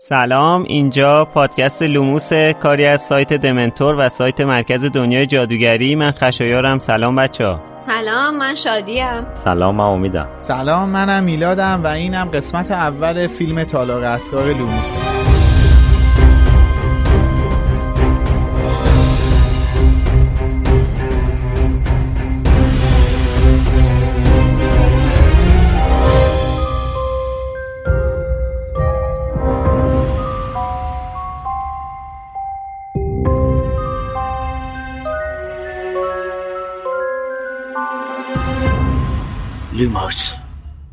سلام 0.00 0.62
اینجا 0.62 1.24
پادکست 1.24 1.82
لوموس 1.82 2.32
کاری 2.32 2.86
از 2.86 3.02
سایت 3.02 3.32
دمنتور 3.32 3.94
و 3.98 4.08
سایت 4.08 4.40
مرکز 4.40 4.84
دنیای 4.84 5.26
جادوگری. 5.26 5.94
من 5.94 6.10
خشایارم. 6.10 6.78
سلام 6.78 7.16
بچه 7.16 7.46
ها. 7.46 7.60
سلام 7.76 8.36
من 8.36 8.54
شادیم 8.54 9.34
سلام 9.34 9.74
من 9.74 9.84
امیدم. 9.84 10.28
سلام 10.38 10.88
منم 10.88 11.24
میلادم 11.24 11.80
و 11.84 11.86
اینم 11.86 12.28
قسمت 12.34 12.70
اول 12.70 13.26
فیلم 13.26 13.64
تالاق 13.64 14.02
اسرار 14.02 14.46
لوموسه 14.46 15.27
لوموس. 39.78 40.34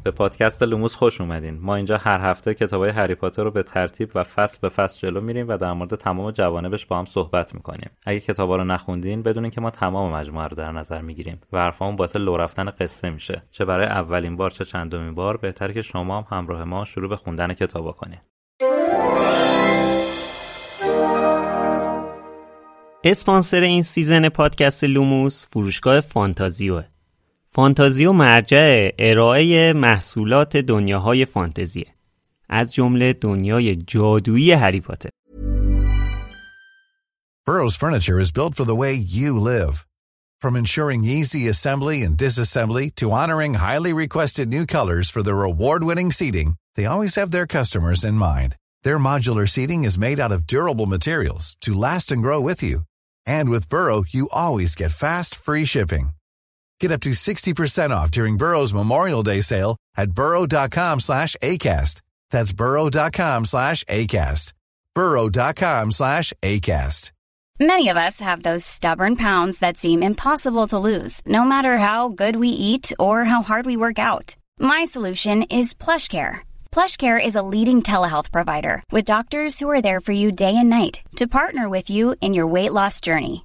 به 0.04 0.12
پادکست 0.12 0.64
لوموس 0.64 0.96
خوش 0.96 1.22
اومدین. 1.22 1.60
ما 1.62 1.76
اینجا 1.76 1.98
هر 1.98 2.30
هفته 2.30 2.54
کتابای 2.54 2.90
هری 2.90 3.16
پاتر 3.16 3.44
رو 3.44 3.52
به 3.52 3.64
ترتیب 3.64 4.12
و 4.16 4.24
فصل 4.24 4.58
به 4.62 4.70
فصل 4.70 5.00
جلو 5.00 5.22
میریم 5.22 5.48
و 5.48 5.58
در 5.58 5.74
مورد 5.74 5.96
تمام 5.96 6.32
جوانبش 6.32 6.86
با 6.86 7.00
هم 7.00 7.06
صحبت 7.06 7.56
می‌کنیم. 7.56 7.90
اگه 8.06 8.20
کتابا 8.20 8.56
رو 8.56 8.64
نخوندین 8.64 9.24
بدونین 9.24 9.52
که 9.52 9.62
ما 9.62 9.70
تمام 9.70 10.14
مجموعه 10.14 10.48
رو 10.48 10.56
در 10.56 10.72
نظر 10.72 11.02
می‌گیریم 11.02 11.42
و 11.54 11.58
حرفامون 11.58 11.96
باعث 11.96 12.16
لو 12.16 12.38
رفتن 12.38 12.70
قصه 12.70 13.10
میشه. 13.10 13.44
چه 13.52 13.66
برای 13.66 13.86
اولین 13.86 14.38
بار 14.38 14.52
چه 14.52 14.66
چندمین 14.66 15.16
بار 15.16 15.38
بهتره 15.38 15.74
که 15.74 15.82
شما 15.82 16.18
هم 16.22 16.38
همراه 16.38 16.64
ما 16.64 16.86
شروع 16.86 17.10
به 17.10 17.16
خوندن 17.16 17.54
کتابا 17.54 17.92
کنین. 17.92 18.20
اسپانسر 23.04 23.62
این 23.62 23.82
season 23.82 24.30
پادکست 24.30 24.84
لوموس 24.84 25.48
فروشگاه 25.54 26.02
فانتازیوه. 26.02 26.84
فانتازیو 27.56 28.14
مرجع 28.14 28.90
ارائه 29.00 29.74
محصولات 29.74 30.58
دنیاهای 30.58 31.26
فانتزیه 31.26 31.96
از 32.50 32.74
جمله 32.74 33.14
دنیای 33.14 33.76
جادویی 33.76 34.52
هری 34.52 34.82
پاتر 34.82 35.10
Burrow's 37.48 37.78
furniture 37.78 38.20
is 38.20 38.32
built 38.32 38.56
for 38.56 38.66
the 38.66 38.80
way 38.82 38.94
you 39.20 39.40
live. 39.40 39.76
From 40.42 40.56
ensuring 40.56 41.04
easy 41.06 41.44
assembly 41.48 41.98
and 42.06 42.18
disassembly 42.18 42.86
to 43.00 43.12
honoring 43.22 43.54
highly 43.54 43.94
requested 43.94 44.48
new 44.50 44.66
colors 44.76 45.08
for 45.14 45.22
their 45.24 45.50
award-winning 45.52 46.12
seating, 46.20 46.50
they 46.76 46.86
always 46.88 47.16
have 47.20 47.32
their 47.32 47.48
customers 47.58 48.04
in 48.10 48.16
mind. 48.30 48.52
Their 48.86 49.00
modular 49.10 49.48
seating 49.56 49.82
is 49.86 50.04
made 50.06 50.20
out 50.24 50.34
of 50.36 50.48
durable 50.54 50.88
materials 50.96 51.56
to 51.66 51.80
last 51.86 52.12
and 52.12 52.22
grow 52.26 52.42
with 52.50 52.62
you. 52.68 52.78
And 53.38 53.46
with 53.54 53.70
Burrow, 53.74 54.00
you 54.16 54.24
always 54.44 54.72
get 54.82 55.00
fast, 55.04 55.32
free 55.46 55.66
shipping. 55.74 56.15
Get 56.80 56.92
up 56.92 57.02
to 57.02 57.12
60% 57.12 57.90
off 57.90 58.12
during 58.12 58.38
Burrow's 58.38 58.74
Memorial 58.74 59.24
Day 59.24 59.42
sale 59.42 59.78
at 59.98 60.12
burrow.com 60.12 61.00
slash 61.00 61.36
ACAST. 61.42 62.02
That's 62.32 62.54
burrow.com 62.54 63.46
slash 63.46 63.84
ACAST. 63.86 64.54
burrow.com 64.94 65.92
slash 65.92 66.34
ACAST. 66.42 67.12
Many 67.60 67.88
of 67.88 67.96
us 67.96 68.20
have 68.20 68.44
those 68.44 68.66
stubborn 68.66 69.16
pounds 69.16 69.60
that 69.60 69.78
seem 69.78 70.04
impossible 70.04 70.68
to 70.68 70.78
lose, 70.78 71.22
no 71.26 71.46
matter 71.46 71.78
how 71.78 72.10
good 72.10 72.36
we 72.36 72.50
eat 72.50 72.92
or 73.00 73.24
how 73.24 73.44
hard 73.44 73.66
we 73.66 73.78
work 73.78 73.98
out. 73.98 74.36
My 74.60 74.84
solution 74.84 75.44
is 75.44 75.74
PlushCare. 75.74 76.40
PlushCare 76.74 77.26
is 77.26 77.38
a 77.38 77.48
leading 77.54 77.82
telehealth 77.82 78.30
provider 78.34 78.84
with 78.92 79.06
doctors 79.06 79.58
who 79.58 79.70
are 79.70 79.82
there 79.82 80.02
for 80.02 80.12
you 80.12 80.34
day 80.34 80.58
and 80.58 80.70
night 80.70 81.00
to 81.16 81.28
partner 81.28 81.70
with 81.70 81.90
you 81.90 82.16
in 82.20 82.34
your 82.34 82.46
weight 82.46 82.74
loss 82.74 83.00
journey. 83.00 83.45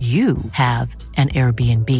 you 0.00 0.36
have 0.52 0.96
an 1.16 1.28
Airbnb. 1.28 1.90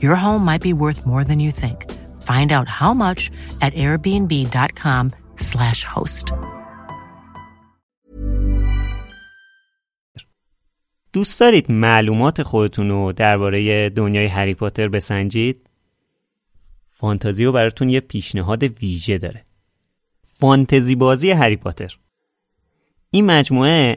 Your 0.00 0.16
home 0.16 0.44
might 0.44 0.62
be 0.62 0.72
worth 0.72 1.06
more 1.06 1.24
than 1.24 1.40
you 1.40 1.52
think. 1.52 1.86
Find 2.30 2.52
out 2.52 2.68
how 2.68 2.94
much 2.94 3.30
at 3.60 3.74
airbnb.com/slash 3.74 5.84
host. 5.84 6.32
دوست 11.12 11.40
دارید 11.40 11.72
معلومات 11.72 12.42
خودتون 12.42 12.88
رو 12.88 13.12
درباره 13.12 13.90
دنیای 13.90 14.26
هری 14.26 14.54
پاتر 14.54 14.88
بسنجید؟ 14.88 15.68
فانتازیو 16.90 17.52
براتون 17.52 17.88
یه 17.88 18.00
پیشنهاد 18.00 18.62
ویژه 18.62 19.18
داره. 19.18 19.44
فانتزی 20.22 20.94
بازی 20.94 21.30
هری 21.30 21.56
پاتر. 21.56 21.98
این 23.10 23.26
مجموعه 23.26 23.96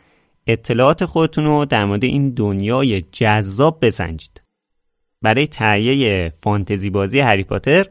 اطلاعات 0.47 1.05
خودتون 1.05 1.45
رو 1.45 1.65
در 1.65 1.85
مورد 1.85 2.03
این 2.03 2.29
دنیای 2.29 3.01
جذاب 3.01 3.85
بسنجید. 3.85 4.41
برای 5.21 5.47
تهیه 5.47 6.33
فانتزی 6.41 6.89
بازی 6.89 7.19
هری 7.19 7.43
پاتر 7.43 7.85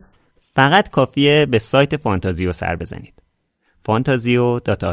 فقط 0.55 0.91
کافیه 0.91 1.47
به 1.47 1.59
سایت 1.59 1.97
فانتازیو 1.97 2.53
سر 2.53 2.77
بزنید. 2.77 3.15
فانتازیو 3.83 4.61
dot 4.61 4.84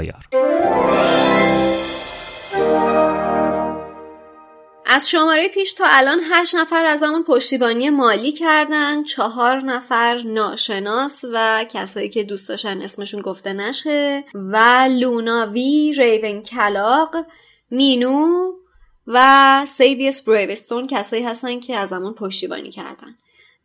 از 4.90 5.10
شماره 5.10 5.48
پیش 5.48 5.74
تا 5.74 5.86
الان 5.88 6.20
هشت 6.32 6.56
نفر 6.56 6.86
ازمون 6.86 7.24
پشتیبانی 7.24 7.90
مالی 7.90 8.32
کردن 8.32 9.04
چهار 9.04 9.60
نفر 9.60 10.22
ناشناس 10.26 11.26
و 11.34 11.66
کسایی 11.72 12.10
که 12.10 12.24
دوست 12.24 12.50
داشتن 12.50 12.82
اسمشون 12.82 13.22
گفته 13.22 13.54
نشه 13.54 14.24
و 14.36 14.88
لوناوی 14.92 15.94
ریونکلا 15.98 17.16
مینو 17.72 18.54
و 19.08 19.66
سیویس 19.66 20.22
بریوستون 20.22 20.88
کسایی 20.88 21.24
هستن 21.24 21.60
که 21.60 21.76
ازمون 21.76 22.14
پشتیبانی 22.14 22.72
کردن. 22.72 23.16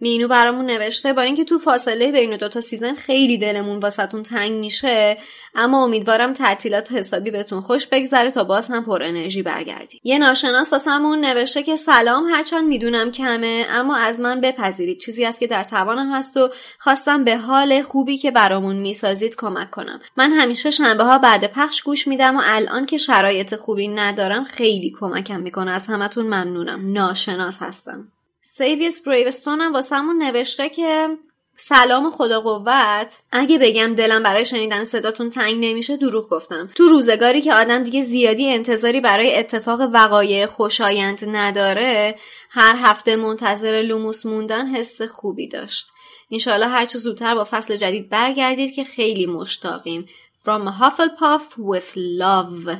مینو 0.02 0.28
برامون 0.28 0.66
نوشته 0.66 1.12
با 1.12 1.22
اینکه 1.22 1.44
تو 1.44 1.58
فاصله 1.58 2.12
بین 2.12 2.36
دو 2.36 2.48
تا 2.48 2.60
season 2.60 2.94
خیلی 2.94 3.38
دلمون 3.38 3.78
واسه‌تون 3.78 4.22
تنگ 4.22 4.52
میشه 4.52 5.18
اما 5.54 5.84
امیدوارم 5.84 6.32
تعطیلات 6.32 6.92
حسابی 6.92 7.30
بهتون 7.30 7.60
خوش 7.60 7.86
بگذره 7.86 8.30
تا 8.30 8.44
باز 8.44 8.70
هم 8.70 8.84
پر 8.84 9.02
انرژی 9.02 9.42
برگردی 9.42 10.00
یه 10.04 10.18
ناشناس 10.18 10.72
واسمون 10.72 11.24
نوشته 11.24 11.62
که 11.62 11.76
سلام 11.76 12.24
هرچند 12.24 12.64
می‌دونم 12.64 13.10
کمه 13.10 13.66
اما 13.70 13.96
از 13.96 14.20
من 14.20 14.40
بپذیرید. 14.40 15.00
چیزی 15.00 15.24
است 15.24 15.40
که 15.40 15.46
در 15.46 15.64
توانم 15.64 16.12
هست 16.12 16.36
و 16.36 16.50
خواستم 16.78 17.24
به 17.24 17.36
حال 17.36 17.82
خوبی 17.82 18.18
که 18.18 18.30
برامون 18.30 18.76
می‌سازید 18.76 19.36
کمک 19.36 19.70
کنم. 19.70 20.00
من 20.16 20.32
همیشه 20.32 20.70
شنبه 20.70 21.04
ها 21.04 21.18
بعد 21.18 21.52
پخش 21.52 21.82
گوش 21.82 22.08
میدم 22.08 22.36
و 22.36 22.40
الان 22.44 22.86
که 22.86 22.96
شرایط 22.96 23.54
خوبی 23.54 23.88
ندارم 23.88 24.44
خیلی 24.44 24.92
کمکم 25.00 25.40
می‌کنه. 25.40 25.70
از 25.70 25.86
همتون 25.86 26.26
ممنونم. 26.26 26.92
ناشناس 26.92 27.62
هستم. 27.62 28.08
سیویس 28.44 29.02
بریوستون 29.08 29.60
هم 29.60 29.72
واسمون 29.72 30.22
نوشته 30.22 30.68
که 30.68 31.08
سلام 31.56 32.10
خدا 32.10 32.40
قوت. 32.40 33.18
اگه 33.32 33.58
بگم 33.58 33.94
دلم 33.94 34.22
برای 34.22 34.46
شنیدن 34.46 34.84
صداتون 34.84 35.28
تنگ 35.28 35.54
نمیشه 35.64 35.96
دروغ 35.96 36.28
گفتم. 36.28 36.70
تو 36.74 36.88
روزگاری 36.88 37.40
که 37.40 37.54
آدم 37.54 37.82
دیگه 37.82 38.02
زیادی 38.02 38.48
انتظاری 38.48 39.00
برای 39.00 39.38
اتفاق 39.38 39.80
وقایع 39.80 40.46
خوشایند 40.46 41.20
نداره 41.24 42.18
هر 42.50 42.76
هفته 42.78 43.16
منتظر 43.16 43.82
لوموس 43.82 44.26
موندن 44.26 44.66
حس 44.66 45.02
خوبی 45.02 45.48
داشت. 45.48 45.86
انشالله 46.30 46.66
هرچه 46.66 46.98
زودتر 46.98 47.34
با 47.34 47.46
فصل 47.50 47.76
جدید 47.76 48.08
برگردید 48.08 48.74
که 48.74 48.84
خیلی 48.84 49.26
مشتاقیم. 49.26 50.08
From 50.44 50.66
Hufflepuff 50.80 51.56
with 51.56 51.96
love. 51.96 52.76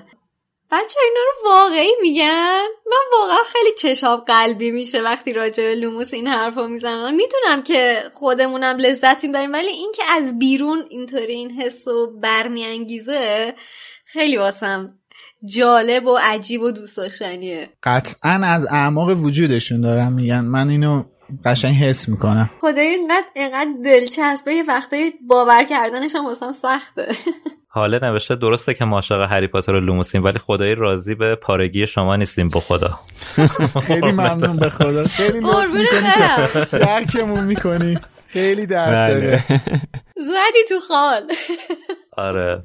بچه 0.73 1.01
اینا 1.05 1.21
رو 1.27 1.51
واقعی 1.51 1.93
میگن؟ 2.03 2.63
من 2.87 3.19
واقعا 3.19 3.45
خیلی 3.47 3.71
چشاب 3.79 4.25
قلبی 4.25 4.71
میشه 4.71 5.03
وقتی 5.03 5.33
راجع 5.33 5.65
به 5.65 5.75
لوموس 5.75 6.15
این 6.15 6.27
حرفا 6.27 6.67
می‌زنم. 6.67 7.15
می‌تونم 7.15 7.63
که 7.63 8.03
خودمونم 8.15 8.77
لذت 8.77 9.25
می‌بریم 9.25 9.53
ولی 9.53 9.69
این 9.71 9.93
که 9.95 10.03
از 10.09 10.39
بیرون 10.39 10.85
اینطوری 10.91 11.33
این 11.33 11.51
حس 11.51 11.89
و 11.89 12.21
برمیانگیزه 12.21 13.55
خیلی 14.05 14.37
واسم 14.37 14.99
جالب 15.45 16.07
و 16.07 16.19
عجیب 16.23 16.63
و 16.63 16.71
دوست 16.71 16.97
داشتنیه 16.97 17.71
قطعا 17.83 18.41
از 18.45 18.67
اعماق 18.67 19.09
وجودشون 19.09 19.81
دارم 19.81 20.13
میگن. 20.13 20.41
من 20.41 20.69
اینو 20.69 21.05
قشنگ 21.45 21.75
حس 21.75 22.09
می‌کنم. 22.09 22.51
خدای 22.61 22.87
اینقدر 22.87 23.27
اینقدر 23.37 23.71
دلچسبه 23.85 24.55
یه 24.55 24.63
وقتایی 24.69 25.13
باور 25.29 25.65
کردنش 25.65 26.15
هم 26.15 26.27
واسم 26.27 26.53
سخته. 26.53 27.09
حاله 27.69 27.99
نوشته 28.03 28.35
درسته 28.35 28.75
که 28.75 28.85
ماشاق 28.85 29.33
هری 29.35 29.47
پاتر 29.47 29.73
و 29.75 29.81
لوموسیم 29.81 30.25
ولی 30.25 30.39
خدایی 30.39 30.75
راضی 30.75 31.15
به 31.15 31.35
پارگی 31.35 31.87
شما 31.87 32.17
نیستیم 32.17 32.49
به 32.49 32.61
خدا. 32.61 32.99
خیلی 33.83 34.13
ممنون 34.23 34.57
به 34.57 34.71
خدا. 34.71 35.05
خیلی 35.05 35.41
لطف 35.41 35.71
می‌کنی. 35.73 36.81
درکمون 36.81 37.45
می‌کنی. 37.45 37.99
خیلی 38.29 38.67
درد 38.67 39.13
داره. 39.13 39.45
زدی 40.17 40.65
تو 40.69 40.81
خال. 40.89 41.23
آره. 42.17 42.63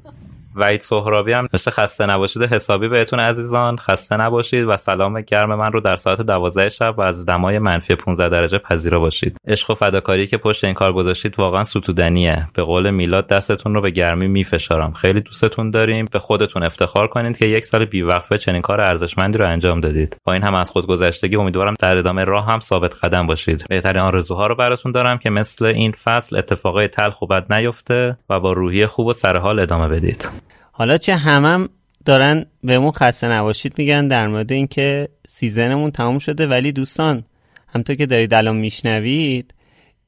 وحید 0.58 0.80
سهرابی 0.80 1.32
هم 1.32 1.46
مثل 1.52 1.70
خسته 1.70 2.06
نباشید 2.06 2.42
حسابی 2.42 2.88
بهتون 2.88 3.20
عزیزان. 3.20 3.76
خسته 3.76 4.16
نباشید 4.16 4.64
و 4.68 4.76
سلام 4.76 5.20
گرم 5.20 5.54
من 5.54 5.72
رو 5.72 5.80
در 5.80 5.96
ساعت 5.96 6.22
12 6.22 6.68
شب 6.68 6.94
و 6.98 7.00
از 7.00 7.26
دمای 7.26 7.58
منفی 7.58 7.94
15 7.94 8.28
درجه 8.28 8.58
پذیرا 8.58 9.00
باشید. 9.00 9.36
عشق 9.46 9.70
و 9.70 9.74
فداکاری 9.74 10.26
که 10.26 10.36
پشت 10.36 10.64
این 10.64 10.74
کار 10.74 10.92
گذاشتید 10.92 11.38
واقعا 11.38 11.64
ستودنیه. 11.64 12.48
به 12.54 12.62
قول 12.62 12.90
میلاد 12.90 13.26
دستتون 13.26 13.74
رو 13.74 13.80
به 13.80 13.90
گرمی 13.90 14.28
میفشارم. 14.28 14.92
خیلی 14.92 15.20
دوستتون 15.20 15.70
داریم. 15.70 16.04
به 16.12 16.18
خودتون 16.18 16.62
افتخار 16.62 17.08
کنید 17.08 17.38
که 17.38 17.46
یک 17.46 17.64
سال 17.64 17.84
بیوقفه 17.84 18.38
چنین 18.38 18.62
کار 18.62 18.80
ارزشمندی 18.80 19.38
رو 19.38 19.48
انجام 19.48 19.80
دادید. 19.80 20.16
با 20.24 20.32
این 20.32 20.42
هم 20.42 20.54
از 20.54 20.70
خودگذشتگی 20.70 21.36
امیدوارم 21.36 21.74
در 21.80 21.98
ادامه 21.98 22.24
راه 22.24 22.46
هم 22.46 22.60
ثابت 22.60 22.94
قدم 23.02 23.26
باشید. 23.26 23.64
بهترین 23.68 24.02
آرزوها 24.02 24.46
رو 24.46 24.54
براتون 24.54 24.92
دارم 24.92 25.18
که 25.18 25.30
مثل 25.30 25.64
این 25.64 25.92
فصل 25.92 26.36
اتفاقای 26.36 26.88
تلخ 26.88 27.22
و 27.22 27.26
بد 27.26 27.52
نیفته 27.52 28.16
و 28.30 28.40
با 28.40 28.52
روحیه 28.52 28.86
خوب 28.86 29.06
و 29.06 29.12
سرحال 29.12 29.60
ادامه 29.60 29.88
بدید. 29.88 30.47
حالا 30.78 30.98
چه 30.98 31.16
همم 31.16 31.68
دارن 32.04 32.46
بهمون 32.64 32.90
خسته 32.90 33.28
نباشید 33.28 33.74
میگن 33.78 34.08
در 34.08 34.28
مورد 34.28 34.52
اینکه 34.52 35.08
سیزنمون 35.28 35.90
تموم 35.90 36.18
شده. 36.18 36.46
ولی 36.46 36.72
دوستان 36.72 37.24
همطور 37.68 37.96
که 37.96 38.06
دارید 38.06 38.34
الان 38.34 38.56
میشنوید 38.56 39.54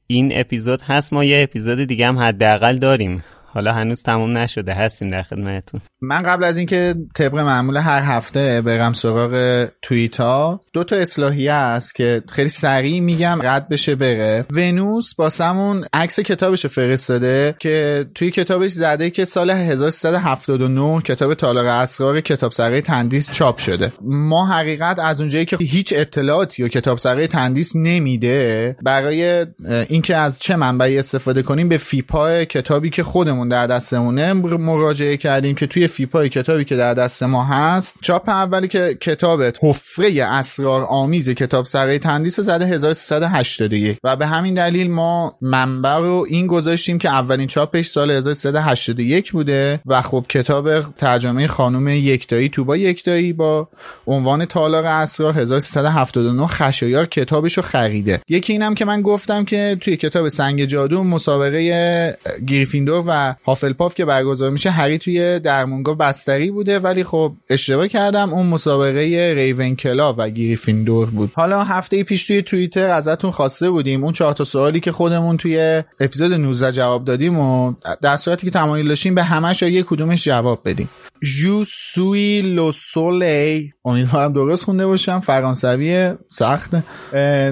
این 0.07 0.39
اپیزود 0.39 0.81
هست 0.81 1.13
ما 1.13 1.23
یه 1.23 1.43
اپیزود 1.43 1.83
دیگه 1.83 2.07
هم 2.07 2.19
حداقل 2.19 2.77
داریم. 2.77 3.23
حالا 3.53 3.73
هنوز 3.73 4.03
تموم 4.03 4.37
نشده 4.37 4.73
هستیم 4.73 5.07
در 5.07 5.23
خدمتتون. 5.23 5.81
من 6.01 6.21
قبل 6.21 6.43
از 6.43 6.57
اینکه 6.57 6.95
طبق 7.15 7.35
معمول 7.35 7.77
هر 7.77 8.01
هفته 8.01 8.61
برم 8.61 8.93
سراغ 8.93 9.65
توییت 9.81 10.19
ها 10.19 10.61
دو 10.73 10.83
تا 10.83 10.95
اصلاحیه 10.95 11.53
است 11.53 11.95
که 11.95 12.23
خیلی 12.29 12.49
سریع 12.49 12.99
میگم 12.99 13.39
رد 13.43 13.69
بشه 13.69 13.95
بره. 13.95 14.45
ونوس 14.49 15.15
با 15.15 15.29
سمون 15.29 15.85
عکس 15.93 16.19
کتابش 16.19 16.65
فرستاده 16.65 17.55
که 17.59 18.05
توی 18.15 18.31
کتابش 18.31 18.71
زده 18.71 19.09
که 19.09 19.25
سال 19.25 19.49
1379 19.49 21.01
کتاب 21.01 21.33
تالار 21.33 21.65
اسرار 21.65 22.21
کتاب 22.21 22.51
سرای 22.51 22.81
تندیس 22.81 23.31
چاپ 23.31 23.57
شده. 23.57 23.91
ما 24.01 24.45
حقیقت 24.45 24.99
از 24.99 25.19
اونجایی 25.19 25.45
که 25.45 25.57
هیچ 25.57 25.93
اطلاعاتی 25.97 26.63
و 26.63 26.67
کتاب 26.67 26.97
سرای 26.97 27.27
تندیس 27.27 27.71
نمیده 27.75 28.75
برای 28.83 29.45
اینکه 29.89 30.15
از 30.15 30.39
چه 30.39 30.55
منبعی 30.55 30.99
استفاده 30.99 31.41
کنیم 31.41 31.69
به 31.69 31.77
فیپا 31.77 32.43
کتابی 32.43 32.89
که 32.89 33.03
خودمون 33.03 33.40
در 33.49 33.67
دستمونه. 33.67 34.33
مراجعه 34.33 35.17
کردیم 35.17 35.55
که 35.55 35.67
توی 35.67 35.87
فیپای 35.87 36.29
کتابی 36.29 36.65
که 36.65 36.75
در 36.75 36.93
دست 36.93 37.23
ما 37.23 37.43
هست. 37.43 37.97
چاپ 38.01 38.29
اولی 38.29 38.67
که 38.67 38.97
کتابت 39.01 39.57
حفره 39.61 40.23
اسرار 40.23 40.85
آمیز 40.89 41.29
کتاب 41.29 41.65
سرای 41.65 41.99
تندیس 41.99 42.39
رو 42.39 42.45
زده 42.45 42.65
1381 42.65 43.97
و 44.03 44.15
به 44.15 44.27
همین 44.27 44.53
دلیل 44.53 44.91
ما 44.91 45.37
منبع 45.41 45.97
رو 45.97 46.25
این 46.29 46.47
گذاشتیم 46.47 46.97
که 46.97 47.09
اولین 47.09 47.47
چاپش 47.47 47.87
سال 47.87 48.11
1381 48.11 49.31
بوده. 49.31 49.81
و 49.85 50.01
خب 50.01 50.25
کتاب 50.29 50.81
ترجمه 50.97 51.47
خانم 51.47 51.87
یکتایی 51.87 52.49
توبا 52.49 52.77
یکتایی 52.77 53.33
با 53.33 53.67
عنوان 54.07 54.45
تالار 54.45 54.85
اسرار 54.85 55.39
1379 55.39 56.47
خشایار 56.47 57.05
کتابش 57.05 57.57
رو 57.57 57.63
خریده. 57.63 58.21
یکی 58.29 58.53
اینم 58.53 58.75
که 58.75 58.85
من 58.85 59.01
گفتم 59.01 59.45
که 59.45 59.77
توی 59.81 59.97
کتاب 59.97 60.29
سنگ 60.29 60.65
جادو 60.65 61.03
مسابقه 61.03 62.17
گریفیندور 62.47 63.03
و 63.07 63.30
هافلپاف 63.45 63.95
که 63.95 64.05
برگزار 64.05 64.51
میشه 64.51 64.69
هری 64.69 64.97
توی 64.97 65.39
درمونگا 65.39 65.93
بستری 65.93 66.51
بوده 66.51 66.79
ولی 66.79 67.03
خب 67.03 67.33
اشتباه 67.49 67.87
کردم 67.87 68.33
اون 68.33 68.47
مسابقه 68.47 69.33
ریون 69.35 69.75
کلا 69.75 70.13
و 70.17 70.29
گریفیندور 70.29 71.09
بود. 71.09 71.31
حالا 71.33 71.63
هفته 71.63 72.03
پیش 72.03 72.25
توی 72.25 72.41
توییتر 72.41 72.89
ازتون 72.89 73.31
خواسته 73.31 73.69
بودیم 73.69 74.03
اون 74.03 74.13
چهار 74.13 74.33
تا 74.33 74.43
سوالی 74.43 74.79
که 74.79 74.91
خودمون 74.91 75.37
توی 75.37 75.83
اپیزود 75.99 76.33
19 76.33 76.71
جواب 76.71 77.05
دادیم 77.05 77.39
و 77.39 77.73
در 78.01 78.17
صورتی 78.17 78.47
که 78.47 78.51
تمایل 78.51 78.87
داشتیم 78.87 79.15
به 79.15 79.23
همش 79.23 79.61
یک 79.61 79.85
کدومش 79.85 80.23
جواب 80.23 80.61
بدیم. 80.65 80.89
Je 81.23 81.63
suis 81.67 82.41
le 82.41 82.71
soleil 82.71 83.73
امیدوارم 83.85 84.33
درست 84.33 84.65
خونده 84.65 84.87
باشم 84.87 85.19
فرانسوی 85.19 86.13
سخته. 86.29 86.83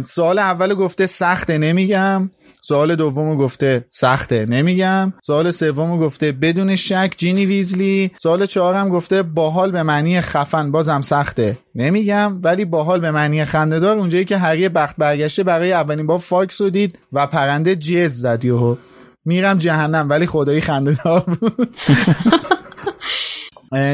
سوال 0.01 0.39
اول 0.39 0.73
گفته 0.73 1.07
سخته 1.07 1.57
نمیگم. 1.57 2.29
سوال 2.61 2.95
دوم 2.95 3.37
گفته 3.37 3.85
سخته 3.89 4.45
نمیگم. 4.45 5.13
سوال 5.23 5.51
سوم 5.51 5.97
گفته 5.99 6.31
بدون 6.31 6.75
شک 6.75 7.13
جینی 7.17 7.45
ویزلی. 7.45 8.11
سوال 8.21 8.45
چهارم 8.45 8.89
گفته 8.89 9.23
باحال 9.23 9.71
به 9.71 9.83
معنی 9.83 10.21
خفن 10.21 10.71
بازم 10.71 11.01
سخته. 11.01 11.57
نمیگم 11.75 12.39
ولی 12.43 12.65
باحال 12.65 12.99
به 12.99 13.11
معنی 13.11 13.45
خنده‌دار. 13.45 13.97
اونجایی 13.97 14.25
که 14.25 14.37
هری 14.37 14.69
بخت 14.69 14.95
برگشته 14.97 15.43
برای 15.43 15.73
اولین 15.73 16.07
بار 16.07 16.19
فاکس 16.19 16.61
رو 16.61 16.69
دید 16.69 16.99
و 17.13 17.27
پرنده 17.27 17.75
جز 17.75 18.11
زد 18.11 18.45
یهو. 18.45 18.75
میرم 19.25 19.57
جهنم 19.57 20.09
ولی 20.09 20.25
خدایی 20.25 20.61
خندهدار 20.61 21.19
بود. 21.19 21.69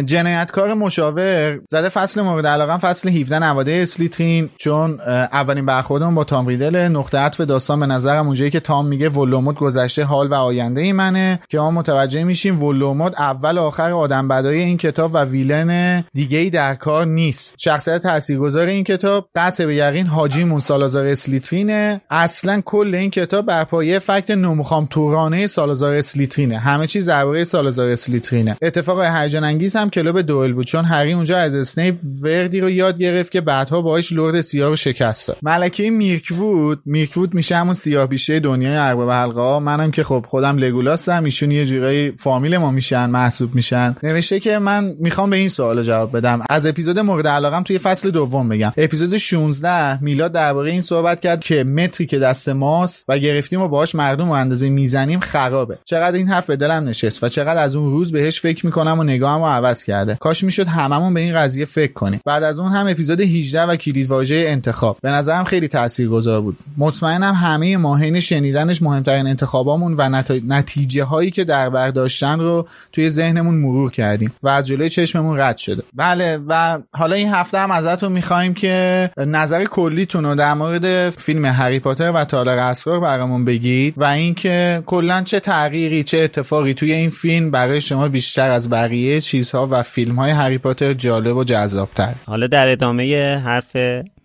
جنایتکار 0.06 0.74
مشاور 0.74 1.60
زده 1.69 1.89
فصل 1.89 2.22
مورد 2.22 2.48
علاقه 2.48 2.77
فصل 2.77 3.10
17 3.10 3.39
نواده 3.39 3.72
اسلیترین 3.72 4.50
چون 4.57 5.02
اولین 5.33 5.66
برخوردمون 5.66 6.16
با 6.16 6.23
تام 6.23 6.47
ریدل 6.47 6.76
نقطه 6.76 7.18
عطف 7.18 7.42
داستان 7.42 7.80
به 7.80 7.85
نظرم 7.85 8.26
اونجایی 8.26 8.52
که 8.52 8.59
تام 8.59 8.88
میگه 8.88 9.09
ولدمورت 9.09 9.56
گذشته 9.56 10.04
حال 10.04 10.28
و 10.28 10.33
آینده 10.33 10.81
ای 10.81 10.92
منه 10.92 11.40
که 11.49 11.57
ما 11.57 11.71
متوجه 11.71 12.23
میشیم 12.23 12.64
ولدمورت 12.64 13.21
اول 13.21 13.57
آخر 13.57 13.92
آدم 13.92 14.28
بدای 14.28 14.59
این 14.59 14.78
کتاب 14.78 15.11
و 15.14 15.26
villain 15.25 16.04
دیگه 16.14 16.38
ای 16.38 16.49
در 16.49 16.76
کار 16.76 17.06
نیست. 17.06 17.56
شخصیت 17.57 18.02
تاثیرگذار 18.02 18.68
این 18.68 18.83
کتاب 18.83 19.30
قطع 19.35 19.66
به 19.66 19.76
یقین 19.76 20.07
حاجی 20.07 20.44
مونسالازار 20.44 21.06
اسلیترینه. 21.06 22.02
اصلا 22.09 22.61
کل 22.66 22.95
این 22.95 23.11
کتاب 23.11 23.45
بر 23.45 23.64
پایه 23.64 23.99
فکت 23.99 24.31
نومخام 24.31 24.85
تورانه 24.85 25.47
سالازار 25.47 25.94
اسلیترینه. 25.94 26.57
همه 26.57 26.88
چیز 26.88 27.09
درباره 27.09 27.44
سالازار 27.44 27.90
اسلیترینه. 27.90 28.57
اتفاق 28.61 29.02
هیجان 29.04 29.44
انگیز 29.66 29.76
هم 29.76 29.90
کلوب 29.90 30.22
دوئل 30.22 30.54
بود 30.54 30.66
چون 30.66 30.86
هری 30.86 31.14
اونجا 31.14 31.38
از 31.38 31.56
اسنیپ 31.56 31.95
وردی 32.22 32.60
رو 32.60 32.69
یاد 32.69 32.98
گرفت 32.98 33.31
که 33.31 33.42
بعدها 33.42 33.81
باهاش 33.81 34.14
لرد 34.14 34.42
سیاه 34.42 34.69
رو 34.69 34.76
شکست 34.76 35.28
داد. 35.28 35.38
ملکه 35.44 35.90
میرکوود 35.90 36.81
میرکوود 36.86 37.34
میشه 37.34 37.56
همون 37.56 37.74
سیاه 37.74 38.07
بیشه 38.07 38.40
دنیای 38.40 38.76
ارباب 38.76 39.10
حلقه 39.10 39.42
ها. 39.42 39.60
منم 39.60 39.92
که 39.92 40.04
خب 40.04 40.26
خودم 40.28 40.57
لگولاسم 40.57 41.24
ایشون 41.24 41.52
یه 41.52 41.66
جورایی 41.66 42.12
فامیل 42.12 42.57
ما 42.57 42.72
میشن 42.72 43.06
محسوب 43.06 43.56
میشن. 43.56 43.95
نوشته 44.04 44.40
که 44.40 44.60
من 44.60 44.94
می‌خوام 45.00 45.30
به 45.30 45.36
این 45.36 45.50
سوال 45.50 45.84
جواب 45.84 46.18
بدم. 46.18 46.42
از 46.50 46.66
اپیزود 46.66 47.00
مورد 47.00 47.28
علاقم 47.28 47.64
توی 47.64 47.78
فصل 47.78 48.12
دوم 48.12 48.50
بگم. 48.50 48.74
اپیزود 48.78 49.18
16 49.18 50.04
میلاد 50.04 50.31
درباره 50.31 50.72
این 50.72 50.81
صحبت 50.81 51.22
کرد 51.22 51.40
که 51.40 51.64
متری 51.64 52.07
که 52.07 52.19
دست 52.19 52.50
ماست 52.50 53.06
و 53.07 53.18
گرفتیم 53.19 53.62
و 53.62 53.68
باهاش 53.68 53.95
مردم 53.95 54.30
و 54.30 54.31
اندازه 54.31 54.69
می‌زنیم 54.69 55.19
خرابه. 55.19 55.78
چقدر 55.86 56.18
این 56.18 56.28
حرف 56.28 56.45
به 56.45 56.56
دلم 56.56 56.84
نشست 56.88 57.24
و 57.24 57.30
چقدر 57.30 57.64
از 57.64 57.76
اون 57.76 57.92
روز 57.92 58.12
بهش 58.12 58.42
فکر 58.42 58.66
می‌کنم 58.66 59.00
و 59.00 59.04
نگاهم 59.04 59.42
عوض 59.56 59.83
کرده. 59.83 60.18
کاش 60.19 60.44
می‌شد 60.44 60.68
هممون 60.68 61.14
به 61.14 61.19
این 61.19 61.35
قضیه 61.35 61.66
فکر 61.66 61.94
کنیم. 61.94 62.19
بعد 62.26 62.44
از 62.44 62.59
اون 62.59 62.71
هم 62.71 62.88
اپیزود 62.88 63.21
18 63.21 63.62
و 63.62 63.76
کلید 63.76 64.09
واژه 64.09 64.45
انتخاب. 64.47 64.97
به 65.02 65.09
نظرم 65.09 65.44
خیلی 65.44 65.68
تاثیرگذار 65.68 66.42
بود. 66.42 66.57
مطمئنم 66.78 67.33
همه 67.33 67.78
ماهین 67.78 68.19
شنیدنش 68.19 68.81
مهمترین 68.81 69.28
انتخابامون 69.28 69.95
و 69.97 70.24
نتیجه 70.47 71.04
هایی 71.04 71.31
که 71.31 71.44
در 71.44 71.69
برداشتن 71.69 72.40
رو 72.40 72.68
توی 72.92 73.09
ذهنمون 73.09 73.56
مرور 73.56 73.92
کردیم 73.92 74.33
و 74.44 74.47
از 74.47 74.68
جلوی 74.68 74.90
چشممون 74.90 75.40
رد 75.40 75.57
شده. 75.57 75.83
بله 75.94 76.40
و 76.47 76.78
حالا 76.92 77.16
این 77.16 77.30
هفته 77.30 77.59
هم 77.59 77.71
ازتون 77.71 78.12
می‌خوایم 78.12 78.54
که 78.54 79.09
نظر 79.18 79.64
کلیتون 79.64 80.26
رو 80.26 80.35
در 80.35 80.54
مورد 80.54 81.09
فیلم 81.09 81.45
هری 81.45 81.80
پاتر 81.80 82.12
و 82.12 82.26
تالار 82.26 82.57
اسرار 82.57 83.00
برامون 83.00 83.45
بگید 83.45 83.94
و 83.97 84.04
اینکه 84.04 84.83
کلا 84.85 85.21
چه 85.21 85.40
تغییری 85.40 86.04
چه 86.04 86.18
اتفاقی 86.18 86.74
توی 86.74 86.92
این 86.92 87.09
فیلم 87.09 87.52
برای 87.52 87.81
شما 87.81 88.07
بیشتر 88.07 88.50
از 88.50 88.69
بقیه 88.69 89.21
چیزها 89.45 89.68
و 89.71 89.83
فیلم 89.83 90.16
های 90.16 90.31
هری 90.31 90.57
پاتر 90.57 90.94
جالب 90.94 91.37
و 91.37 91.44
جذابتر. 91.44 92.14
حالا 92.25 92.47
در 92.47 92.68
ادامه 92.68 93.35
حرف 93.37 93.78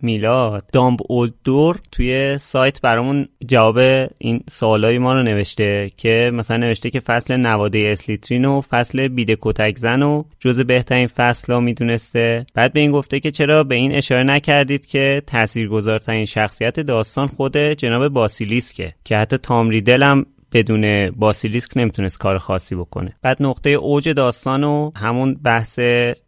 میلاد 0.02 0.64
دامب 0.72 1.00
اولدور 1.08 1.76
توی 1.92 2.38
سایت 2.38 2.80
برامون 2.80 3.28
جواب 3.46 3.78
این 4.18 4.40
سوالای 4.50 4.98
ما 4.98 5.14
رو 5.14 5.22
نوشته 5.22 5.90
که 5.96 6.30
مثلا 6.34 6.56
نوشته 6.56 6.90
که 6.90 7.00
فصل 7.00 7.36
نواده 7.36 7.78
اسلیترین 7.78 8.44
و 8.44 8.60
فصل 8.60 9.08
بید 9.08 9.36
کتکزن 9.40 10.02
و 10.02 10.22
جز 10.40 10.60
بهترین 10.60 11.06
فصل 11.06 11.52
ها 11.52 11.60
می‌دونسته. 11.60 12.46
بعد 12.54 12.72
به 12.72 12.80
این 12.80 12.90
گفته 12.90 13.20
که 13.20 13.30
چرا 13.30 13.64
به 13.64 13.74
این 13.74 13.92
اشاره 13.92 14.22
نکردید 14.22 14.86
که 14.86 15.22
تاثیرگذارترین 15.26 16.24
شخصیت 16.24 16.80
داستان 16.80 17.26
خود 17.26 17.56
جناب 17.56 18.08
باسیلیسکه 18.08 18.94
که 19.04 19.16
حتی 19.16 19.36
تام 19.36 19.70
ریدل 19.70 20.02
هم 20.02 20.26
بدون 20.52 21.10
باسیلیسک 21.10 21.70
نمی‌تونست 21.76 22.18
کار 22.18 22.38
خاصی 22.38 22.74
بکنه. 22.74 23.16
بعد 23.22 23.36
نقطه 23.40 23.70
اوج 23.70 24.08
داستان 24.08 24.64
و 24.64 24.90
همون 24.96 25.34
بحث 25.34 25.78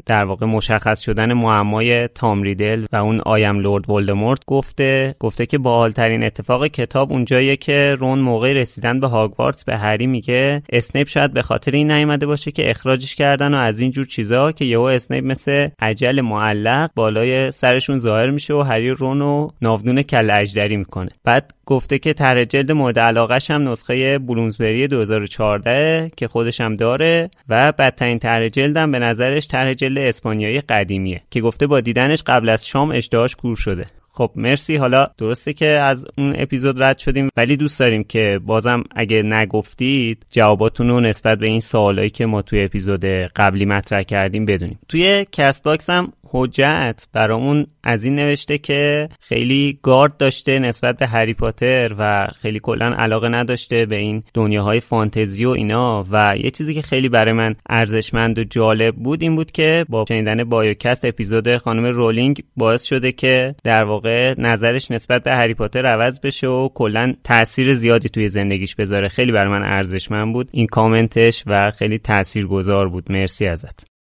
در 0.06 0.24
واقع 0.24 0.46
مشخص 0.46 1.00
شدن 1.00 1.32
معمای 1.32 2.08
تام 2.08 2.42
ریدل 2.42 2.86
و 2.92 2.96
اون 2.96 3.20
I 3.20 3.33
am 3.33 3.58
Lord 3.58 3.90
Voldemort 3.90 4.44
گفته 4.46 5.14
گفته 5.18 5.46
که 5.46 5.58
باحالترین 5.58 6.24
اتفاق 6.24 6.66
کتاب 6.66 7.12
اونجاییه 7.12 7.56
که 7.56 7.96
رون 7.98 8.18
موقع 8.18 8.52
رسیدن 8.52 9.00
به 9.00 9.06
هاگوارتس 9.06 9.64
به 9.64 9.76
هری 9.76 10.06
میگه 10.06 10.62
اسنیپ 10.72 11.08
شاید 11.08 11.32
به 11.32 11.42
خاطر 11.42 11.70
این 11.70 11.90
نیومده 11.90 12.26
باشه 12.26 12.50
که 12.50 12.70
اخراجش 12.70 13.14
کردن 13.14 13.54
و 13.54 13.56
از 13.56 13.80
این 13.80 13.90
جور 13.90 14.06
چیزا 14.06 14.52
که 14.52 14.64
یهو 14.64 14.82
اسنیپ 14.82 15.24
مثل 15.24 15.68
عجل 15.78 16.20
معلق 16.20 16.90
بالای 16.94 17.50
سرشون 17.50 17.98
ظاهر 17.98 18.30
میشه 18.30 18.54
و 18.54 18.60
هری 18.60 18.90
رون 18.90 19.20
و 19.20 19.48
ناودون 19.62 20.02
کله 20.02 20.30
اژدری 20.30 20.76
می‌کنه. 20.76 21.10
بعد 21.24 21.50
گفته 21.66 21.98
که 21.98 22.12
طرح 22.12 22.44
جلد 22.44 22.72
مورد 22.72 22.98
علاقش 22.98 23.50
هم 23.50 23.68
نسخه 23.68 24.18
بلومزبری 24.18 24.88
2014 24.88 26.10
که 26.16 26.28
خودش 26.28 26.60
هم 26.60 26.76
داره 26.76 27.30
و 27.48 27.72
بدترین 27.72 28.18
طرح 28.18 28.48
جلدم 28.48 28.92
به 28.92 28.98
نظرش 28.98 29.48
طرح 29.48 29.72
جلد 29.72 29.98
اسپانیایی 29.98 30.60
قدیمیه 30.60 31.22
که 31.30 31.40
گفته 31.40 31.66
با 31.66 31.80
دیدنش 31.80 32.22
قبل 32.22 32.48
از 32.48 32.66
شام 32.66 32.90
اشتهاش 32.90 33.36
کور 33.36 33.56
شده. 33.56 33.86
خب 34.14 34.30
مرسی. 34.36 34.76
حالا 34.76 35.08
درسته 35.18 35.52
که 35.52 35.66
از 35.66 36.06
اون 36.18 36.34
اپیزود 36.36 36.82
رد 36.82 36.98
شدیم 36.98 37.28
ولی 37.36 37.56
دوست 37.56 37.80
داریم 37.80 38.04
که 38.04 38.40
بازم 38.46 38.84
اگه 38.90 39.22
نگفتید 39.22 40.26
جواباتون 40.30 40.88
رو 40.88 41.00
نسبت 41.00 41.38
به 41.38 41.46
این 41.46 41.60
سوالایی 41.60 42.10
که 42.10 42.26
ما 42.26 42.42
توی 42.42 42.62
اپیزود 42.62 43.04
قبلی 43.04 43.64
مطرح 43.64 44.02
کردیم 44.02 44.46
بدونیم. 44.46 44.78
توی 44.88 45.26
Castbox 45.32 45.90
هم 45.90 46.12
حجت 46.32 47.06
برامون 47.12 47.66
از 47.84 48.04
این 48.04 48.14
نوشته 48.14 48.58
که 48.58 49.08
خیلی 49.20 49.78
گارد 49.82 50.16
داشته 50.16 50.58
نسبت 50.58 50.96
به 50.96 51.06
هری 51.06 51.34
پاتر 51.34 51.94
و 51.98 52.28
خیلی 52.40 52.60
کلا 52.60 52.86
علاقه 52.86 53.28
نداشته 53.28 53.86
به 53.86 53.96
این 53.96 54.22
دنیاهای 54.34 54.80
فانتزی 54.80 55.44
و 55.44 55.50
اینا. 55.50 56.06
و 56.10 56.34
یه 56.36 56.50
چیزی 56.50 56.74
که 56.74 56.82
خیلی 56.82 57.08
برای 57.08 57.32
من 57.32 57.54
ارزشمند 57.68 58.38
و 58.38 58.44
جالب 58.44 58.96
بود 58.96 59.22
این 59.22 59.36
بود 59.36 59.52
که 59.52 59.86
با 59.88 60.04
شنیدن 60.08 60.44
بایوکست 60.44 61.04
اپیزود 61.04 61.56
خانم 61.56 61.86
رولینگ 61.86 62.42
باعث 62.56 62.84
شده 62.84 63.12
که 63.12 63.54
در 63.64 63.84
واقع 63.84 64.34
نظرش 64.38 64.90
نسبت 64.90 65.22
به 65.22 65.30
هری 65.30 65.54
پاتر 65.54 65.86
عوض 65.86 66.20
بشه 66.20 66.46
و 66.46 66.68
کلا 66.68 67.14
تاثیر 67.24 67.74
زیادی 67.74 68.08
توی 68.08 68.28
زندگیش 68.28 68.74
بذاره. 68.74 69.08
خیلی 69.08 69.32
برای 69.32 69.50
من 69.52 69.62
ارزشمند 69.62 70.32
بود. 70.32 70.48
این 70.52 70.66
کامنتش 70.66 71.44
و 71.46 71.70
خیلی 71.70 71.98
تاثیرگذار 71.98 72.88
بود. 72.88 73.12
مرسی 73.12 73.46
ازت. 73.46 73.91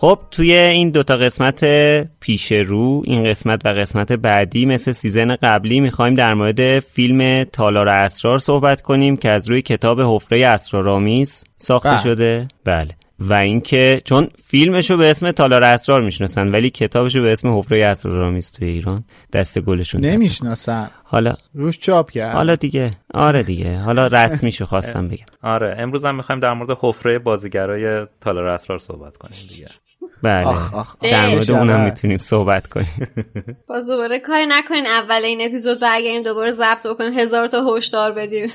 خب 0.00 0.18
توی 0.30 0.52
این 0.52 0.90
دوتا 0.90 1.16
قسمت 1.16 1.64
پیش 2.20 2.52
رو 2.52 3.02
این 3.04 3.24
قسمت 3.24 3.66
و 3.66 3.68
قسمت 3.68 4.12
بعدی 4.12 4.66
مثل 4.66 4.92
season 4.92 5.36
قبلی 5.36 5.80
می‌خوایم 5.80 6.14
در 6.14 6.34
مورد 6.34 6.80
فیلم 6.80 7.44
تالار 7.44 7.88
اسرار 7.88 8.38
صحبت 8.38 8.80
کنیم 8.80 9.16
که 9.16 9.28
از 9.28 9.50
روی 9.50 9.62
کتاب 9.62 10.00
حفره 10.00 10.46
اسرارآمیز 10.46 11.44
ساخته 11.56 11.88
بله. 11.88 12.02
شده. 12.02 12.48
بله. 12.64 12.88
و 13.18 13.34
اینکه 13.34 14.02
چون 14.04 14.28
فیلمشو 14.44 14.96
به 14.96 15.10
اسم 15.10 15.30
تالار 15.30 15.64
اسرار 15.64 16.02
می‌شناسن 16.02 16.48
ولی 16.48 16.70
کتابشو 16.70 17.22
به 17.22 17.32
اسم 17.32 17.58
حفره 17.58 17.84
اسرارآمیز 17.84 18.52
توی 18.52 18.68
ایران. 18.68 19.04
دست 19.32 19.58
گلشون 19.58 20.00
نمی‌شناسن 20.00 20.90
حالا 21.04 21.34
روش 21.54 21.78
چاپ 21.78 22.10
کرد. 22.10 22.34
حالا 22.34 22.54
دیگه. 22.56 22.90
آره 23.14 23.42
دیگه. 23.42 23.78
حالا 23.78 24.06
رسمیشو 24.06 24.66
خواستم 24.66 25.08
بگم. 25.08 25.26
آره 25.42 25.76
امروز 25.78 26.04
هم 26.04 26.16
می‌خوایم 26.16 26.40
در 26.40 26.52
مورد 26.52 26.78
حفره 26.80 27.18
بازیگرای 27.18 28.06
تالار 28.20 28.46
اسرار 28.46 28.78
صحبت 28.78 29.16
کنیم 29.16 29.38
دیگه. 29.48 29.66
بله. 30.22 30.46
آخ 30.46 30.74
آخ 30.74 30.96
در 30.98 31.30
مورد 31.30 31.50
اونم 31.50 31.84
می‌تونیم 31.84 32.18
صحبت 32.18 32.66
کنیم. 32.66 33.08
باز 33.68 33.90
دوباره 33.90 34.18
کاری 34.18 34.46
نکنین. 34.48 34.86
اول 34.86 35.24
این 35.24 35.40
اپیزود 35.42 35.80
برگردیم 35.80 36.22
دوباره 36.22 36.50
ضبط 36.50 36.86
بکنیم. 36.86 37.18
هزار 37.18 37.46
تا 37.46 37.76
هشدار 37.76 38.12
بدیم. 38.12 38.50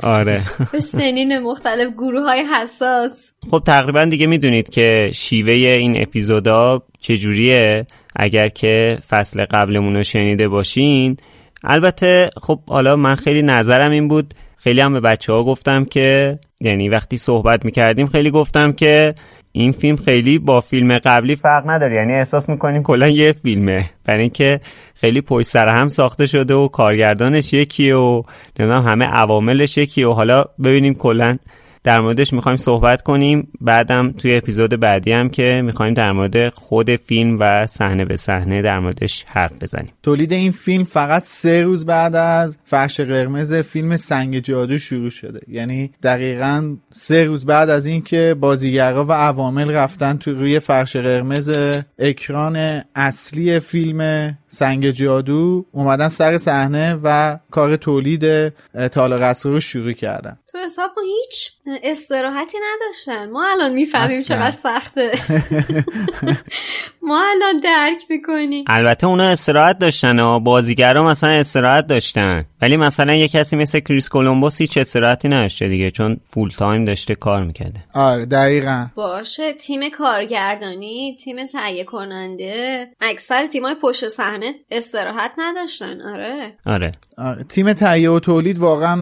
آره. 0.00 0.42
به 0.72 0.80
سنین 0.98 1.38
مختلف 1.38 1.92
گروه 1.92 2.22
های 2.22 2.40
حساس. 2.40 3.32
خب 3.50 3.62
تقریبا 3.66 4.04
دیگه 4.04 4.26
می‌دونید 4.26 4.68
که 4.68 5.10
شیوه 5.14 5.52
این 5.52 6.02
اپیزودا 6.02 6.82
چجوریه. 7.00 7.86
اگر 8.16 8.48
که 8.48 8.98
فصل 9.08 9.44
قبلمون 9.44 9.96
رو 9.96 10.02
شنیده 10.02 10.48
باشین. 10.48 11.16
البته 11.64 12.30
خب 12.42 12.60
حالا 12.68 12.96
من 12.96 13.14
خیلی 13.14 13.42
نظرم 13.42 13.90
این 13.90 14.08
بود. 14.08 14.34
خیلی 14.56 14.80
هم 14.80 14.92
به 14.92 15.00
بچه 15.00 15.32
ها 15.32 15.44
گفتم 15.44 15.84
که 15.84 16.38
یعنی 16.60 16.88
وقتی 16.88 17.16
صحبت 17.16 17.64
می‌کردیم 17.64 18.06
خیلی 18.06 18.30
گفتم 18.30 18.72
که 18.72 19.14
این 19.52 19.72
فیلم 19.72 19.96
خیلی 19.96 20.38
با 20.38 20.60
فیلم 20.60 20.98
قبلی 20.98 21.36
فرق 21.36 21.70
نداره. 21.70 21.94
یعنی 21.94 22.12
احساس 22.12 22.48
می‌کنیم 22.48 22.82
کلا 22.82 23.08
یه 23.08 23.32
فیلمه. 23.32 23.90
برای 24.04 24.20
اینکه 24.20 24.60
خیلی 24.94 25.20
پشت 25.20 25.46
سر 25.46 25.68
هم 25.68 25.88
ساخته 25.88 26.26
شده 26.26 26.54
و 26.54 26.68
کارگردانش 26.68 27.52
یکیه 27.52 27.96
و 27.96 28.22
نمی‌دونم 28.58 28.82
همه 28.82 29.04
عواملش 29.04 29.78
یکیه 29.78 30.06
و 30.08 30.12
حالا 30.12 30.44
ببینیم 30.64 30.94
کلا 30.94 31.36
در 31.84 32.00
موردش 32.00 32.32
می‌خوایم 32.32 32.56
صحبت 32.56 33.02
کنیم. 33.02 33.48
بعدم 33.60 34.12
توی 34.12 34.36
اپیزود 34.36 34.80
بعدی 34.80 35.12
هم 35.12 35.28
که 35.28 35.62
می‌خوایم 35.64 35.94
در 35.94 36.12
مورد 36.12 36.48
خود 36.48 36.96
فیلم 36.96 37.36
و 37.40 37.66
صحنه 37.66 38.04
به 38.04 38.16
صحنه 38.16 38.62
در 38.62 38.80
موردش 38.80 39.24
حرف 39.28 39.52
بزنیم. 39.60 39.92
تولید 40.02 40.32
این 40.32 40.50
فیلم 40.50 40.84
فقط 40.84 41.22
سه 41.22 41.62
روز 41.62 41.86
بعد 41.86 42.16
از 42.16 42.58
فرش 42.64 43.00
قرمز 43.00 43.54
فیلم 43.54 43.96
سنگ 43.96 44.38
جادو 44.38 44.78
شروع 44.78 45.10
شده. 45.10 45.40
یعنی 45.48 45.90
دقیقا 46.02 46.76
سه 46.92 47.24
روز 47.24 47.46
بعد 47.46 47.70
از 47.70 47.86
اینکه 47.86 48.36
بازیگرا 48.40 49.04
و 49.04 49.12
عوامل 49.12 49.70
رفتن 49.70 50.16
تو 50.16 50.34
روی 50.34 50.58
فرش 50.58 50.96
قرمز 50.96 51.52
اکران 51.98 52.82
اصلی 52.94 53.60
فیلم 53.60 54.38
سنگ 54.54 54.90
جادو 54.90 55.66
اومدن 55.72 56.08
سر 56.08 56.38
صحنه 56.38 57.00
و 57.04 57.38
کار 57.50 57.76
تولید 57.76 58.48
تالار 58.88 59.34
رو 59.44 59.60
شروع 59.60 59.92
کردن. 59.92 60.38
تو 60.52 60.58
حساب 60.58 60.90
هیچ 61.04 61.52
استراحتی 61.82 62.58
نداشتن. 62.58 63.30
ما 63.30 63.46
الان 63.50 63.72
می‌فهمیم 63.72 64.22
چقدر 64.22 64.50
سخته. 64.50 65.12
ما 67.02 67.22
الان 67.30 67.60
درک 67.60 68.00
می‌کنیم 68.10 68.64
البته 68.66 69.06
اونا 69.06 69.24
استراحت 69.24 69.78
داشتن 69.78 70.20
و 70.20 70.40
بازیگرا 70.40 71.04
مثلا 71.04 71.30
استراحت 71.30 71.86
داشتن. 71.86 72.44
ولی 72.62 72.76
مثلا 72.76 73.14
یه 73.14 73.28
کسی 73.28 73.56
مثل 73.56 73.80
کریس 73.80 74.08
کولومبوس 74.08 74.60
هیچ 74.60 74.78
استراحتی 74.78 75.28
نداشته 75.28 75.68
دیگه 75.68 75.90
چون 75.90 76.16
full 76.24 76.50
time 76.50 76.84
داشته 76.84 77.14
کار 77.14 77.42
می‌کرده. 77.44 77.80
آره 77.94 78.26
دقیقا. 78.26 78.86
باشه 78.94 79.52
تیم 79.52 79.80
کارگردانی 79.98 81.16
تیم 81.24 81.46
تهیه 81.46 81.84
کننده. 81.84 82.88
اکثر 83.00 83.46
تیمای 83.46 83.74
پشت 83.82 84.08
صحنه 84.08 84.54
استراحت 84.70 85.30
نداشتن 85.38 86.00
آره. 86.00 86.52
آره, 86.66 86.92
آره. 87.18 87.44
تیم 87.44 87.72
تهیه 87.72 88.10
و 88.10 88.20
تولید 88.20 88.58
واقعا 88.58 89.01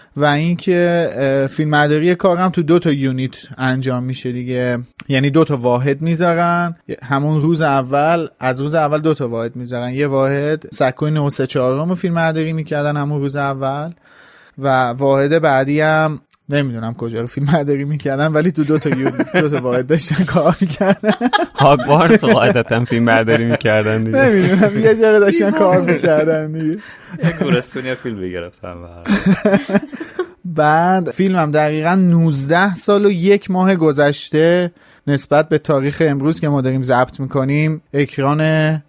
و 0.17 0.25
اینکه 0.25 1.47
فیلمبرداری 1.51 2.15
کارم 2.15 2.49
تو 2.49 2.63
دو 2.63 2.79
تا 2.79 2.91
یونیت 2.91 3.31
انجام 3.57 4.03
میشه 4.03 4.31
دیگه. 4.31 4.79
یعنی 5.07 5.29
دو 5.29 5.43
تا 5.43 5.57
واحد 5.57 6.01
می‌ذارن. 6.01 6.75
همون 7.03 7.41
روز 7.41 7.61
اول 7.61 8.27
از 8.39 8.61
روز 8.61 8.75
اول 8.75 8.99
دو 8.99 9.13
تا 9.13 9.29
واحد 9.29 9.55
می‌ذارن. 9.55 9.93
یه 9.93 10.07
واحد 10.07 10.67
سکوی 10.73 11.11
934 11.11 11.87
رو 11.87 11.95
فیلمبرداری 11.95 12.53
می‌کردن 12.53 12.97
همون 12.97 13.21
روز 13.21 13.35
اول. 13.35 13.91
و 14.57 14.89
واحد 14.89 15.39
بعدی 15.41 15.81
هم 15.81 16.21
نمی‌دونم 16.53 16.93
کجا 16.93 17.21
رو 17.21 17.27
فیلم 17.27 17.45
برداری 17.45 17.83
می‌کردن 17.83 18.27
ولی 18.27 18.51
تو 18.51 18.63
دو 18.63 18.79
تا 18.79 18.89
یونیت 18.89 19.31
دو 19.35 19.49
تا 19.49 19.61
واحد 19.61 19.87
داشتن 19.87 20.23
کار 20.23 20.55
می‌کردن. 20.61 21.11
هاگوارتس 21.55 22.25
قاعدتا 22.25 22.85
فیلم 22.85 23.05
برداری 23.05 23.45
می‌کردن 23.45 24.03
دیگه. 24.03 24.17
نمی‌دونم 24.17 24.79
یه 24.79 24.95
جا 24.95 25.19
داشتن 25.19 25.51
کار 25.51 25.81
می‌کردن 25.81 26.51
دیگه. 26.51 26.77
یه 27.23 27.31
گورستونی 27.39 27.95
فیلم 27.95 28.21
بگرفتم 28.21 28.75
بعد 30.45 31.11
فیلمم 31.11 31.51
دقیقا 31.51 31.95
19 31.95 32.75
سال 32.75 33.05
و 33.05 33.11
یک 33.11 33.51
ماه 33.51 33.75
گذشته 33.75 34.71
نسبت 35.07 35.49
به 35.49 35.57
تاریخ 35.57 36.03
امروز 36.05 36.39
که 36.39 36.49
ما 36.49 36.61
داریم 36.61 36.83
ضبط 36.83 37.19
می‌کنیم 37.19 37.81
اکران 37.93 38.41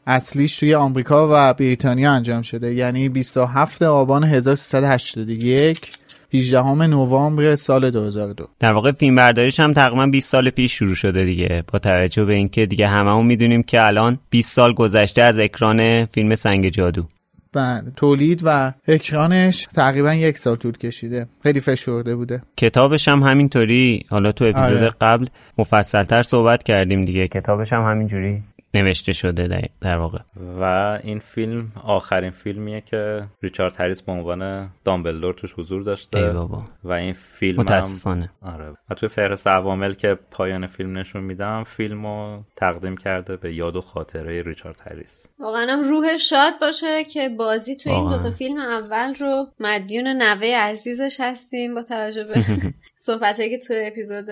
اصلیش 0.07 0.59
توی 0.59 0.75
آمریکا 0.75 1.29
و 1.33 1.55
بریتانیا 1.55 2.13
انجام 2.13 2.43
شده. 2.43 2.75
یعنی 2.75 3.09
27 3.09 3.83
آبان 3.83 4.25
1381 4.25 5.91
18 6.35 6.87
نوامبر 6.87 7.57
سال 7.57 7.91
2002 7.91 8.49
در 8.59 8.73
واقع 8.73 8.93
فیلم 8.93 9.15
برداریش 9.15 9.61
هم 9.61 9.73
تقریبا 9.73 10.07
20 10.07 10.31
سال 10.31 10.51
پیش 10.51 10.73
شروع 10.73 10.95
شده 10.95 11.25
دیگه. 11.25 11.65
با 11.73 11.79
توجه 11.79 12.25
به 12.25 12.35
اینکه 12.35 12.67
دیگه 12.67 12.89
هممون 12.89 13.27
می‌دونیم 13.27 13.63
که 13.63 13.87
الان 13.87 14.19
20 14.31 14.55
سال 14.55 14.73
گذشته 14.73 15.23
از 15.23 15.39
اکران 15.39 16.05
فیلم 16.05 16.35
سنگ 16.35 16.69
جادو. 16.69 17.07
بله 17.53 17.93
تولید 17.97 18.41
و 18.45 18.73
اکرانش 18.89 19.69
تقریبا 19.75 20.15
یک 20.15 20.39
سال 20.39 20.57
طول 20.57 20.79
کشیده. 20.79 21.27
خیلی 21.43 21.61
فشرده 21.61 22.17
بوده. 22.17 22.43
کتابش 22.57 23.09
هم 23.09 23.23
همینطوری. 23.23 24.05
حالا 24.11 24.33
تو 24.33 24.45
اپیزود 24.45 24.77
آره. 24.77 24.93
قبل 25.01 25.27
مفصلتر 25.59 26.23
صحبت 26.23 26.63
کردیم 26.63 27.05
دیگه. 27.05 27.29
کتابش 27.29 27.73
هم 27.73 27.91
همینجوری. 27.91 28.43
نوشته 28.75 29.13
شده 29.13 29.71
در 29.81 29.97
واقع. 29.99 30.19
و 30.37 30.63
این 31.03 31.19
فیلم 31.19 31.73
آخرین 31.85 32.31
فیلمیه 32.31 32.81
که 32.81 33.25
ریچارد 33.43 33.81
هریس 33.81 34.03
به 34.03 34.13
عنوان 34.13 34.73
دامبلدور 34.85 35.35
توش 35.35 35.53
حضور 35.53 35.83
داشته. 35.83 36.19
ای 36.19 36.31
بابا. 36.31 36.65
و 36.85 36.93
این 36.93 37.13
فیلم 37.13 37.61
متاسفانه. 37.61 38.31
هم... 38.43 38.49
آره. 38.55 38.75
و 38.91 38.95
توی 38.95 39.09
فهرست 39.09 39.47
عوامل 39.47 39.95
که 39.95 40.19
پایان 40.31 40.67
فیلم 40.67 40.99
نشون 40.99 41.23
میدم 41.23 41.65
فیلم 41.65 42.07
رو 42.07 42.45
تقدیم 42.57 42.97
کرده 42.97 43.37
به 43.37 43.55
یاد 43.55 43.77
و 43.77 43.81
خاطره 43.81 44.43
ریچارد 44.43 44.81
هریس. 44.91 45.27
واقعا 45.39 45.67
هم 45.73 45.83
روحش 45.83 46.19
شاد 46.19 46.53
باشه 46.61 47.05
که 47.05 47.29
بازی 47.29 47.77
توی 47.77 47.93
این. 47.93 48.11
دوتا 48.11 48.31
فیلم 48.31 48.59
اول 48.59 49.15
رو 49.15 49.47
مدیون 49.61 50.07
نوه 50.07 50.47
عزیزش 50.47 51.17
هستیم 51.21 51.75
با 51.75 51.83
توجه 51.83 52.25
به 52.25 52.35
صحبتهایی 53.07 53.51
که 53.51 53.59
توی 53.67 53.77
اپیزود 53.87 54.27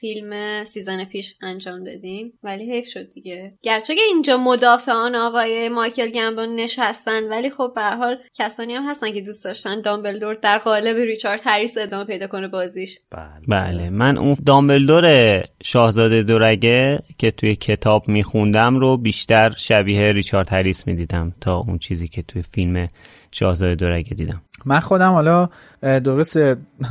فیلم 0.00 0.64
season 0.64 1.04
پیش 1.04 1.36
انجام 1.42 1.84
دادیم. 1.84 2.32
ولی 2.42 2.72
حیف 2.72 2.86
شد 2.86 3.08
دیگه. 3.08 3.58
گرچه 3.76 3.94
که 3.94 4.00
اینجا 4.00 4.36
مدافعان 4.36 5.14
آقای 5.14 5.68
مایکل 5.68 6.10
گمبون 6.10 6.54
نشستن؟ 6.54 7.28
ولی 7.28 7.50
خب 7.50 7.72
به 7.74 7.80
هر 7.80 7.96
حال 7.96 8.16
کسانی 8.34 8.74
هم 8.74 8.88
هستن 8.88 9.12
که 9.12 9.20
دوست 9.20 9.44
داشتن 9.44 9.80
دامبلدور 9.80 10.34
در 10.34 10.58
قالب 10.58 10.96
ریچارد 10.96 11.40
هریس 11.44 11.78
ادامه 11.78 12.04
پیدا 12.04 12.26
کنه 12.26 12.48
بازیش. 12.48 12.98
بله. 13.10 13.22
بله. 13.48 13.90
من 13.90 14.18
اون 14.18 14.36
دامبلدور 14.46 15.44
شاهزاده 15.62 16.22
دورگه 16.22 17.02
که 17.18 17.30
توی 17.30 17.56
کتاب 17.56 18.08
میخوندم 18.08 18.76
رو 18.76 18.96
بیشتر 18.96 19.54
شبیه 19.56 20.12
ریچارد 20.12 20.52
هریس 20.52 20.86
می‌دیدم 20.86 21.34
تا 21.40 21.56
اون 21.56 21.78
چیزی 21.78 22.08
که 22.08 22.22
توی 22.22 22.42
فیلم 22.52 22.88
شاهزاده 23.32 23.74
دورگه 23.74 24.14
دیدم. 24.14 24.42
من 24.64 24.80
خودم 24.80 25.12
حالا 25.12 25.48
درست 25.82 26.38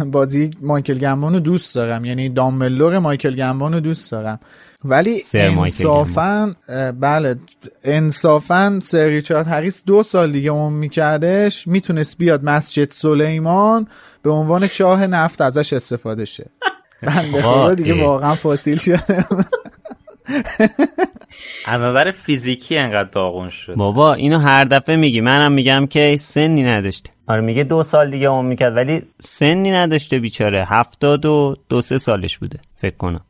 بازی 0.06 0.52
مایکل 0.62 0.98
گمبون 0.98 1.34
رو 1.34 1.40
دوست 1.40 1.76
دارم. 1.76 2.06
یعنی 2.06 2.30
دامبلور 2.30 3.00
مایکل 3.00 3.36
گمبون 3.36 3.74
رو 3.74 3.80
دوست 3.80 4.12
دارم. 4.12 4.40
ولی 4.86 5.22
انصافا 5.34 6.56
بله 7.00 7.36
انصافا 7.84 8.80
سر 8.84 9.06
ریچارد 9.06 9.48
هریس 9.48 9.84
دو 9.86 10.04
سال 10.04 10.32
دیگه 10.32 10.52
اون 10.52 10.74
میکردش 10.74 11.68
می‌تونست 11.68 12.18
بیاد 12.18 12.44
مسجد 12.44 12.92
سلیمان 12.92 13.88
به 14.24 14.30
عنوان 14.32 14.68
چاه 14.68 15.08
نفت 15.08 15.42
ازش 15.42 15.74
استفاده 15.74 16.26
شه. 16.26 16.50
بنده 17.02 17.44
آقا، 17.44 17.64
خدا 17.66 17.74
دیگه. 17.76 18.04
واقعا 18.04 18.36
فاسیل 18.36 18.78
شده 18.78 19.26
از 21.66 21.82
نظر 21.82 22.12
فیزیکی 22.12 22.78
انقدر 22.78 23.10
داغون 23.10 23.50
شد. 23.50 23.76
بابا 23.76 24.14
اینو 24.14 24.40
هر 24.40 24.66
دفعه 24.66 24.96
میگی. 24.96 25.22
منم 25.22 25.52
میگم 25.52 25.88
که 25.90 26.18
سنی 26.20 26.64
نداشته 26.64 27.10
آره 27.28 27.42
میگه 27.42 27.64
دو 27.64 27.84
سال 27.84 28.12
دیگه 28.12 28.28
اون 28.30 28.46
می‌کرد 28.46 28.76
ولی 28.76 29.04
سنی 29.20 29.72
نداشته 29.72 30.20
بیچاره. 30.20 30.66
هفتاد 30.66 31.26
و 31.26 31.56
دو 31.70 31.82
سه 31.82 31.98
سالش 31.98 32.38
بوده 32.38 32.60
فکر 32.78 32.98
کنم. 32.98 33.22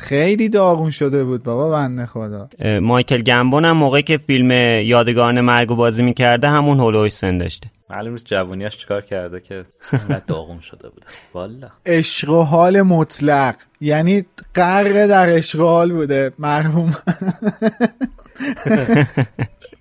خیلی 0.00 0.48
داغون 0.48 0.90
شده 0.90 1.24
بود 1.24 1.42
بابا 1.42 1.70
بنده 1.70 2.06
خدا. 2.06 2.48
مایکل 2.80 3.22
گمبون 3.22 3.64
هم 3.64 3.76
موقعی 3.76 4.02
که 4.02 4.16
فیلم 4.16 4.50
یادگاران 4.86 5.40
مرگ 5.40 5.70
و 5.70 5.76
بازی 5.76 6.02
می‌کرده 6.02 6.48
همون 6.48 6.80
هلوش 6.80 7.12
سن 7.12 7.38
داشته. 7.38 7.70
معلوم 7.90 8.12
نیست 8.12 8.26
جوونیاش 8.26 8.78
چیکار 8.78 9.00
کرده 9.00 9.40
که 9.40 9.54
انقدر 9.92 10.22
داغون 10.26 10.60
شده 10.60 10.88
بوده 10.88 11.06
والا. 11.34 11.68
عشق 11.86 12.28
و 12.30 12.42
حال 12.42 12.82
مطلق. 12.82 13.54
یعنی 13.80 14.24
غرق 14.54 15.06
در 15.06 15.28
عشق 15.28 15.60
و 15.60 15.64
حال 15.64 15.92
بوده 15.92 16.32
مرحوم. 16.38 16.96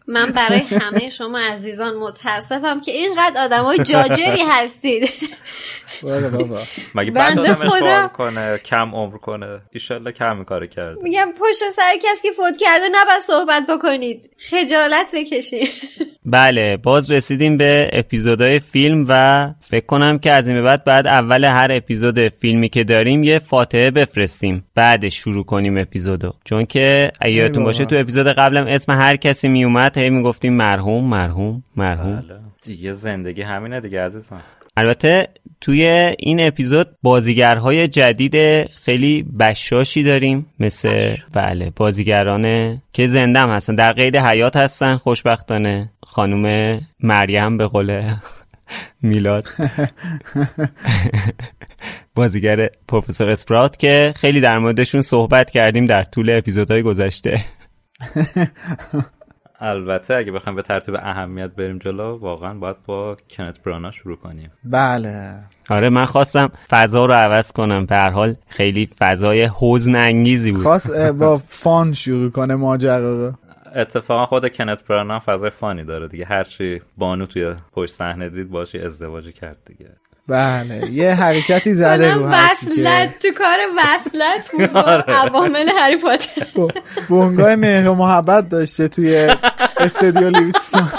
من 0.07 0.31
برای 0.31 0.59
همه 0.59 1.09
شما 1.09 1.39
عزیزان 1.39 1.95
متاسفم 1.95 2.81
که 2.81 2.91
اینقدر 2.91 3.41
آدمای 3.43 3.77
جاجری 3.77 4.41
هستید. 4.51 5.09
بله 6.03 6.29
بابا. 6.29 6.59
مگه 6.95 7.11
بعد 7.11 7.35
بنده 7.35 7.51
آدم 7.51 7.69
خدا. 7.69 7.75
اخبار 7.75 8.07
کنه 8.07 8.57
کم 8.57 8.95
عمر 8.95 9.17
کنه؟ 9.17 9.61
ایشالله 9.71 10.11
کم 10.11 10.43
کارو 10.43 10.67
کرده. 10.67 11.03
میگم 11.03 11.27
پشت 11.39 11.69
سر 11.75 11.91
کسی 12.03 12.27
که 12.27 12.33
فوت 12.33 12.57
کرده 12.57 12.85
نباید 13.01 13.19
صحبت 13.19 13.63
بکنید. 13.69 14.29
خجالت 14.49 15.11
بکشید 15.13 15.69
بله 16.25 16.77
باز 16.77 17.11
رسیدیم 17.11 17.57
به 17.57 17.89
اپیزودهای 17.93 18.59
فیلم 18.59 19.05
و 19.09 19.49
فکر 19.61 19.85
کنم 19.85 20.19
که 20.19 20.31
از 20.31 20.47
این 20.47 20.55
به 20.55 20.61
بعد 20.61 20.83
بعد 20.83 21.07
اول 21.07 21.45
هر 21.45 21.67
اپیزود 21.71 22.27
فیلمی 22.27 22.69
که 22.69 22.83
داریم 22.83 23.23
یه 23.23 23.39
فاتحه 23.39 23.91
بفرستیم. 23.91 24.65
بعدش 24.75 25.15
شروع 25.15 25.45
کنیم 25.45 25.77
اپیزودو. 25.77 26.33
چون 26.45 26.65
که 26.65 27.11
اگه 27.19 27.33
یادتون. 27.33 27.63
باشه 27.63 27.85
تو 27.85 27.95
اپیزود 27.95 28.27
قبلم 28.27 28.67
اسم 28.67 28.91
هر 28.91 29.15
کسی 29.15 29.47
میومد 29.47 29.97
هی 29.97 30.09
می‌گفتیم 30.09 30.53
مرحوم 30.53 31.03
مرحوم 31.03 31.63
مرحوم. 31.75 32.15
بله. 32.15 32.39
دیگه 32.61 32.93
زندگی 32.93 33.41
همینه 33.41 33.81
دیگه 33.81 34.01
عزیزم. 34.01 34.41
البته 34.77 35.27
توی 35.61 36.13
این 36.19 36.47
اپیزود 36.47 36.87
بازیگرهای 37.01 37.87
جدید 37.87 38.65
خیلی 38.69 39.23
بشاشی 39.39 40.03
داریم 40.03 40.45
مثل 40.59 41.15
بله 41.33 41.71
بازیگران 41.75 42.77
که 42.93 43.07
زنده 43.07 43.39
هم 43.39 43.49
هستن. 43.49 43.75
در 43.75 43.93
قید 43.93 44.15
حیات 44.15 44.55
هستن 44.55 44.95
خوشبختانه. 44.95 45.91
خانم 46.03 46.79
مریم 46.99 47.57
به 47.57 47.67
قول 47.67 48.03
میلاد. 49.01 49.47
بازیگر 52.15 52.69
پروفسور 52.87 53.29
اسپرات 53.29 53.77
که 53.77 54.13
خیلی 54.15 54.41
در 54.41 54.59
موردشون 54.59 55.01
صحبت 55.01 55.51
کردیم 55.51 55.85
در 55.85 56.03
طول 56.03 56.29
اپیزودهای 56.29 56.81
گذشته. 56.81 57.45
البته 59.59 60.15
اگه 60.15 60.31
بخوایم 60.31 60.55
به 60.55 60.61
ترتیب 60.61 60.95
اهمیت 60.95 61.51
بریم 61.51 61.77
جلو 61.77 62.17
واقعا 62.17 62.53
باید 62.53 62.75
با 62.85 63.17
کنت 63.29 63.63
برانا 63.63 63.91
شروع 63.91 64.15
کنیم. 64.17 64.51
بله. 64.63 65.39
آره 65.69 65.89
من 65.89 66.05
خواستم 66.05 66.51
فضا 66.69 67.05
رو 67.05 67.13
عوض 67.13 67.51
کنم. 67.51 67.85
به 67.85 67.95
هر 67.95 68.09
حال 68.09 68.35
خیلی 68.47 68.89
فضای 68.99 69.49
حزن 69.59 69.95
انگیزی 69.95 70.51
بود. 70.51 70.63
خواست 70.63 71.11
با 71.11 71.37
فان 71.37 71.93
شروع 71.93 72.29
کنه 72.29 72.55
ماجرا 72.55 73.27
رو. 73.27 73.33
اتفاقا 73.75 74.25
خود 74.25 74.53
کنت 74.53 74.83
برانا 74.87 75.21
فضای 75.25 75.49
فانی 75.49 75.83
داره 75.83 76.07
دیگه. 76.07 76.25
هرچی 76.25 76.81
بانو 76.97 77.25
توی 77.25 77.55
پشت 77.71 77.93
صحنه 77.93 78.29
دید 78.29 78.49
باشی 78.49 78.79
ازدواجی 78.79 79.31
کرد 79.31 79.57
دیگه. 79.65 79.89
بله 80.29 80.91
یه 80.91 81.11
حرکتی 81.11 81.73
زده 81.73 82.13
رو 82.13 82.25
وصلت 82.25 83.19
تو 83.19 83.27
کار 83.37 83.57
وصلت 83.77 84.51
بود 84.51 84.73
با 84.73 84.81
آره. 84.93 85.03
عوامل 85.07 85.69
هری 85.77 85.97
پاتر. 85.97 86.45
بونگای 87.09 87.55
مهر 87.55 87.89
و 87.89 87.95
محبت 87.95 88.49
داشته 88.49 88.87
توی 88.87 89.27
استودیو 89.77 90.29
لیویتسون 90.29 90.89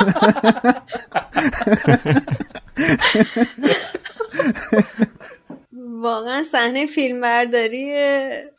واقعا 6.01 6.43
صحنه 6.43 6.87
فیلم 6.87 7.21
برداری 7.21 7.93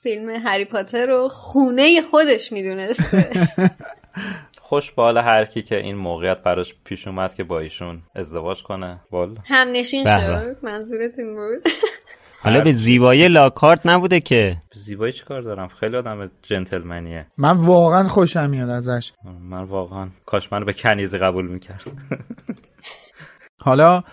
فیلم 0.03 0.29
هری 0.29 0.65
پاتر 0.65 1.05
رو 1.05 1.27
خونه 1.27 2.01
خودش 2.01 2.51
می‌دونسته. 2.51 3.29
خوش 4.71 4.91
به 4.91 5.01
حال 5.01 5.17
هر 5.17 5.45
کی 5.45 5.62
که 5.62 5.77
این 5.77 5.95
موقعیت 5.95 6.38
براش 6.43 6.75
پیش 6.84 7.07
اومد 7.07 7.34
که 7.34 7.43
با 7.43 7.60
ایشون 7.60 8.01
ازدواج 8.15 8.63
کنه. 8.63 9.01
والا. 9.12 9.36
هم 9.45 9.67
نشین 9.71 10.05
شد. 10.05 10.57
منظورت 10.63 11.19
این 11.19 11.36
بود؟ 11.36 11.71
حالا 12.43 12.62
به 12.62 12.71
زیبایی 12.71 13.27
لاکارت 13.27 13.86
نبوده 13.86 14.19
که. 14.19 14.57
زیبایی 14.73 15.12
چی 15.13 15.23
کار 15.23 15.41
دارم؟ 15.41 15.67
خیلی 15.67 15.97
آدم 15.97 16.31
جنتلمنیه. 16.43 17.27
من 17.38 17.57
واقعا 17.57 18.07
خوشم 18.07 18.49
میاد 18.49 18.69
ازش. 18.69 19.12
من 19.41 19.63
واقعا 19.63 20.10
کاش 20.25 20.53
منو 20.53 20.65
به 20.65 20.73
کنیزی 20.73 21.17
قبول 21.17 21.47
می‌کرد. 21.47 21.84
حالا 23.65 24.03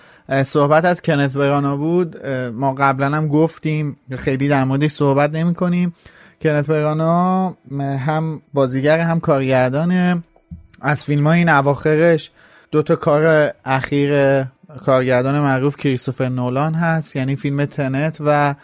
صحبت 0.44 0.84
از 0.84 1.02
کنت 1.02 1.32
برانا 1.32 1.76
بود. 1.76 2.26
ما 2.52 2.74
قبلا 2.74 3.06
هم 3.06 3.28
گفتیم 3.28 3.96
خیلی 4.18 4.48
در 4.48 4.64
موردش 4.64 4.90
صحبت 4.90 5.30
نمی 5.30 5.54
کنیم 5.54 5.94
کنت 6.42 6.66
برانا 6.66 7.48
م، 7.70 7.80
هم 7.80 8.42
بازیگر 8.54 8.98
هم 8.98 9.20
کارگردانه. 9.20 10.22
از 10.80 11.04
فیلم 11.04 11.26
های 11.26 11.38
این 11.38 11.48
اواخرش 11.48 12.30
دو 12.70 12.82
تا 12.82 12.96
کار 12.96 13.52
اخیر 13.64 14.42
کارگردان 14.76 15.40
معروف 15.40 15.76
کریستوفر 15.76 16.28
نولان 16.28 16.74
هست 16.74 17.16
یعنی 17.16 17.36
فیلم 17.36 17.64
تنت 17.64 18.18
و 18.20 18.54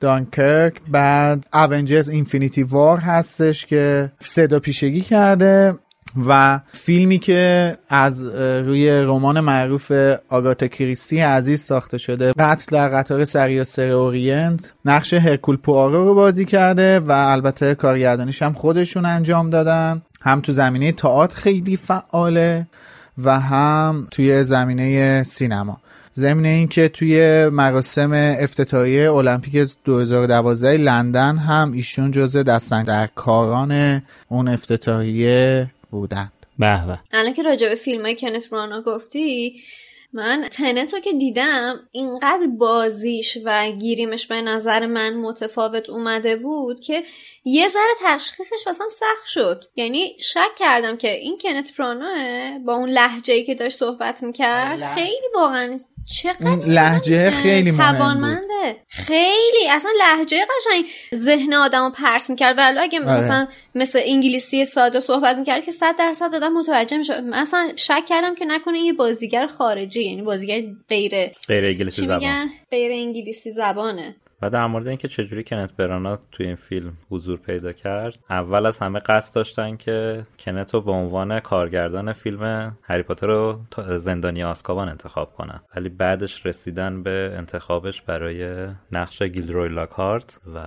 دانکرک. 0.00 0.74
بعد 0.88 1.46
اونجرز 1.52 2.08
اینفینیتی 2.08 2.62
وار 2.62 2.98
هستش 2.98 3.66
که 3.66 4.12
صدا 4.18 4.58
پیشگی 4.58 5.00
کرده 5.00 5.74
و 6.26 6.60
فیلمی 6.72 7.18
که 7.18 7.76
از 7.88 8.24
روی 8.34 8.90
رمان 8.90 9.40
معروف 9.40 9.92
آگاتا 10.28 10.66
کریستی 10.66 11.20
عزیز 11.20 11.60
ساخته 11.60 11.98
شده. 11.98 12.32
قتل 12.32 12.76
در 12.76 12.88
قطار 12.88 13.24
سریاسر 13.24 13.90
اورینت. 13.90 14.72
نقش 14.84 15.14
هرکول 15.14 15.56
پوارو 15.56 16.04
رو 16.04 16.14
بازی 16.14 16.44
کرده 16.44 17.00
و 17.00 17.12
البته 17.12 17.74
کارگردانیش 17.74 18.42
هم 18.42 18.52
خودشون 18.52 19.04
انجام 19.04 19.50
دادن. 19.50 20.02
هم 20.22 20.40
تو 20.40 20.52
زمینه 20.52 20.92
تئاتر 20.92 21.36
خیلی 21.36 21.76
فعاله 21.76 22.66
و 23.18 23.40
هم 23.40 24.08
توی 24.10 24.44
زمینه 24.44 25.22
سینما. 25.22 25.80
ضمن 26.16 26.44
اینکه 26.44 26.88
توی 26.88 27.48
مراسم 27.48 28.12
افتتاحیه 28.40 29.12
المپیک 29.12 29.68
2012 29.84 30.76
لندن 30.76 31.36
هم 31.36 31.72
ایشون 31.72 32.10
جزء 32.10 32.42
دستن 32.42 32.82
در 32.82 33.06
کاران 33.06 34.02
اون 34.28 34.48
افتتاحیه 34.48 35.70
بودند 35.90 36.32
به 36.58 36.86
به. 36.86 36.98
الان 37.12 37.32
که 37.32 37.42
راجع 37.42 37.68
به 37.68 37.74
فیلم 37.74 38.02
های 38.02 38.16
کنت 38.16 38.50
برانا 38.50 38.82
گفتی 38.82 39.54
من 40.12 40.48
تنت 40.50 40.94
رو 40.94 41.00
که 41.00 41.12
دیدم 41.12 41.88
اینقدر 41.92 42.46
بازیش 42.46 43.38
و 43.44 43.70
گیریمش 43.70 44.26
به 44.26 44.42
نظر 44.42 44.86
من 44.86 45.14
متفاوت 45.14 45.90
اومده 45.90 46.36
بود 46.36 46.80
که 46.80 47.04
یه 47.44 47.68
ذره 47.68 47.92
تشخیصش 48.04 48.66
واسم 48.66 48.88
سخت 48.88 49.26
شد. 49.26 49.64
یعنی 49.76 50.16
شک 50.20 50.54
کردم 50.56 50.96
که 50.96 51.12
این 51.16 51.38
کنت 51.38 51.76
براناه 51.76 52.58
با 52.58 52.74
اون 52.74 52.90
لحجه 52.90 53.42
که 53.42 53.54
داشت 53.54 53.78
صحبت 53.78 54.22
می‌کرد 54.22 54.94
خیلی 54.94 55.28
واقعا 55.34 55.78
چقدر 56.04 56.48
اون 56.48 56.64
لهجه 56.64 57.30
خیلی. 57.30 57.72
توانمنده. 57.72 58.76
خیلی 58.88 59.68
اصلا 59.70 59.90
لحجه 59.98 60.36
قشنگ. 60.36 60.84
ذهن 61.14 61.54
آدمو 61.54 61.90
پرت 61.90 62.30
می‌کرد. 62.30 62.58
ولی 62.58 62.78
اگه 62.78 63.00
آره. 63.00 63.16
مثلا 63.16 63.48
مثل 63.74 64.00
انگلیسی 64.04 64.64
ساده 64.64 65.00
صحبت 65.00 65.36
می‌کرد 65.36 65.64
که 65.64 65.70
صد 65.70 65.94
درصد 65.98 66.34
آدم 66.34 66.52
متوجه 66.52 66.96
میشه 66.96 67.20
مثلا 67.20 67.72
شک 67.76 68.02
کردم 68.08 68.34
که 68.34 68.44
نکنه 68.44 68.78
یه 68.78 68.92
بازیگر 68.92 69.46
خارجی 69.46 70.04
یعنی 70.04 70.22
بازیگر 70.22 70.62
غیر 70.88 71.12
غیر 71.48 71.64
انگلیسی 71.64 72.06
زبان. 72.06 72.50
غیر 72.70 72.92
انگلیسی 72.92 73.50
زبانه. 73.50 74.16
و 74.42 74.50
در 74.50 74.66
مورد 74.66 74.88
اینکه 74.88 75.08
چجوری 75.08 75.44
کنت 75.44 75.76
برانا 75.76 76.18
توی 76.32 76.46
این 76.46 76.56
فیلم 76.56 76.92
حضور 77.10 77.38
پیدا 77.38 77.72
کرد 77.72 78.18
اول 78.30 78.66
از 78.66 78.78
همه 78.78 78.98
قصد 78.98 79.34
داشتن 79.34 79.76
که 79.76 80.26
کنت 80.38 80.74
رو 80.74 80.80
به 80.80 80.92
عنوان 80.92 81.40
کارگردان 81.40 82.12
فیلم 82.12 82.76
هری 82.82 83.02
پاتر 83.02 83.26
رو 83.26 83.58
زندانی 83.96 84.42
آزکابان 84.42 84.88
انتخاب 84.88 85.32
کنن. 85.32 85.60
ولی 85.76 85.88
بعدش 85.88 86.46
رسیدن 86.46 87.02
به 87.02 87.34
انتخابش 87.36 88.02
برای 88.02 88.68
نقش 88.92 89.22
گیلدروی 89.22 89.68
لاکهارت 89.68 90.40
و 90.54 90.60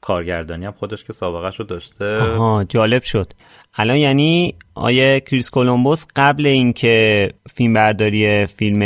کارگردانی 0.00 0.66
هم 0.66 0.72
خودش 0.72 1.04
که 1.04 1.12
سابقش 1.12 1.60
رو 1.60 1.66
داشته. 1.66 2.18
آها 2.18 2.64
جالب 2.64 3.02
شد. 3.02 3.32
الان 3.74 3.96
یعنی 3.96 4.54
آیه 4.74 5.20
کریس 5.20 5.50
کولومبوس 5.50 6.06
قبل 6.16 6.46
اینکه 6.46 7.28
فیلم 7.54 7.72
برداری 7.72 8.46
فیلم 8.46 8.82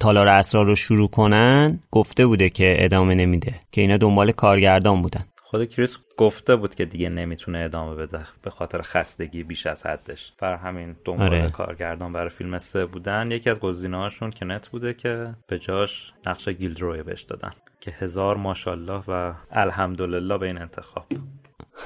تالار 0.00 0.28
اسرار 0.28 0.66
رو 0.66 0.74
شروع 0.74 1.08
کنن 1.08 1.80
گفته 1.90 2.26
بوده 2.26 2.50
که 2.50 2.76
ادامه 2.78 3.14
نمیده 3.14 3.54
که 3.72 3.80
اینا 3.80 3.96
دنبال 3.96 4.32
کارگردان 4.32 5.02
بودن. 5.02 5.20
خود 5.50 5.70
کریس 5.70 5.96
گفته 6.16 6.56
بود 6.56 6.74
که 6.74 6.84
دیگه 6.84 7.08
نمی‌تونه 7.08 7.58
ادامه 7.58 7.94
بده 7.94 8.20
به 8.42 8.50
خاطر 8.50 8.82
خستگی 8.82 9.42
بیش 9.42 9.66
از 9.66 9.86
حدش. 9.86 10.32
بر 10.38 10.56
همین 10.56 10.96
دنبال 11.04 11.26
آره. 11.26 11.50
کارگردان 11.50 12.12
برای 12.12 12.28
فیلم 12.28 12.58
سه 12.58 12.86
بودن. 12.86 13.30
یکی 13.30 13.50
از 13.50 13.58
گزینه 13.58 13.96
هاشون 13.96 14.30
کنت 14.30 14.68
بوده 14.68 14.94
که 14.94 15.34
به 15.46 15.58
جاش 15.58 16.12
نقش 16.26 16.48
گیلدروی 16.48 17.02
بهش 17.02 17.22
دادن 17.22 17.50
که 17.80 17.90
هزار 17.90 18.36
ماشاءالله 18.36 19.02
و 19.08 19.32
الحمدلله 19.50 20.38
به 20.38 20.46
این 20.46 20.58
انتخاب. 20.58 21.06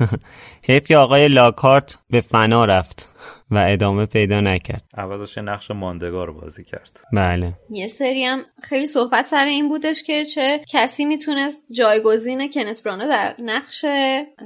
حیف 0.69 0.87
که 0.87 0.97
آقای 0.97 1.29
لاکارت 1.29 1.99
به 2.11 2.21
فنا 2.21 2.65
رفت. 2.65 3.15
و 3.53 3.67
ادامه 3.69 4.07
پیدا 4.07 4.41
نکرد. 4.41 4.83
عوضش 4.99 5.37
یه 5.37 5.43
نقش 5.43 5.71
ماندگار 5.71 6.33
بازی 6.33 6.65
کرد. 6.65 7.01
بله. 7.13 7.53
یه 7.71 7.89
سری 7.89 8.25
هم 8.25 8.45
خیلی 8.63 8.87
صحبت 8.87 9.25
سر 9.25 9.47
این 9.47 9.69
بودش 9.69 10.03
که 10.03 10.25
چه 10.25 10.61
کسی 10.69 11.05
می‌تونست 11.05 11.65
جایگزین 11.71 12.51
کنت 12.51 12.83
برانا 12.83 13.07
در 13.07 13.35
نقش 13.39 13.85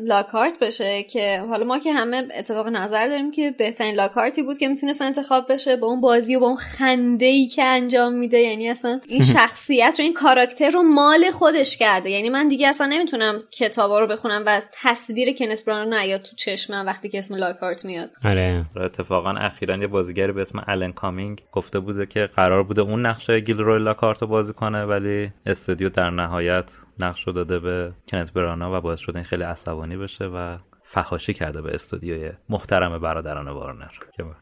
لاکارت 0.01 0.59
بشه 0.59 1.03
که 1.03 1.45
حالا 1.49 1.65
ما 1.65 1.79
که 1.79 1.93
همه 1.93 2.29
اتفاق 2.39 2.69
نظر 2.69 3.09
داریم 3.09 3.31
که 3.31 3.51
بهترین 3.59 3.95
لاکارتی 3.95 4.43
بود 4.43 4.59
که 4.59 4.69
می‌تونست 4.69 5.03
انتخاب 5.03 5.53
بشه 5.53 5.77
با 5.77 5.87
اون 5.87 6.01
بازی 6.01 6.37
و 6.37 6.41
با 6.41 6.47
اون 6.47 6.57
خنده 6.57 7.27
ای 7.27 7.47
که 7.47 7.65
انجام 7.65 8.13
میده. 8.13 8.39
یعنی 8.39 8.69
اصلا 8.69 9.01
این 9.09 9.23
شخصیت 9.35 9.95
رو 9.99 10.05
این 10.05 10.15
کاراکتر 10.15 10.71
رو 10.71 10.83
مال 10.83 11.31
خودش 11.31 11.77
کرده. 11.77 12.11
یعنی 12.11 12.31
من 12.31 12.49
دیگه 12.49 12.69
اصلا 12.69 12.87
نمی‌تونم 12.87 13.43
کتابا 13.51 13.99
رو 13.99 14.07
بخونم 14.07 14.43
و 14.47 14.61
تصویر 14.83 15.37
کنت 15.37 15.65
برانا 15.65 16.01
نیاد 16.01 16.23
تو 16.23 16.37
چشمم 16.37 16.87
وقتی 16.87 17.09
که 17.09 17.19
اسم 17.19 17.35
لاکارت 17.35 17.85
میاد. 17.85 18.11
آره. 18.25 18.63
و 18.75 18.89
اتفاقا 18.99 19.31
اخیرا 19.31 19.77
یه 19.77 19.87
بازیگری 19.87 20.33
به 20.33 20.41
اسم 20.41 20.65
الن 20.67 20.93
کامینگ 20.93 21.43
گفته 21.53 21.81
بوده 21.81 22.07
که 22.07 22.27
قرار 22.27 22.63
بوده 22.63 22.83
اون 22.83 23.07
نقش 23.07 23.31
گیلدروی 23.31 23.85
لاکهارت 23.85 24.23
رو 24.23 24.29
بازی 24.29 24.53
کنه 24.53 24.85
ولی 24.85 25.33
استودیو 25.47 25.89
در 25.89 26.11
نهایت 26.11 26.73
نقش 26.99 27.27
رو 27.27 27.33
داده 27.33 27.59
به 27.59 27.93
کنت 28.09 28.33
برانا 28.33 28.79
و 28.79 28.81
باعث 28.81 29.01
شده 29.01 29.17
این 29.17 29.25
خیلی 29.25 29.43
عصبانی 29.43 29.97
بشه 29.97 30.25
و 30.25 30.59
فحاشی 30.83 31.35
کرده 31.35 31.63
به 31.63 31.75
استودیوی 31.75 32.33
محترم 32.49 32.99
برادران 32.99 33.49
وارنر. 33.49 33.91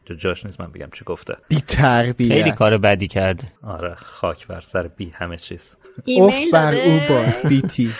که 0.05 0.15
جاش 0.15 0.45
نیست 0.45 0.61
من 0.61 0.71
بگم 0.71 0.89
چی 0.93 1.05
گفته. 1.05 1.37
بی 1.47 1.61
تربیت. 1.61 2.33
خیلی 2.33 2.51
کار 2.51 2.77
بدی 2.77 3.07
کرده 3.07 3.43
آره 3.63 3.95
خاک 3.95 4.47
بر 4.47 4.61
سر 4.61 4.87
بی 4.87 5.09
همه 5.15 5.37
چیز. 5.37 5.77
اوف 6.05 6.33
ایمیل 6.33 6.51
بر 6.51 6.73
او 6.73 6.99
با 7.09 7.49
بیتی. 7.49 7.91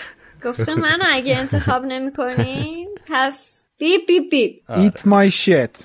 گفته 0.44 0.74
منو 0.74 1.04
اگه 1.12 1.38
انتخاب 1.38 1.84
نمی‌کنین 1.84 2.88
پس 3.12 3.65
beep 3.78 4.00
beep 4.08 4.30
beep 4.30 4.54
Eat 4.68 5.00
my 5.06 5.30
shit. 5.30 5.84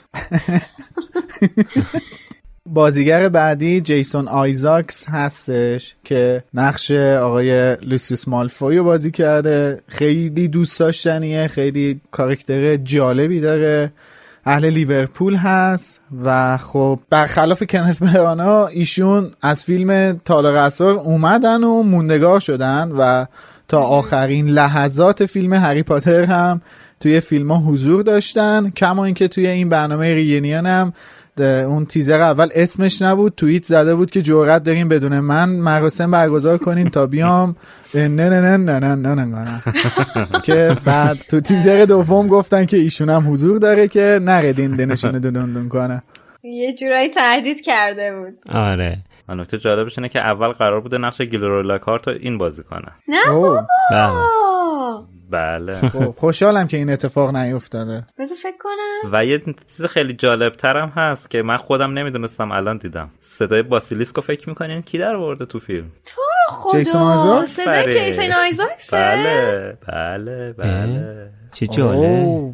بازیگر 2.66 3.30
بعدی 3.30 3.82
جیسون 3.82 4.28
آیزاکس 4.28 5.10
هستش 5.10 5.96
که 6.04 6.44
نقش 6.54 6.92
آقای 6.92 7.76
لوسیوس 7.76 8.28
مالفوی 8.28 8.78
رو 8.78 8.84
بازی 8.84 9.12
کرده. 9.12 9.82
خیلی 9.88 10.48
دوست 10.48 10.80
داشتنیه 10.80 11.48
خیلی 11.48 12.02
کارکتر 12.12 12.76
جالبی 12.76 13.40
داره. 13.40 13.92
اهل 14.46 14.66
لیورپول 14.66 15.36
هست 15.36 16.00
و 16.24 16.58
خب 16.58 17.00
برخلاف 17.10 17.64
کنت 17.64 18.00
برانا 18.00 18.68
ایشون 18.68 19.32
از 19.42 19.64
فیلم 19.64 20.22
تالار 20.26 20.56
اسرار 20.56 20.96
اومدن 20.96 21.64
و 21.64 21.84
موندگار 21.84 22.40
شدن 22.40 22.92
و 22.92 23.26
تا 23.68 23.82
آخرین 23.82 24.48
لحظات 24.48 25.26
فیلم 25.26 25.54
هری 25.54 25.84
پاتر 25.84 26.24
هم 26.24 26.62
توی 27.02 27.20
فیلم 27.20 27.52
ها 27.52 27.58
حضور 27.58 28.04
داشتن 28.04 28.70
کما 28.70 29.06
اینکه 29.06 29.28
توی 29.28 29.48
این 29.48 29.70
برنامه 29.70 30.14
ریونیان 30.14 30.66
هم 30.66 30.94
اون 31.40 31.86
تیزر 31.86 32.22
اول 32.22 32.50
اسمش 32.56 33.02
نبود 33.02 33.34
توییت 33.38 33.66
زده 33.66 33.96
بود 33.96 34.12
که 34.12 34.22
جرئت 34.22 34.64
داریم 34.64 34.88
بدون 34.88 35.20
من 35.20 35.50
مراسم 35.50 36.12
برگزار 36.12 36.58
کنیم 36.58 36.90
تا 36.90 37.08
بیام. 37.08 37.56
نه 37.94 38.08
نه 38.08 38.30
نه 38.30 38.58
نه 38.58 38.80
نه 38.80 38.96
نه 38.96 39.26
نه 39.26 39.62
که 40.46 40.76
بعد 40.86 41.18
تو 41.30 41.40
تیزر 41.40 41.86
دوم 41.86 42.28
گفتن 42.28 42.66
که 42.66 42.78
ایشون 42.78 43.10
هم 43.10 43.32
حضور 43.32 43.58
داره 43.58 43.88
که 43.88 44.20
نردین 44.22 44.76
دنشون 44.76 45.12
دندون 45.12 45.70
کنه. 45.70 46.04
یه 46.44 46.74
جورایی 46.74 47.10
تهدید 47.10 47.62
کرده 47.62 48.12
بود. 48.20 48.56
آره. 48.56 48.98
و 49.28 49.36
نکته 49.36 49.58
جالبش 49.58 49.98
اینه 49.98 50.10
که 50.10 50.20
اول 50.20 50.48
قرار 50.48 50.82
بوده 50.82 50.98
نقش 50.98 51.22
گیلورولا 51.22 51.78
کارت 51.78 52.08
این 52.08 52.38
بازی 52.38 52.64
کنه. 52.64 52.92
نه. 53.08 53.18
بابا. 53.28 53.66
بله. 55.30 55.76
خب، 55.76 56.16
خوشحالم 56.18 56.68
که 56.68 56.78
این 56.78 56.90
اتفاق 56.90 57.36
نیفتاده. 57.36 58.06
بذار 58.20 58.38
فکر 58.44 58.58
کنم. 58.60 59.10
و 59.14 59.26
یه 59.26 59.44
چیز 59.68 59.86
خیلی 59.86 60.14
جالب 60.14 60.56
ترم 60.56 60.90
هست 60.90 61.30
که 61.30 61.42
من 61.42 61.58
خودم 61.58 61.94
نمی‌دونستم 61.94 62.52
الان 62.52 62.78
دیدم. 62.78 63.10
صدای 63.22 63.62
باسیلیسکو 63.62 64.22
فکر 64.22 64.50
می‌کنین 64.50 64.82
کی 64.82 64.98
در 64.98 65.16
ورده 65.16 65.46
تو 65.46 65.60
فیلم؟ 65.60 65.92
تو 66.06 66.22
رو 66.64 66.80
جیسون 66.80 67.18
خدا؟ 67.18 67.46
صدای. 67.46 67.94
جیسون 67.94 68.32
آیزاکسه؟ 68.32 68.98
بله 68.98 69.78
بله 69.88 70.54
بله. 70.54 71.30
چه 71.52 71.68
جالب. 71.68 72.54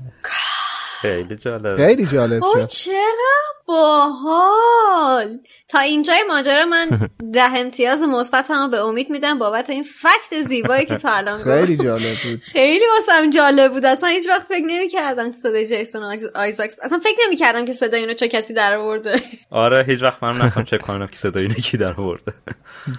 خیلی 1.01 1.36
جالب. 1.36 1.75
خیلی 1.77 2.05
جالب 2.05 2.43
اوه 2.43 2.62
شد. 2.62 2.67
چرا؟ 2.67 3.38
باحال. 3.67 5.38
تا 5.69 5.79
اینجای 5.79 6.23
ماجرا 6.27 6.65
من 6.65 6.89
ده 7.33 7.57
امتیاز 7.57 8.01
مثبتمو 8.01 8.67
به 8.67 8.77
امید 8.79 9.10
میدم 9.10 9.39
بابت 9.39 9.69
این 9.69 9.83
fact 9.84 10.41
زیبایی 10.47 10.86
که 10.86 10.95
تا 10.95 11.10
الان 11.12 11.38
گفت. 11.39 11.43
خیلی 11.49 11.77
جالب 11.77 12.17
بود. 12.23 12.41
خیلی 12.53 12.83
واسم 12.95 13.29
جالب 13.29 13.71
بود. 13.71 13.86
اصلا 13.86 14.10
هیچ 14.10 14.27
وقت 14.29 14.47
فکر 14.47 14.65
نمی‌کردم 14.65 15.25
که 15.27 15.38
صدای 15.38 15.67
جیسون 15.67 16.03
آیز- 16.03 16.29
آیزاکس 16.36 16.75
اصلا 16.83 16.99
فکر 16.99 17.17
نمی‌کردم 17.27 17.65
که 17.65 17.73
صدای 17.73 17.99
اینو 17.99 18.13
چه 18.13 18.27
کسی 18.27 18.53
در 18.53 18.73
آورده. 18.75 19.15
آره 19.51 19.83
هیچ 19.88 20.01
وقت 20.01 20.23
من 20.23 20.31
نخوام 20.38 20.65
چک 20.65 20.81
کنم 20.81 21.07
که 21.07 21.15
صدای 21.15 21.43
اینه 21.43 21.55
کی 21.55 21.77
در 21.77 21.99
ورده 21.99 22.33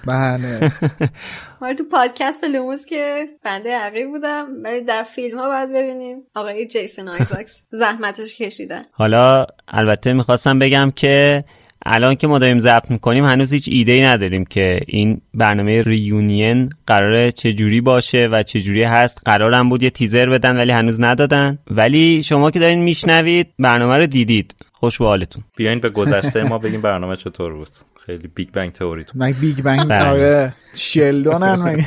بله. 0.07 0.73
ما 1.61 1.75
تو 1.75 1.85
پادکست 1.85 2.45
لوموس 2.45 2.85
که 2.85 3.29
بنده 3.45 3.75
عقیب 3.77 4.09
بودم 4.09 4.49
ولی 4.65 4.81
در 4.81 5.03
فیلم 5.03 5.39
ها 5.39 5.49
باید 5.49 5.69
ببینیم. 5.69 6.19
آقای 6.35 6.67
جیسون 6.67 7.09
آیزاکس 7.09 7.63
زحمتش 7.71 8.35
کشیدن 8.35 8.85
حالا 8.93 9.47
البته 9.69 10.13
می‌خواستم 10.13 10.59
بگم 10.59 10.93
که 10.97 11.45
الان 11.87 12.15
که 12.15 12.27
ما 12.27 12.39
داریم 12.39 12.59
ضبط 12.59 12.91
می‌کنیم 12.91 13.25
هنوز 13.25 13.53
هیچ 13.53 13.69
ایده 13.73 13.93
ای 13.93 14.03
نداریم 14.03 14.45
که 14.45 14.81
این 14.87 15.21
برنامه 15.35 15.83
reunion 15.83 16.71
قراره 16.87 17.33
چجوری 17.33 17.81
باشه 17.81 18.29
و 18.33 18.43
چجوری 18.43 18.83
هست. 18.83 19.23
قرارم 19.25 19.69
بود 19.69 19.83
یه 19.83 19.91
تیزر 19.91 20.29
بدن 20.29 20.57
ولی 20.57 20.73
هنوز 20.73 21.01
ندادن. 21.01 21.59
ولی 21.71 22.23
شما 22.23 22.51
که 22.51 22.59
دارین 22.59 22.79
میشنوید 22.79 23.49
برنامه 23.59 23.97
رو 23.97 24.07
دیدید. 24.07 24.55
خوش 24.81 24.99
به 24.99 25.05
حالتون. 25.05 25.45
بیاین 25.57 25.81
به 25.81 25.89
گذشته 25.89 26.43
ما 26.43 26.59
بگیم 26.59 26.81
برنامه 26.81 27.17
چطور 27.17 27.55
بود. 27.55 27.69
خیلی 28.07 28.29
Big 28.29 28.51
Bang 28.51 28.73
Theory 28.73 29.05
تو. 29.05 29.13
مگه 29.17 29.35
بیگ 29.35 29.63
Bang 29.63 29.89
بله. 29.89 30.09
آره. 30.09 30.55
شلدونن 30.75 31.55
مگه. 31.55 31.87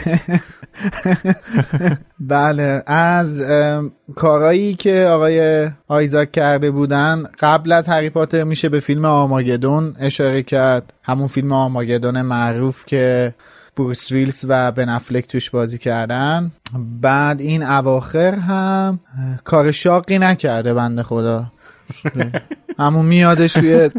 بله. 2.19 2.83
از 2.87 3.41
کارایی 4.15 4.73
که 4.73 5.07
آقای 5.09 5.69
آیزاک 5.87 6.31
کرده 6.31 6.71
بودن 6.71 7.23
قبل 7.39 7.71
از 7.71 7.89
هری 7.89 8.09
پاتر 8.09 8.43
میشه 8.43 8.69
به 8.69 8.79
فیلم 8.79 9.05
آرماگدون 9.05 9.95
اشاره 9.99 10.43
کرد. 10.43 10.93
همون 11.03 11.27
فیلم 11.27 11.51
آرماگدون 11.51 12.21
معروف 12.21 12.85
که 12.85 13.33
بروس 13.77 14.11
ویلز 14.11 14.45
و 14.47 14.71
بن 14.71 14.89
افلک 14.89 15.27
توش 15.27 15.49
بازی 15.49 15.77
کردن. 15.77 16.51
بعد 17.01 17.41
این 17.41 17.63
اواخر 17.63 18.35
هم 18.35 18.99
کار 19.43 19.71
شاقی 19.71 20.19
نکرده 20.19 20.73
بنده 20.73 21.03
خدا. 21.03 21.45
همون 22.79 23.05
میادش 23.05 23.53
توی 23.53 23.89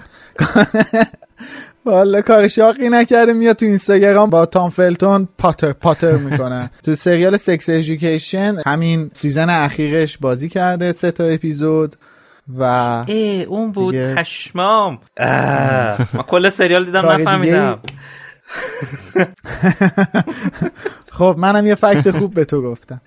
والا 1.84 2.22
کار 2.22 2.48
شاقی 2.48 2.88
نکرده 2.88 3.32
میاد 3.32 3.56
تو 3.56 3.66
اینستاگرام 3.66 4.30
با 4.30 4.46
تام 4.46 4.70
فلتون 4.70 5.28
پاتر 5.38 5.72
پاتر 5.72 6.16
می‌کنه. 6.16 6.70
تو 6.84 6.94
سریال 6.94 7.36
Sex 7.36 7.68
Education 7.68 8.54
همین 8.66 9.10
season 9.14 9.50
اخیرش 9.50 10.18
بازی 10.18 10.48
کرده 10.48 10.92
سه 10.92 11.10
تا 11.10 11.24
اپیزود 11.24 11.96
و 12.58 12.62
ای 13.06 13.44
اون 13.44 13.72
بود 13.72 13.94
دیگه. 13.94 14.14
پشمام. 14.14 14.98
من 15.18 16.22
کل 16.28 16.48
سریال 16.48 16.84
دیدم 16.84 17.06
نفهمیدم. 17.06 17.78
خب 21.18 21.34
منم 21.38 21.66
یه 21.66 21.74
فکت 21.74 22.10
خوب 22.10 22.34
به 22.34 22.44
تو 22.44 22.62
گفتم. 22.62 23.00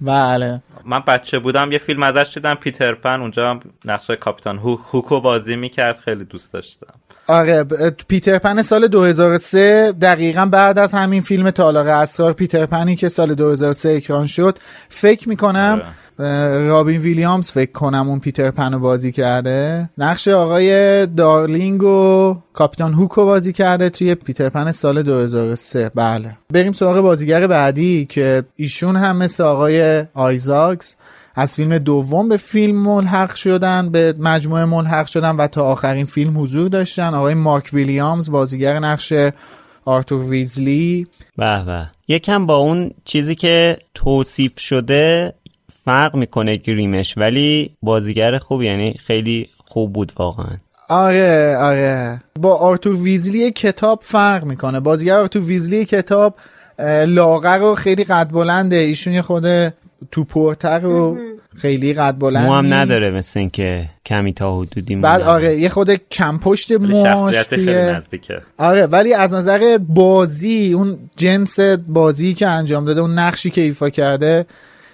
بله. 0.00 0.62
من 0.84 1.00
بچه 1.00 1.38
بودم 1.38 1.72
یه 1.72 1.78
فیلم 1.78 2.02
ازش 2.02 2.34
دیدم 2.34 2.54
پیتر 2.54 2.94
پن. 2.94 3.20
اونجا 3.20 3.50
هم 3.50 3.60
نقش 3.84 4.10
کاپیتان 4.10 4.58
هوک 4.58 4.80
هوکو 4.92 5.20
بازی 5.20 5.56
می‌کرد 5.56 5.98
خیلی 5.98 6.24
دوست 6.24 6.52
داشتم. 6.52 6.94
آره 7.28 7.64
پیتر 8.08 8.38
پن 8.38 8.62
سال 8.62 8.86
2003 8.86 9.92
دقیقا 9.92 10.46
بعد 10.46 10.78
از 10.78 10.94
همین 10.94 11.22
فیلم 11.22 11.50
تالار 11.50 11.88
اسرار 11.88 12.32
پیتر 12.32 12.66
پنی 12.66 12.96
که 12.96 13.08
سال 13.08 13.34
2003 13.34 13.88
اکران 13.88 14.26
شد 14.26 14.58
فکر 14.88 15.28
می‌کنم 15.28 15.82
اه، 16.18 16.58
رابین 16.58 17.00
ویلیامز 17.00 17.50
فکر 17.50 17.72
کنم 17.72 18.08
اون 18.08 18.20
پیتر 18.20 18.50
پن 18.50 18.72
رو 18.72 18.78
بازی 18.78 19.12
کرده. 19.12 19.90
نقش 19.98 20.28
آقای 20.28 21.06
دارلینگ 21.06 21.82
و 21.82 22.36
کاپیتان 22.52 22.94
هوکو 22.94 23.24
بازی 23.24 23.52
کرده 23.52 23.90
توی 23.90 24.14
پیتر 24.14 24.48
پن 24.48 24.72
سال 24.72 25.02
2003 25.02 25.90
بله. 25.94 26.36
بریم 26.52 26.72
سراغ 26.72 27.00
بازیگر 27.00 27.46
بعدی 27.46 28.06
که 28.06 28.42
ایشون 28.56 28.96
هم 28.96 29.16
مثل 29.16 29.44
آقای 29.44 30.04
آیزاکس 30.14 30.94
از 31.38 31.56
فیلم 31.56 31.78
دوم 31.78 32.28
به 32.28 32.36
فیلم 32.36 32.76
ملحق 32.76 33.34
شدن 33.34 33.90
به 33.90 34.14
مجموعه 34.18 34.64
ملحق 34.64 35.06
شدن 35.06 35.36
و 35.36 35.46
تا 35.46 35.62
آخرین 35.62 36.04
فیلم 36.04 36.42
حضور 36.42 36.68
داشتن. 36.68 37.14
آقای 37.14 37.34
مارک 37.34 37.70
ویلیامز 37.72 38.30
بازیگر 38.30 38.78
نقش 38.78 39.12
آرتور 39.84 40.24
ویزلی. 40.24 41.06
به 41.36 41.64
به. 41.64 41.86
یکم 42.08 42.46
با 42.46 42.56
اون 42.56 42.90
چیزی 43.04 43.34
که 43.34 43.76
توصیف 43.94 44.60
شده 44.60 45.32
فرق 45.84 46.16
می‌کنه 46.16 46.56
گریمش 46.56 47.18
ولی 47.18 47.70
بازیگر 47.82 48.38
خوب 48.38 48.62
یعنی 48.62 48.94
خیلی 49.06 49.48
خوب 49.66 49.92
بود 49.92 50.12
واقعا. 50.16 50.56
آره 50.88 51.56
آره. 51.56 52.22
با 52.40 52.56
آرتور 52.56 52.96
ویزلی 52.96 53.50
کتاب 53.50 54.00
فرق 54.02 54.44
می‌کنه. 54.44 54.80
بازیگر 54.80 55.18
آرتور 55.18 55.42
ویزلی 55.42 55.84
کتاب 55.84 56.34
لاغر 57.06 57.62
و 57.62 57.74
خیلی 57.74 58.04
قد 58.04 58.30
بلنده. 58.32 58.76
ایشون 58.76 59.12
یه 59.12 59.22
خود 59.22 59.44
تو 60.10 60.24
پرتر 60.24 60.86
و 60.86 61.18
خیلی 61.56 61.94
قد 61.94 62.18
بلند 62.18 62.46
مو 62.46 62.54
هم. 62.54 62.74
نداره 62.74 63.10
مثل 63.10 63.40
اینکه 63.40 63.84
کمی 64.06 64.32
تا 64.32 64.56
حدودی 64.60 64.96
بعد. 64.96 65.22
آره 65.22 65.58
یه 65.58 65.68
خود 65.68 65.90
کم 65.90 66.38
پشت 66.38 66.92
شخصیت 66.92 67.56
خیلی 67.56 67.72
نزدیکه. 67.72 68.42
آره 68.58 68.86
ولی 68.86 69.14
از 69.14 69.34
نظر 69.34 69.78
بازی 69.88 70.72
اون 70.72 70.98
جنس 71.16 71.60
بازی 71.88 72.34
که 72.34 72.46
انجام 72.46 72.84
داده 72.84 73.00
اون 73.00 73.18
نقشی 73.18 73.50
که 73.50 73.60
ایفا 73.60 73.90
کرده 73.90 74.46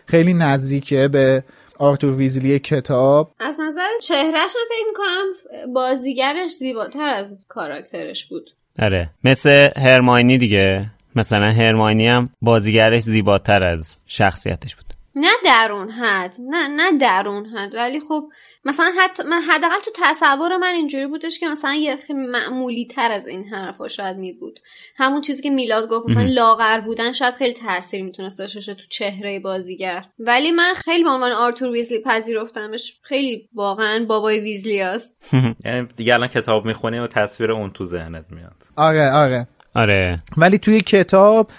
خیلی 0.06 0.34
نزدیکه 0.34 1.08
به 1.08 1.44
آرتور 1.78 2.14
ویزلی 2.14 2.58
کتاب. 2.58 3.32
از 3.40 3.56
نظر 3.60 3.88
چهرهش 4.02 4.32
من 4.34 4.66
فکر 4.68 4.88
می‌کنم 4.88 5.72
بازیگرش 5.74 6.50
زیباتر 6.50 7.08
از 7.08 7.38
کاراکترش 7.48 8.24
بود. 8.26 8.50
آره 8.78 9.10
مثل 9.24 9.68
هرماینی 9.76 10.38
دیگه. 10.38 10.86
مثلا 11.16 11.50
هرماینی 11.50 12.08
هم 12.08 12.28
بازیگرش 12.42 13.02
زیباتر 13.02 13.62
از 13.62 13.98
شخصیتش 14.06 14.76
بود. 14.76 14.91
نه 15.16 15.30
در 15.44 15.72
اون 15.72 15.90
حد 15.90 16.34
نه 16.40 16.68
نه 16.68 16.98
در 16.98 17.24
اون 17.28 17.46
حد. 17.46 17.74
ولی 17.74 18.00
خب 18.00 18.24
مثلا 18.64 18.92
حتی 19.00 19.22
من 19.22 19.40
حداقل 19.40 19.78
تو 19.84 19.90
تصور 19.94 20.56
من 20.56 20.74
اینجوری 20.74 21.06
بودش 21.06 21.38
که 21.38 21.48
مثلا 21.48 21.74
یه 21.74 21.96
خیلی 21.96 22.18
معمولی 22.18 22.86
تر 22.86 23.12
از 23.12 23.26
این 23.26 23.44
حرفا 23.44 23.88
شاید 23.88 24.16
می 24.16 24.32
بود 24.32 24.60
همون 24.96 25.20
چیزی 25.20 25.42
که 25.42 25.50
میلاد 25.50 25.88
گفت 25.88 26.10
مثلا 26.10 26.22
لاغر 26.22 26.80
بودن 26.80 27.12
شاید 27.12 27.34
خیلی 27.34 27.52
تاثیر 27.52 28.04
می‌تونست 28.04 28.38
داشته 28.38 28.58
باشه 28.58 28.74
تو 28.74 28.86
چهره 28.88 29.40
بازیگر. 29.40 30.04
ولی 30.18 30.50
من 30.50 30.74
خیلی 30.74 31.04
به 31.04 31.10
عنوان 31.10 31.32
آرتور 31.32 31.70
ویزلی 31.70 32.00
پذیرفتمش 32.00 33.00
خیلی 33.02 33.48
واقعا 33.54 34.04
بابای 34.08 34.40
ویزلی 34.40 34.80
است 34.80 35.16
یعنی 35.64 35.88
دیگه 35.96 36.14
الان 36.14 36.28
کتاب 36.28 36.64
می‌خونی 36.64 36.98
و 36.98 37.06
تصویر 37.06 37.52
اون 37.52 37.70
تو 37.70 37.84
ذهنت 37.84 38.24
میاد. 38.30 38.56
آره 38.76 39.10
آره. 39.10 39.48
آره. 39.74 40.22
ولی 40.36 40.58
توی 40.58 40.80
کتاب 40.80 41.50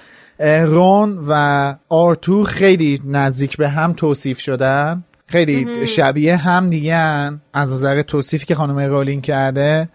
رون 0.43 1.25
و 1.27 1.73
آرتور 1.89 2.45
خیلی 2.45 3.01
نزدیک 3.05 3.57
به 3.57 3.69
هم 3.69 3.93
توصیف 3.93 4.39
شدن. 4.39 5.03
خیلی 5.27 5.87
شبیه 5.87 6.35
هم 6.35 6.69
دیگه. 6.69 6.95
از 7.53 7.73
نظر 7.73 8.01
توصیفی 8.01 8.45
که 8.45 8.55
خانم 8.55 8.79
رولینگ 8.79 9.23
کرده. 9.23 9.89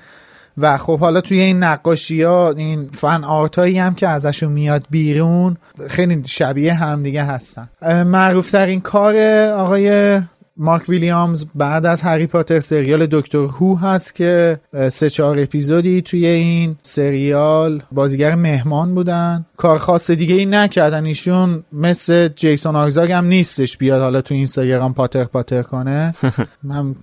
و 0.58 0.78
خب 0.78 0.98
حالا 0.98 1.20
توی 1.20 1.40
این 1.40 1.64
نقاشی 1.64 2.22
ها 2.22 2.50
این 2.50 2.90
فن 2.92 3.24
آرت 3.24 3.58
هایی 3.58 3.78
هم 3.78 3.94
که 3.94 4.08
ازشون 4.08 4.52
میاد 4.52 4.86
بیرون 4.90 5.56
خیلی 5.88 6.22
شبیه 6.26 6.74
هم 6.74 7.02
دیگه 7.02 7.24
هستن. 7.24 7.68
معروف 8.06 8.50
ترین 8.50 8.80
کار 8.80 9.16
آقای 9.50 10.20
مارک 10.58 10.88
ویلیامز 10.88 11.46
بعد 11.54 11.86
از 11.86 12.02
هری 12.02 12.26
پاتر 12.26 12.60
سریال 12.60 13.06
دکتر 13.06 13.38
هو 13.38 13.76
هست 13.76 14.14
که 14.14 14.60
سه 14.92 15.10
چهار 15.10 15.40
اپیزودی 15.40 16.02
توی 16.02 16.26
این 16.26 16.76
سریال 16.82 17.82
بازیگر 17.92 18.34
مهمان 18.34 18.94
بودن. 18.94 19.46
کار 19.56 19.78
خاص 19.78 20.10
دیگه 20.10 20.34
ای 20.34 20.46
نکردن. 20.46 21.04
ایشون 21.04 21.64
مثل 21.72 22.28
جیسون 22.28 22.76
آیزاگ 22.76 23.12
هم 23.12 23.24
نیستش 23.24 23.78
بیاد 23.78 24.02
حالا 24.02 24.20
تو 24.20 24.34
اینستاگرام 24.34 24.94
پاتر 24.94 25.24
پاتر 25.24 25.62
کنه. 25.62 26.14
من 26.62 26.94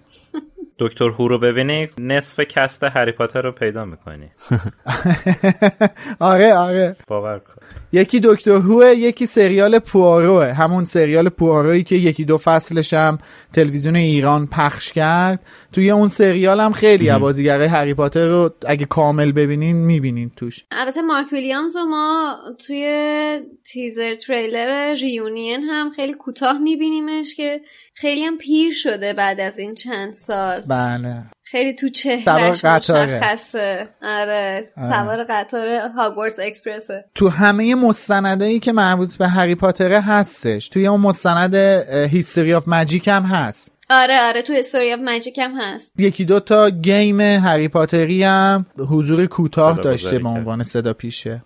دکتر 0.79 1.09
هو 1.09 1.27
رو 1.27 1.39
ببینی 1.39 1.89
نصف 1.99 2.39
cast 2.39 2.83
هری 2.83 3.11
پاتر 3.11 3.41
رو 3.41 3.51
پیدا 3.51 3.85
می‌کنی. 3.85 4.29
آره 6.19 6.53
آره. 6.53 6.95
باور 7.07 7.39
کن. 7.39 7.54
یکی 7.95 8.19
دکتر 8.19 8.51
هوه 8.51 8.85
یکی 8.85 9.25
سریال 9.25 9.79
پواروه 9.79 10.45
همون 10.45 10.85
سریال 10.85 11.29
پوارویی 11.29 11.83
که 11.83 11.95
یکی 11.95 12.25
دو 12.25 12.37
فصلش 12.37 12.93
هم 12.93 13.19
تلویزیون 13.53 13.95
ایران 13.95 14.47
پخش 14.47 14.93
کرد. 14.93 15.39
توی 15.71 15.91
اون 15.91 16.07
سریال 16.07 16.59
هم 16.59 16.73
خیلی 16.73 17.11
بازیگرای 17.11 17.67
هری 17.67 17.93
پاتر 17.93 18.27
رو 18.27 18.53
اگه 18.67 18.85
کامل 18.85 19.31
ببینین 19.31 19.75
می‌بینین 19.75 20.31
توش. 20.35 20.65
البته 20.71 21.01
مارک 21.01 21.33
ویلیامز 21.33 21.75
و 21.75 21.85
ما 21.85 22.35
توی 22.67 23.39
teaser 23.63 24.15
trailer 24.15 24.93
reunion 24.93 25.63
هم 25.63 25.91
خیلی 25.91 26.13
کوتاه 26.13 26.59
میبینیمش 26.59 27.35
که 27.35 27.61
خیلی 27.93 28.23
هم 28.23 28.37
پیر 28.37 28.73
شده 28.73 29.13
بعد 29.13 29.39
از 29.39 29.59
این 29.59 29.75
چند 29.75 30.13
سال. 30.13 30.61
بله. 30.69 31.23
خیلی 31.47 31.75
تو 31.75 31.89
چهرش. 31.89 32.65
مشخصه 32.65 33.87
آره 34.01 34.63
سوار 34.75 35.23
قطار 35.29 35.67
هاگوارتس 35.97 36.39
اکسپرسه 36.39 37.05
تو 37.15 37.29
همه 37.29 37.75
مستندایی 37.75 38.59
که 38.59 38.71
مربوط 38.71 39.17
به 39.17 39.27
هری 39.27 39.55
پاتره 39.55 40.01
هستش 40.01 40.69
توی 40.69 40.87
اون 40.87 41.01
مستند 41.01 41.55
History 42.11 42.53
of 42.53 42.67
Magic 42.67 43.07
هم 43.07 43.23
هست 43.23 43.71
آره 43.89 44.19
آره 44.21 44.41
تو 44.41 44.53
History 44.57 44.93
of 44.93 44.99
Magic 44.99 45.37
هم 45.37 45.51
هست 45.61 46.01
یکی 46.01 46.25
دو 46.25 46.39
تا 46.39 46.69
game 46.69 47.21
هری 47.21 47.67
پاتری 47.67 48.23
هم 48.23 48.65
حضور 48.89 49.25
کوتاه 49.25 49.77
داشته 49.77 50.19
به. 50.19 50.29
عنوان 50.29 50.63
صدا 50.63 50.93
پیشه. 50.93 51.43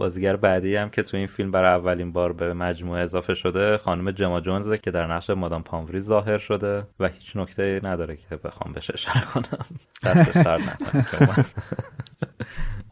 بازیگر 0.00 0.36
بعدی 0.36 0.76
هم 0.76 0.90
که 0.90 1.02
تو 1.02 1.16
این 1.16 1.26
فیلم 1.26 1.50
برای 1.50 1.74
اولین 1.74 2.12
بار 2.12 2.32
به 2.32 2.54
مجموعه 2.54 3.04
اضافه 3.04 3.34
شده 3.34 3.76
خانم 3.76 4.10
جما 4.10 4.40
جونزه 4.40 4.78
که 4.78 4.90
در 4.90 5.14
نقش 5.14 5.30
مادام 5.30 5.62
پامفری 5.62 6.00
ظاهر 6.00 6.38
شده 6.38 6.82
و 7.00 7.08
هیچ 7.08 7.36
نکته 7.36 7.80
نداره 7.84 8.16
که 8.16 8.36
بخوام 8.36 8.72
بهش 8.72 8.90
اشاره 8.90 9.26
کنم 9.26 9.66
دستش. 10.04 10.46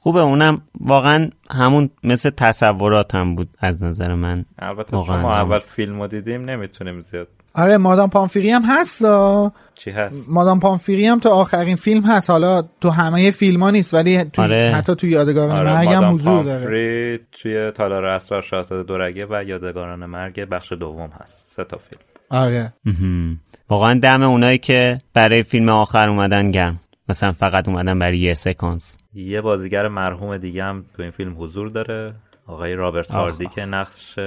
خوبه 0.02 0.20
اونم 0.20 0.62
واقعا 0.80 1.30
همون 1.50 1.90
مثل 2.04 2.30
تصورات 2.30 3.14
هم 3.14 3.34
بود 3.34 3.48
از 3.58 3.82
نظر 3.82 4.14
من 4.14 4.44
البته 4.58 4.96
واقعاً 4.96 5.16
چون 5.16 5.22
ما 5.22 5.34
هم. 5.34 5.46
اول 5.46 5.58
فیلم 5.58 6.00
رو 6.00 6.06
دیدیم 6.06 6.44
نمی‌تونیم 6.44 7.00
زیاد 7.00 7.28
آره 7.58 7.76
مادام 7.76 8.10
پامفیری 8.10 8.50
هم 8.50 8.62
هست 8.62 9.04
آه. 9.04 9.52
چی 9.74 9.90
هست؟ 9.90 10.30
مادام 10.30 10.60
پامفیری 10.60 11.06
هم 11.06 11.18
تو 11.18 11.28
آخرین 11.28 11.76
فیلم 11.76 12.02
هست. 12.02 12.30
حالا 12.30 12.62
تو 12.80 12.90
همه 12.90 13.30
فیلم 13.30 13.62
ها 13.62 13.70
نیست 13.70 13.94
ولی 13.94 14.24
تو 14.24 14.42
آره. 14.42 14.72
حتی 14.76 14.94
تو 14.94 15.06
یادگاران 15.06 15.56
آره 15.56 15.74
مرگ 15.76 15.88
هم 15.88 16.14
حضور 16.14 16.44
داره. 16.44 17.20
توی 17.32 17.70
تالار 17.70 18.04
اسرار 18.04 18.42
شاهزاده 18.42 18.82
دورگه 18.82 19.26
و 19.30 19.44
یادگاران 19.46 20.06
مرگ 20.06 20.40
بخش 20.40 20.72
دوم 20.72 21.10
هست. 21.22 21.46
سه 21.46 21.64
تا 21.64 21.78
فیلم. 21.78 22.02
آره. 22.30 22.72
واقعا 23.68 23.94
دم 23.94 24.22
اونایی 24.22 24.58
که 24.58 24.98
برای 25.14 25.42
فیلم 25.42 25.68
آخر 25.68 26.08
اومدن 26.08 26.48
گرم. 26.48 26.80
مثلا 27.08 27.32
فقط 27.32 27.68
اومدن 27.68 27.98
برای 27.98 28.18
یه 28.18 28.34
سکانس. 28.34 28.98
یه 29.14 29.40
بازیگر 29.40 29.88
مرحوم 29.88 30.38
دیگه 30.38 30.64
هم 30.64 30.84
تو 30.96 31.02
این 31.02 31.10
فیلم 31.10 31.42
حضور 31.42 31.68
داره. 31.68 32.14
آقای 32.46 32.74
رابرت 32.74 33.10
هاردی. 33.10 33.46
که 33.46 33.64
نقش 33.64 34.18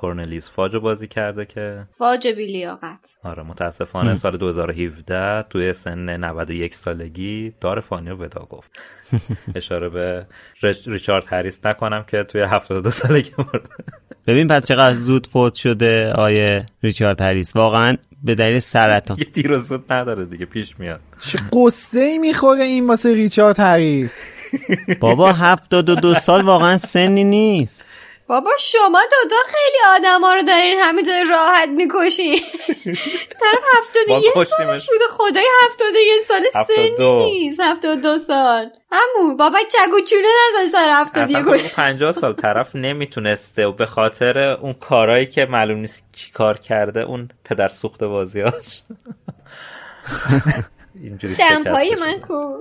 کورنلیس 0.00 0.50
فاج 0.50 0.74
رو 0.74 0.80
بازی 0.80 1.06
کرده 1.08 1.44
که؟ 1.44 1.84
واجبی 2.00 2.46
لیاقت. 2.46 3.18
آره 3.24 3.42
متاسفانه 3.42 4.14
سال 4.14 4.36
2017 4.36 5.42
توی 5.42 5.72
سن 5.72 6.16
91 6.24 6.74
سالگی 6.74 7.52
دار 7.60 7.80
فانی 7.80 8.10
رو 8.10 8.16
ودا 8.16 8.46
گفت. 8.50 8.70
اشاره 9.56 9.88
به 9.88 10.26
ریچ- 10.62 10.88
ریچارد 10.88 11.24
هریس 11.28 11.58
نکنم 11.64 12.04
که 12.08 12.22
توی 12.22 12.40
72 12.42 12.90
سالگی 12.90 13.30
مرده. 13.38 13.60
ببین 14.26 14.46
پس 14.46 14.66
چقدر 14.66 14.94
زود 14.96 15.26
فوت 15.26 15.54
شده 15.54 16.12
آیه 16.12 16.66
ریچارد 16.82 17.20
هریس. 17.20 17.56
واقعا 17.56 17.96
به 18.22 18.34
دلیل 18.34 18.58
سرطان. 18.58 19.18
یه 19.18 19.24
دیر 19.24 19.52
و 19.52 19.58
زود 19.58 19.92
نداره 19.92 20.24
دیگه 20.24 20.46
پیش 20.46 20.78
میاد. 20.80 21.00
چه 21.18 21.38
قصه 21.52 22.00
ای 22.00 22.18
می‌خوره 22.18 22.62
این 22.64 22.86
واسه 22.86 23.14
ریچارد 23.14 23.60
هریس. 23.60 24.18
بابا 25.00 25.32
72 25.32 26.14
سال 26.14 26.42
واقعا 26.44 26.78
سنی 26.78 27.24
نیست. 27.24 27.84
بابا 28.30 28.50
شما 28.60 29.00
دوتا 29.10 29.36
خیلی 29.46 29.78
آدم 29.96 30.20
ها 30.20 30.34
رو 30.34 30.42
دارین 30.42 30.78
همینطور 30.82 31.22
راحت 31.30 31.68
می‌کشین 31.68 32.38
طرف 33.40 33.64
هفتاد 33.78 34.08
ما 34.08 34.18
یه. 34.18 34.30
سالش 34.44 34.86
بوده. 34.86 35.04
خدای 35.10 35.46
هفتاد 35.66 35.94
یه 35.94 36.18
سال 36.28 36.64
سنی. 36.66 36.90
نیست. 37.24 37.60
هفتاد 37.60 38.00
دو 38.00 38.18
سال. 38.18 38.70
همون 38.92 39.36
بابا 39.36 39.58
چگو 39.68 40.00
چونه 40.00 40.28
نزن 40.62 40.72
سر 40.72 41.00
هفتاد 41.00 41.24
اصلا 41.24 41.38
یه 41.38 41.44
کش 41.44 41.60
بگو 41.62 41.68
50 41.76 42.12
سال 42.12 42.32
طرف 42.32 42.76
نمی‌تونسته 42.76 43.66
و 43.66 43.72
به 43.72 43.86
خاطر 43.86 44.38
اون 44.38 44.72
کارهایی 44.72 45.26
که 45.26 45.46
معلوم 45.46 45.78
نیست 45.78 46.04
چی 46.12 46.30
کار 46.32 46.58
کرده 46.58 47.00
اون 47.00 47.28
پدر 47.44 47.68
سوخت 47.68 48.04
بازیاش. 48.04 48.82
دمپایی 51.38 51.94
من. 51.94 52.20
کو 52.20 52.60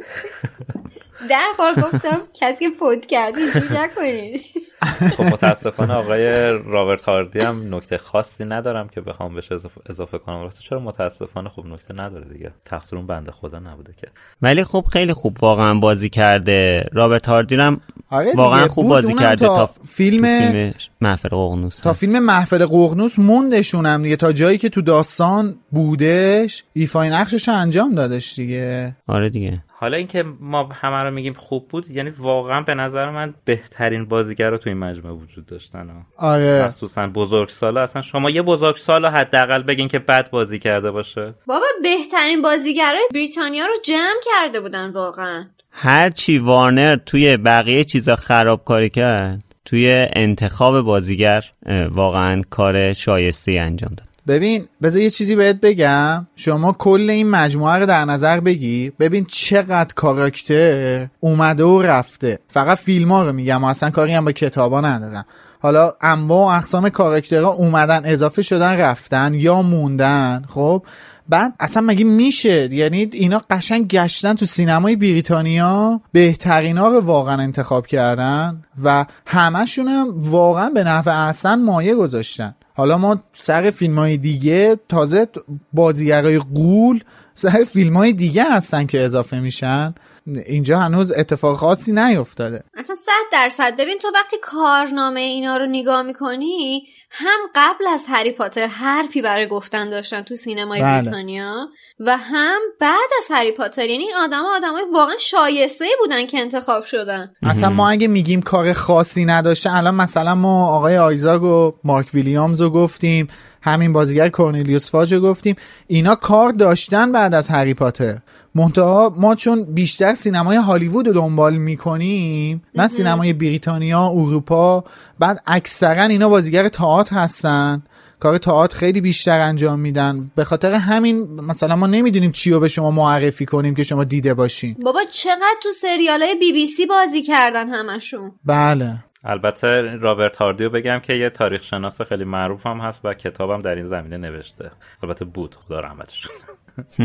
ده 1.29 1.35
بار 1.59 1.73
گفتم 1.75 2.21
کسی 2.41 2.69
که 2.69 2.75
فوت 2.75 3.05
کرده 3.05 3.37
اینجوری 3.41 3.67
نکنید 3.71 4.41
خب 5.17 5.23
متاسفانه 5.23 5.93
آقای 5.93 6.49
رابرت 6.49 7.03
هاردی 7.03 7.39
هم 7.39 7.75
نکته 7.75 7.97
خاصی 7.97 8.45
ندارم 8.45 8.89
که 8.89 9.01
بخوام 9.01 9.35
بهش 9.35 9.51
اضافه, 9.51 9.81
اضافه 9.89 10.17
کنم. 10.17 10.41
راستی 10.41 10.63
چرا 10.63 10.79
متاسفانه 10.79 11.49
خب 11.49 11.65
نکته 11.65 11.93
نداره 11.93 12.33
دیگه. 12.33 12.53
تقصیر 12.65 12.97
اون 12.97 13.07
بنده 13.07 13.31
خدا 13.31 13.59
نبوده 13.59 13.93
که. 14.01 14.07
ولی 14.41 14.63
خب 14.63 14.85
خیلی 14.93 15.13
خوب 15.13 15.37
واقعا 15.41 15.73
بازی 15.73 16.09
کرده. 16.09 16.85
رابرت 16.93 17.29
هاردی 17.29 17.55
هم 17.55 17.81
آره 18.11 18.25
دیگه، 18.25 18.37
واقعا 18.37 18.67
خوب. 18.67 18.87
بازی 18.87 19.13
کرده 19.13 19.45
تا 19.45 19.55
تا 19.57 19.73
فیلم- 19.87 20.21
تو 20.21 20.51
فیلم 20.51 20.73
محفل 21.01 21.29
ققنوس 21.29 21.79
تا. 21.79 21.93
فیلم 21.93 22.19
محفل 22.19 22.65
ققنوس 22.65 23.19
موندشونم 23.19 24.01
دیگه. 24.01 24.15
تا 24.15 24.31
جایی 24.31 24.57
که 24.57 24.69
تو 24.69 24.81
داستان 24.81 25.55
بودش 25.71 26.63
ایفای 26.73 27.09
نقشش 27.09 27.47
رو 27.47 27.53
انجام 27.55 27.95
دادش 27.95 28.33
دیگه. 28.35 28.95
آره 29.07 29.29
دیگه. 29.29 29.53
حالا 29.67 29.97
اینکه 29.97 30.23
ما 30.39 30.69
همه 30.73 31.03
رو 31.03 31.11
میگیم 31.11 31.33
خوب 31.33 31.67
بود 31.67 31.89
یعنی 31.91 32.09
واقعا 32.09 32.61
به 32.61 32.73
نظر 32.73 33.09
من 33.09 33.33
بهترین 33.45 34.05
بازیگر 34.05 34.49
رو 34.49 34.57
تو 34.57 34.69
این 34.69 34.79
مجموعه 34.79 35.13
وجود 35.23 35.45
داشتن 35.45 35.89
ها. 35.89 36.27
آره. 36.27 36.65
مخصوصا 36.67 37.07
بزرگ 37.07 37.49
سالا 37.49 37.81
اصلا 37.81 38.01
شما 38.01 38.29
یه 38.29 38.41
بزرگ 38.41 38.75
سال 38.75 39.05
حداقل 39.05 39.63
بگین 39.63 39.87
که 39.87 39.99
بد 39.99 40.29
بازی 40.29 40.59
کرده 40.59 40.91
باشه. 40.91 41.33
بابا 41.45 41.65
بهترین 41.83 42.41
بازیگرای 42.41 43.01
بریتانیا 43.13 43.65
رو 43.65 43.73
جمع 43.85 44.19
کرده 44.25 44.61
بودن 44.61 44.91
واقعا. 44.91 45.43
هر 45.81 46.09
چی 46.09 46.37
وارنر 46.37 46.95
توی 46.95 47.37
بقیه 47.37 47.83
چیزا 47.83 48.15
خرابکاری 48.15 48.89
کرد 48.89 49.43
توی 49.65 50.07
انتخاب 50.13 50.81
بازیگر 50.81 51.45
واقعا 51.91 52.41
کار 52.49 52.93
شایسته 52.93 53.51
انجام 53.51 53.89
داد. 53.89 54.07
ببین 54.27 54.67
بذار 54.81 55.01
یه 55.01 55.09
چیزی 55.09 55.35
بهت 55.35 55.55
بگم. 55.61 56.27
شما 56.35 56.71
کل 56.71 57.09
این 57.09 57.29
مجموعه 57.29 57.77
رو 57.77 57.85
در 57.85 58.05
نظر 58.05 58.39
بگی 58.39 58.91
ببین 58.99 59.25
چقدر 59.25 59.93
کاراکتر 59.95 61.07
اومده 61.19 61.63
و 61.63 61.81
رفته. 61.81 62.39
فقط 62.47 62.77
فیلم 62.77 63.11
ها 63.11 63.23
رو 63.23 63.33
میگم 63.33 63.63
و 63.63 63.67
اصلا 63.67 63.89
کاری 63.89 64.13
هم 64.13 64.25
با 64.25 64.31
کتابا 64.31 64.81
ندارم. 64.81 65.25
حالا 65.59 65.93
انواع 66.01 66.53
و 66.53 66.57
اقسام 66.57 66.89
کاراکترها 66.89 67.49
اومدن 67.49 68.01
اضافه 68.05 68.41
شدن 68.41 68.77
رفتن 68.77 69.33
یا 69.33 69.61
موندن 69.61 70.43
خب؟ 70.49 70.83
بعد 71.29 71.53
اصلا 71.59 71.83
مگه 71.83 72.05
میشه؟ 72.05 72.73
یعنی 72.73 73.09
اینا 73.13 73.41
قشنگ 73.49 73.87
گشتن 73.87 74.33
تو 74.33 74.45
سینمای 74.45 74.95
بریتانیا 74.95 76.01
بهترینا 76.11 76.87
رو 76.87 76.99
واقعا 76.99 77.41
انتخاب 77.41 77.87
کردن 77.87 78.63
و 78.83 79.05
همشون 79.25 79.87
هم 79.87 80.13
واقعا 80.15 80.69
به 80.69 80.83
نفع 80.83 81.25
احسن 81.27 81.63
مایه 81.63 81.95
گذاشتن. 81.95 82.55
حالا 82.73 82.97
ما 82.97 83.23
سر 83.33 83.71
فیلم 83.71 83.99
های 83.99 84.17
دیگه 84.17 84.79
تازه 84.89 85.27
بازیگرای 85.73 86.39
قول 86.39 87.03
سر 87.33 87.65
فیلم 87.73 87.97
های 87.97 88.13
دیگه 88.13 88.43
هستن 88.51 88.85
که 88.85 89.01
اضافه 89.01 89.39
میشن. 89.39 89.93
اینجا 90.27 90.79
هنوز 90.79 91.11
اتفاق 91.11 91.57
خاصی 91.57 91.91
نیفتاده. 91.91 92.63
اصلا 92.77 92.95
صد 92.95 93.31
درصد. 93.31 93.77
ببین 93.77 93.97
تو 93.97 94.07
وقتی 94.13 94.37
کارنامه 94.41 95.19
اینا 95.19 95.57
رو 95.57 95.65
نگاه 95.65 96.01
می‌کنی 96.01 96.83
هم 97.11 97.39
قبل 97.55 97.87
از 97.87 98.05
هری 98.09 98.31
پاتر 98.31 98.67
حرفی 98.67 99.21
برای 99.21 99.47
گفتن 99.47 99.89
داشتن 99.89 100.21
تو 100.21 100.35
سینمای 100.35 100.81
بله. 100.81 101.01
بریتانیا 101.01 101.67
و 101.99 102.17
هم 102.17 102.59
بعد 102.79 103.09
از 103.17 103.27
هری 103.29 103.51
پاتر. 103.51 103.85
یعنی 103.89 104.03
این 104.03 104.15
آدم 104.15 104.43
آدمای 104.55 104.83
واقعا 104.93 105.17
شایسته 105.19 105.85
بودن 105.99 106.25
که 106.25 106.39
انتخاب 106.39 106.83
شدن. 106.83 107.31
اصلا 107.43 107.69
ما 107.69 107.89
اگه 107.89 108.07
میگیم 108.07 108.41
کار 108.41 108.73
خاصی 108.73 109.25
نداشته 109.25 109.75
الان 109.75 109.95
مثلا 109.95 110.35
ما 110.35 110.75
آقای 110.75 110.97
آیزاگ 110.97 111.43
و 111.43 111.71
مارک 111.83 112.07
ویلیامز 112.13 112.61
رو 112.61 112.69
گفتیم 112.69 113.27
همین 113.61 113.93
بازیگر 113.93 114.29
کورنلیوس 114.29 114.91
فاج 114.91 115.13
رو 115.13 115.19
گفتیم. 115.19 115.55
اینا 115.87 116.15
کار 116.15 116.51
داشتن 116.51 117.11
بعد 117.11 117.33
از 117.33 117.49
هری 117.49 117.73
پاتر. 117.73 118.17
منتها 118.55 119.13
ما 119.17 119.35
چون 119.35 119.73
بیشتر 119.73 120.13
سینمای 120.13 120.57
هالیوود 120.57 121.07
رو 121.07 121.13
دنبال 121.13 121.57
می‌کنیم 121.57 122.63
نه 122.75 122.87
سینمای 122.87 123.33
بریتانیا 123.33 124.07
اروپا 124.07 124.83
بعد 125.19 125.43
اکثرا 125.47 126.03
اینا 126.03 126.29
بازیگر 126.29 126.67
تئاتر 126.67 127.15
هستن. 127.15 127.83
کار 128.19 128.37
تئاتر 128.37 128.77
خیلی 128.77 129.01
بیشتر 129.01 129.39
انجام 129.39 129.79
میدن. 129.79 130.31
به 130.35 130.43
خاطر 130.43 130.71
همین 130.71 131.41
مثلا 131.41 131.75
ما 131.75 131.87
نمی‌دونیم 131.87 132.31
چی 132.31 132.51
رو 132.51 132.59
به 132.59 132.67
شما 132.67 132.91
معرفی 132.91 133.45
کنیم 133.45 133.75
که 133.75 133.83
شما 133.83 134.03
دیده 134.03 134.33
باشین. 134.33 134.75
بابا 134.83 134.99
چقدر 135.11 135.55
تو 135.63 135.69
سریال 135.71 136.21
های 136.21 136.35
بی 136.35 136.53
بی 136.53 136.65
سی 136.65 136.85
بازی 136.85 137.23
کردن 137.23 137.69
همشون. 137.69 138.31
بله. 138.45 138.95
البته 139.23 139.97
رابرت 140.01 140.37
هاردی 140.37 140.63
رو 140.63 140.69
بگم 140.69 140.99
که 140.99 141.13
یه 141.13 141.29
تاریخ 141.29 141.63
شناس 141.63 142.01
خیلی 142.01 142.23
معروف 142.23 142.65
هم 142.65 142.77
هست 142.79 142.99
و 143.03 143.13
کتابم 143.13 143.61
در 143.61 143.75
این 143.75 143.85
زمینه 143.85 144.17
نوشته. 144.17 144.71
البته 145.03 145.25
بود. 145.25 145.55
خدا 145.55 145.79
رحمتش 145.79 146.27
کنه. 146.27 146.48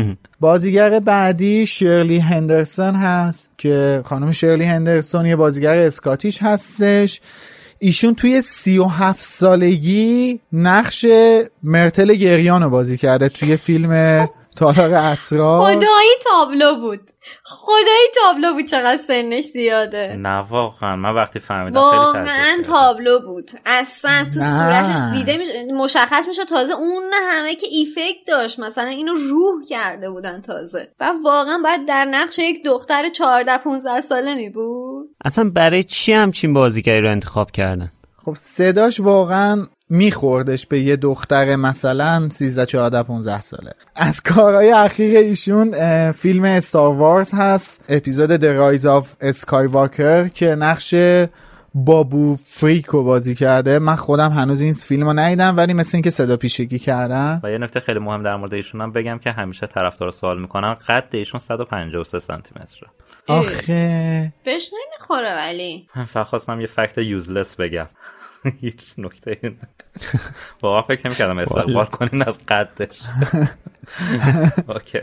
بازیگر 0.39 0.99
بعدی 0.99 1.67
شرلی 1.67 2.19
هندرسون 2.19 2.95
هست 2.95 3.49
که 3.57 4.01
خانم 4.05 4.31
شرلی 4.31 4.63
هندرسون 4.63 5.25
یه 5.25 5.35
بازیگر 5.35 5.75
اسکاتیش 5.77 6.43
هستش. 6.43 7.21
ایشون 7.79 8.15
توی 8.15 8.41
سی 8.41 8.77
و 8.77 8.83
هفت 8.83 9.23
سالگی 9.23 10.39
نقش 10.53 11.05
مرتل 11.63 12.13
گریان 12.13 12.63
رو 12.63 12.69
بازی 12.69 12.97
کرده 12.97 13.29
توی 13.29 13.57
فیلم 13.57 14.25
تالار 14.55 14.93
اسرار. 14.93 15.61
خدایی 15.61 16.11
تابلو 16.23 16.75
بود. 16.75 17.01
خدایی 17.43 18.07
تابلو 18.23 18.53
بود 18.53 18.65
چقدر 18.65 18.97
سنش 18.97 19.43
زیاده. 19.43 20.15
نه 20.19 20.47
واقعا. 20.49 20.95
من 20.95 21.15
وقتی 21.15 21.39
فهمیدم 21.39 21.81
خیلی 21.81 21.97
واقعا 21.97 22.25
تعجب 22.25 22.25
کردم. 22.25 22.63
تابلو 22.63 23.19
بود. 23.19 23.51
اصلا 23.65 24.23
تو 24.33 24.39
نه. 24.39 24.59
صورتش 24.59 25.17
دیده 25.17 25.37
میشه 25.37 25.73
مشخص 25.73 26.27
میشه 26.27 26.45
تازه 26.45 26.73
اون 26.73 27.03
همه 27.13 27.55
که 27.55 27.67
ایفکت 27.71 28.27
داشت. 28.27 28.59
مثلا 28.59 28.87
اینو 28.87 29.13
روح 29.13 29.63
کرده 29.69 30.09
بودن 30.09 30.41
تازه. 30.41 30.87
و 30.99 31.11
واقعا 31.23 31.59
باید 31.63 31.87
در 31.87 32.05
نقش 32.05 32.39
یک 32.39 32.65
دختر 32.65 33.09
14 33.09 33.57
15 33.57 34.01
ساله 34.01 34.35
می 34.35 34.49
بود. 34.49 35.09
اصلا 35.25 35.49
برای 35.49 35.83
چی 35.83 36.13
همچین 36.13 36.53
بازیگری 36.53 37.01
رو 37.01 37.11
انتخاب 37.11 37.51
کردن؟ 37.51 37.91
خب 38.25 38.35
صداش 38.41 38.99
واقعا 38.99 39.67
میخوردش 39.89 40.65
به 40.65 40.79
یه 40.79 40.95
دختر 40.95 41.55
مثلا 41.55 42.29
13 42.29 42.65
14 42.65 43.03
15 43.03 43.41
ساله. 43.41 43.71
از 43.95 44.21
کارهای 44.21 44.71
اخیر 44.71 45.17
ایشون 45.17 45.71
فیلم 46.11 46.43
استار 46.43 46.95
وارز 46.95 47.33
هست. 47.33 47.83
اپیزود 47.89 48.37
The 48.37 48.77
Rise 48.77 48.83
of 48.83 49.31
Skywalker 49.41 50.33
که 50.33 50.55
نقش 50.55 50.95
بابو 51.75 52.35
فریکو 52.45 53.03
بازی 53.03 53.35
کرده. 53.35 53.79
من 53.79 53.95
خودم 53.95 54.31
هنوز 54.31 54.61
این 54.61 54.73
فیلم 54.73 55.07
رو 55.07 55.13
ندیدم 55.13 55.57
ولی 55.57 55.73
مثل 55.73 55.97
اینکه 55.97 56.09
صدا 56.09 56.37
پیشگی 56.37 56.79
کردن. 56.79 57.39
و 57.43 57.51
یه 57.51 57.57
نکته 57.57 57.79
خیلی 57.79 57.99
مهم 57.99 58.23
در 58.23 58.35
مورد 58.35 58.53
ایشون 58.53 58.81
هم 58.81 58.91
بگم 58.91 59.17
که 59.17 59.31
همیشه 59.31 59.67
طرفدار 59.67 60.11
سوال 60.11 60.41
می‌کنن 60.41 60.73
قد 60.73 61.07
ایشون 61.11 61.39
153 61.39 62.19
سانتی 62.19 62.49
متره 62.55 62.89
آخه. 63.27 64.33
بهش 64.45 64.71
نمی‌خوره 64.73 65.35
ولی. 65.35 65.87
من 65.95 66.05
فقط 66.13 66.27
خواستم 66.27 66.61
یه 66.61 66.67
fact 66.67 66.97
useless 66.97 67.55
بگم. 67.55 67.87
هیچ 68.61 68.93
نکته 68.97 69.37
ای 69.43 69.49
نه. 69.49 69.55
واقعا 70.61 70.81
فکر 70.81 71.07
نمی‌کردم 71.07 71.37
استقبال 71.37 71.85
کنین 71.85 72.21
از 72.21 72.37
قدش. 72.47 73.01
okay. 74.69 74.99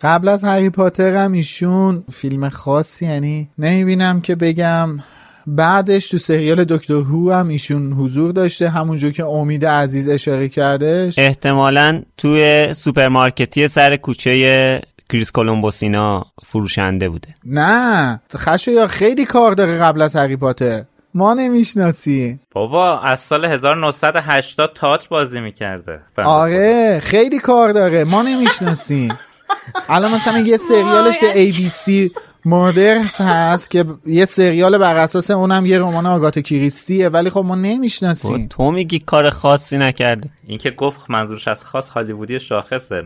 قبل 0.00 0.28
از 0.28 0.44
هری 0.44 0.70
پاتر 0.70 1.14
هم 1.14 1.32
ایشون 1.32 2.04
فیلم 2.12 2.48
خاصی 2.48 3.06
یعنی 3.06 3.48
نمی‌بینم 3.58 4.20
که 4.20 4.34
بگم. 4.34 4.98
بعدش 5.46 6.08
تو 6.08 6.18
سریال 6.18 6.64
دکتر 6.64 6.94
هو 6.94 7.32
هم 7.32 7.48
ایشون 7.48 7.92
حضور 7.92 8.32
داشته 8.32 8.68
همونجور 8.70 9.12
که 9.12 9.24
امید 9.24 9.66
عزیز 9.66 10.08
اشاره 10.08 10.48
کردش. 10.48 11.18
احتمالا 11.18 12.02
توی 12.16 12.74
سوپرمارکتی 12.74 13.68
سر 13.68 13.96
کوچه 13.96 14.82
کریس 15.10 15.32
کولومبوسینا 15.32 16.26
فروشنده 16.44 17.08
بوده. 17.08 17.28
نه 17.44 18.20
خشه 18.36 18.72
یا 18.72 18.86
خیلی 18.86 19.24
کار 19.24 19.52
داره 19.52 19.78
قبل 19.78 20.02
از 20.02 20.16
هری 20.16 20.36
پاتر. 20.36 20.84
ما 21.14 21.34
نمی‌شناسی 21.34 22.38
بابا 22.50 23.00
از 23.00 23.20
سال 23.20 23.44
1980 23.44 24.72
تاج 24.74 25.08
بازی 25.08 25.40
می‌کرده. 25.40 26.00
آره 26.16 27.00
خیلی 27.02 27.38
کار 27.38 27.72
داره. 27.72 28.04
ما 28.04 28.22
نمی‌شناسیم. 28.22 29.18
الان 29.88 30.14
مثلا 30.14 30.38
یه 30.38 30.56
سریالش 30.56 31.18
به 31.18 31.50
ABC 31.50 32.10
مردرز 32.44 33.20
هست 33.20 33.70
که 33.70 33.84
یه 34.06 34.24
سریال 34.24 34.78
بر 34.78 34.96
اساس 34.96 35.30
اونم 35.30 35.66
یه 35.66 35.78
رمان 35.78 36.06
آگاتا 36.06 36.40
کریستیه 36.40 37.08
ولی 37.08 37.30
خب 37.30 37.40
ما 37.40 37.54
نمی‌شناسیم. 37.54 38.48
تو 38.48 38.70
میگی 38.70 38.98
کار 38.98 39.30
خاصی 39.30 39.78
نکرده 39.78 40.30
اینکه 40.46 40.70
گفت 40.70 41.00
منظورش 41.08 41.48
از 41.48 41.64
خاص 41.64 41.90
هالیوودی 41.90 42.40
شاخصه. 42.40 43.02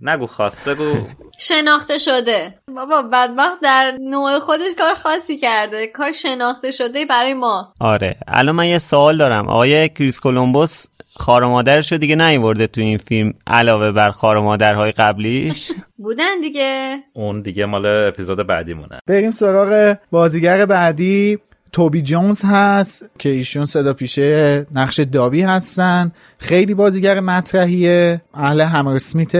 نگو 0.00 0.26
خاص 0.26 0.62
بگو. 0.62 1.06
شناخته 1.38 1.98
شده. 1.98 2.54
بابا 2.76 3.02
بدبخت 3.02 3.60
در 3.62 3.98
نوع 4.00 4.38
خودش 4.38 4.74
کار 4.78 4.94
خاصی 4.94 5.36
کرده. 5.38 5.86
کار 5.86 6.12
شناخته 6.12 6.70
شده 6.70 7.04
برای 7.04 7.34
ما. 7.34 7.72
آره. 7.80 8.16
الان 8.28 8.54
من 8.54 8.66
یه 8.66 8.78
سوال 8.78 9.16
دارم. 9.16 9.48
آقای 9.48 9.88
کریس 9.88 10.20
کولومبوس 10.20 10.84
خار 11.18 11.46
مادرش 11.46 11.92
رو 11.92 11.98
دیگه 11.98 12.16
نیورده 12.16 12.66
تو 12.66 12.80
این 12.80 12.98
فیلم 12.98 13.34
علاوه 13.46 13.92
بر 13.92 14.10
خار 14.10 14.36
و 14.36 14.42
مادرهای 14.42 14.92
قبلیش؟ 14.92 15.72
بودن 16.04 16.40
دیگه. 16.42 16.96
اون 17.12 17.42
دیگه 17.42 17.66
مال 17.66 17.86
اپیزود 17.86 18.46
بعدیمونه. 18.46 18.98
بریم 19.06 19.30
سراغ 19.30 19.96
بازیگر 20.10 20.66
بعدی. 20.66 21.38
توبی 21.72 22.02
جونز 22.02 22.42
هست 22.44 23.10
که 23.18 23.28
ایشون 23.28 23.66
صدا 23.66 23.92
پیشه 23.92 24.66
نقش 24.74 25.00
دابی 25.00 25.42
هستن. 25.42 26.12
خیلی 26.38 26.74
بازیگر 26.74 27.20
مطرحیه. 27.20 28.20
اهل 28.34 28.60
همر 28.60 28.98
سمیت 28.98 29.34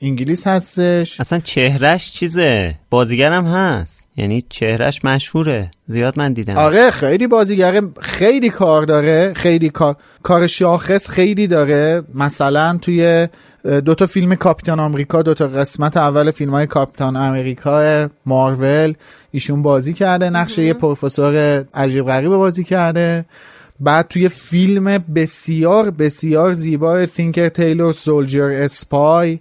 انگلیس 0.00 0.46
هستش. 0.46 1.20
اصلا 1.20 1.40
چهرش 1.40 2.12
چیزه؟ 2.12 2.74
بازیگرم 2.90 3.46
هست. 3.46 4.07
یعنی 4.18 4.44
چهرش 4.48 5.04
مشهوره. 5.04 5.70
زیاد 5.86 6.18
من 6.18 6.32
دیدم 6.32 6.54
آره 6.54 6.90
خیلی 6.90 7.26
بازیگر 7.26 7.82
خیلی 8.00 8.50
کار 8.50 8.82
داره 8.82 9.32
خیلی 9.36 9.68
کار 9.68 9.96
کار 10.22 10.46
شاخص 10.46 11.10
خیلی 11.10 11.46
داره. 11.46 12.02
مثلا 12.14 12.78
توی 12.82 13.28
دو 13.64 13.94
تا 13.94 14.06
فیلم 14.06 14.34
کاپیتان 14.34 14.80
آمریکا 14.80 15.22
دو 15.22 15.34
تا 15.34 15.48
قسمت 15.48 15.96
اول 15.96 16.30
فیلم 16.30 16.50
های 16.50 16.66
کاپیتان 16.66 17.16
امریکا 17.16 18.08
مارول. 18.26 18.94
ایشون 19.30 19.62
بازی 19.62 19.94
کرده 19.94 20.30
نقشه 20.30 20.62
یه 20.62 20.74
پروفسور 20.74 21.64
عجیب 21.74 22.06
غریب 22.06 22.30
بازی 22.30 22.64
کرده. 22.64 23.24
بعد 23.80 24.08
توی 24.08 24.28
فیلم 24.28 24.98
بسیار 25.14 25.90
بسیار 25.90 26.54
زیبا 26.54 27.06
Tinker 27.06 27.48
Tailor 27.48 27.92
Soldier 27.92 28.50
Spy 28.52 29.38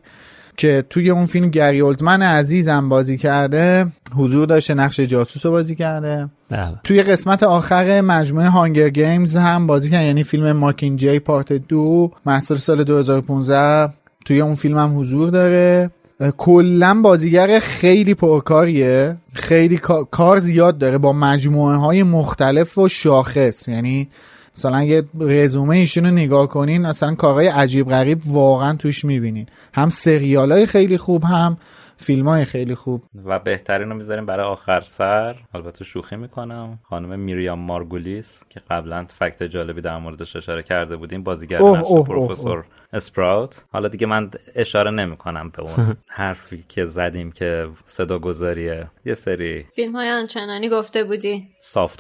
که 0.57 0.83
توی 0.89 1.09
اون 1.09 1.25
فیلم 1.25 1.49
گری 1.49 1.79
اولدمن 1.79 2.21
عزیزم 2.21 2.89
بازی 2.89 3.17
کرده 3.17 3.85
حضور 4.15 4.47
داشته 4.47 4.73
نقش 4.73 4.99
جاسوس 4.99 5.45
رو 5.45 5.51
بازی 5.51 5.75
کرده. 5.75 6.29
بله. 6.49 6.75
توی 6.83 7.03
قسمت 7.03 7.43
آخر 7.43 8.01
مجموعه 8.01 8.49
Hunger 8.49 8.89
Games 8.89 9.38
هم 9.37 9.67
بازی 9.67 9.89
کرد 9.89 10.03
یعنی 10.05 10.23
فیلم 10.23 10.51
Mockingjay 10.51 11.19
part 11.19 11.53
دو 11.53 12.11
محصول 12.25 12.57
سال 12.57 12.83
2015 12.83 13.93
توی 14.25 14.41
اون 14.41 14.55
فیلم 14.55 14.77
هم 14.77 14.99
حضور 14.99 15.29
داره. 15.29 15.91
کلا 16.37 17.01
بازیگر 17.03 17.59
خیلی 17.59 18.13
پرکاریه. 18.13 19.17
خیلی 19.33 19.77
کا- 19.77 20.07
کار 20.11 20.39
زیاد 20.39 20.77
داره. 20.77 20.97
با 20.97 21.13
مجموعه 21.13 21.75
های 21.77 22.03
مختلف 22.03 22.77
و 22.77 22.87
شاخص. 22.89 23.67
یعنی 23.67 24.09
مثلا 24.57 24.83
یه 24.83 25.03
رزومه 25.19 25.75
ایشون 25.75 26.05
رو 26.05 26.11
نگاه 26.11 26.47
کنین 26.47 26.81
مثلا 26.81 27.15
کارهای 27.15 27.47
عجیب 27.47 27.89
غریب 27.89 28.27
واقعا 28.27 28.75
توش 28.75 29.05
می‌بینین. 29.05 29.45
هم 29.73 29.89
سریال 29.89 30.51
های 30.51 30.65
خیلی 30.65 30.97
خوب 30.97 31.23
هم 31.23 31.57
فیلم 31.97 32.27
های 32.27 32.45
خیلی 32.45 32.75
خوب. 32.75 33.03
و 33.25 33.39
بهترین 33.39 33.89
رو 33.89 33.95
می‌ذاریم 33.95 34.25
برای 34.25 34.45
آخر 34.45 34.81
سر. 34.81 35.35
البته 35.53 35.83
شوخی 35.83 36.15
می‌کنم. 36.15 36.79
خانم 36.89 37.19
میریام 37.19 37.59
مارگولیس 37.59 38.43
که 38.49 38.61
قبلا 38.69 39.05
فکت 39.19 39.43
جالبی 39.43 39.81
در 39.81 39.97
موردش 39.97 40.35
اشاره 40.35 40.63
کرده 40.63 40.95
بودیم 40.95 41.23
بازیگر 41.23 41.61
نقش 41.61 41.91
پروفسور 41.91 42.65
اسپراوت. 42.93 43.65
حالا 43.73 43.87
دیگه 43.87 44.07
من 44.07 44.31
اشاره 44.55 44.91
نمی‌کنم 44.91 45.49
به 45.49 45.63
اون 45.63 45.95
حرفی 46.07 46.63
که 46.69 46.85
زدیم 46.85 47.31
که 47.31 47.67
صدا 47.85 48.19
گذاریه 48.19 48.87
یه 49.05 49.13
سری 49.13 49.65
فیلم 49.75 49.95
های 49.95 50.09
آنچنانی 50.09 50.69
گفته 50.69 51.03
بودی. 51.03 51.47
سافت 51.59 51.99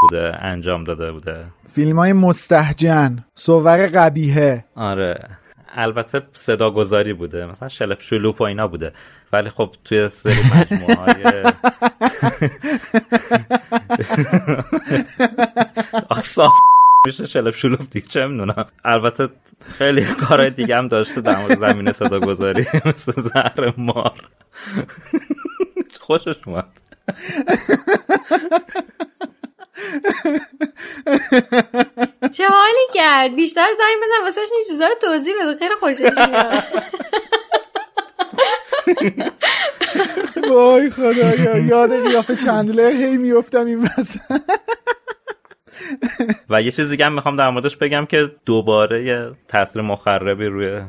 بوده 0.00 0.36
انجام 0.40 0.84
داده 0.84 1.12
بوده. 1.12 1.44
فیلم 1.72 1.98
های 1.98 2.12
مستحجن 2.12 3.24
صور 3.34 3.86
قبیهه 3.86 4.64
آره. 4.76 5.28
البته 5.78 6.22
صدا 6.32 6.70
گذاری 6.70 7.12
بوده 7.12 7.46
مثلا 7.46 7.68
شلپ 7.68 8.00
شلوپ 8.00 8.40
و 8.40 8.44
اینا 8.44 8.68
بوده. 8.68 8.92
ولی 9.32 9.50
خب 9.50 9.74
توی 9.84 10.08
سری 10.08 10.34
مجموعه 10.54 10.94
های 10.94 11.44
صاف 16.22 16.52
میشه 17.06 17.26
شلپ 17.26 17.54
شلوپ 17.54 17.80
دیگه 17.90 18.06
چه 18.06 18.26
می‌دونم. 18.26 18.66
البته 18.84 19.28
خیلی 19.78 20.04
کارهای 20.04 20.50
دیگه 20.50 20.76
هم 20.76 20.88
داشته 20.88 21.20
در 21.20 21.36
مورد 21.36 21.58
زمینه 21.58 21.92
صدا 21.92 22.20
گذاری 22.20 22.66
مثل 22.84 23.22
زهر 23.22 23.74
مار. 23.76 24.28
خوشش 26.00 26.36
اومد. 26.46 26.66
چه 32.36 32.48
حالی 32.48 32.86
کرد؟ 32.94 33.34
بیشتر 33.34 33.66
زنگ 33.78 33.96
بزن 34.02 34.24
واسهش 34.24 34.48
این 34.52 34.64
چیزا 34.68 34.86
رو 34.86 34.94
توضیح 35.00 35.34
بده. 35.42 35.56
خیلی 35.56 35.74
خوشش 35.74 36.18
میاد. 36.28 36.62
وای 40.50 40.90
خدایا 40.90 41.58
یاد 41.58 42.08
قیافه 42.08 42.36
چندلر 42.36 42.90
هی 42.90 43.16
میفتم 43.16 43.66
این 43.66 43.84
وسط. 43.84 44.20
و 46.50 46.62
یه 46.62 46.70
چیز 46.70 46.88
دیگه 46.88 47.06
هم 47.06 47.14
می‌خوام 47.14 47.36
در 47.36 47.50
موردش 47.50 47.76
بگم 47.76 48.06
که 48.06 48.30
دوباره 48.46 49.04
یه 49.04 49.30
تاثیر 49.48 49.82
مخربی 49.82 50.46
روی 50.46 50.82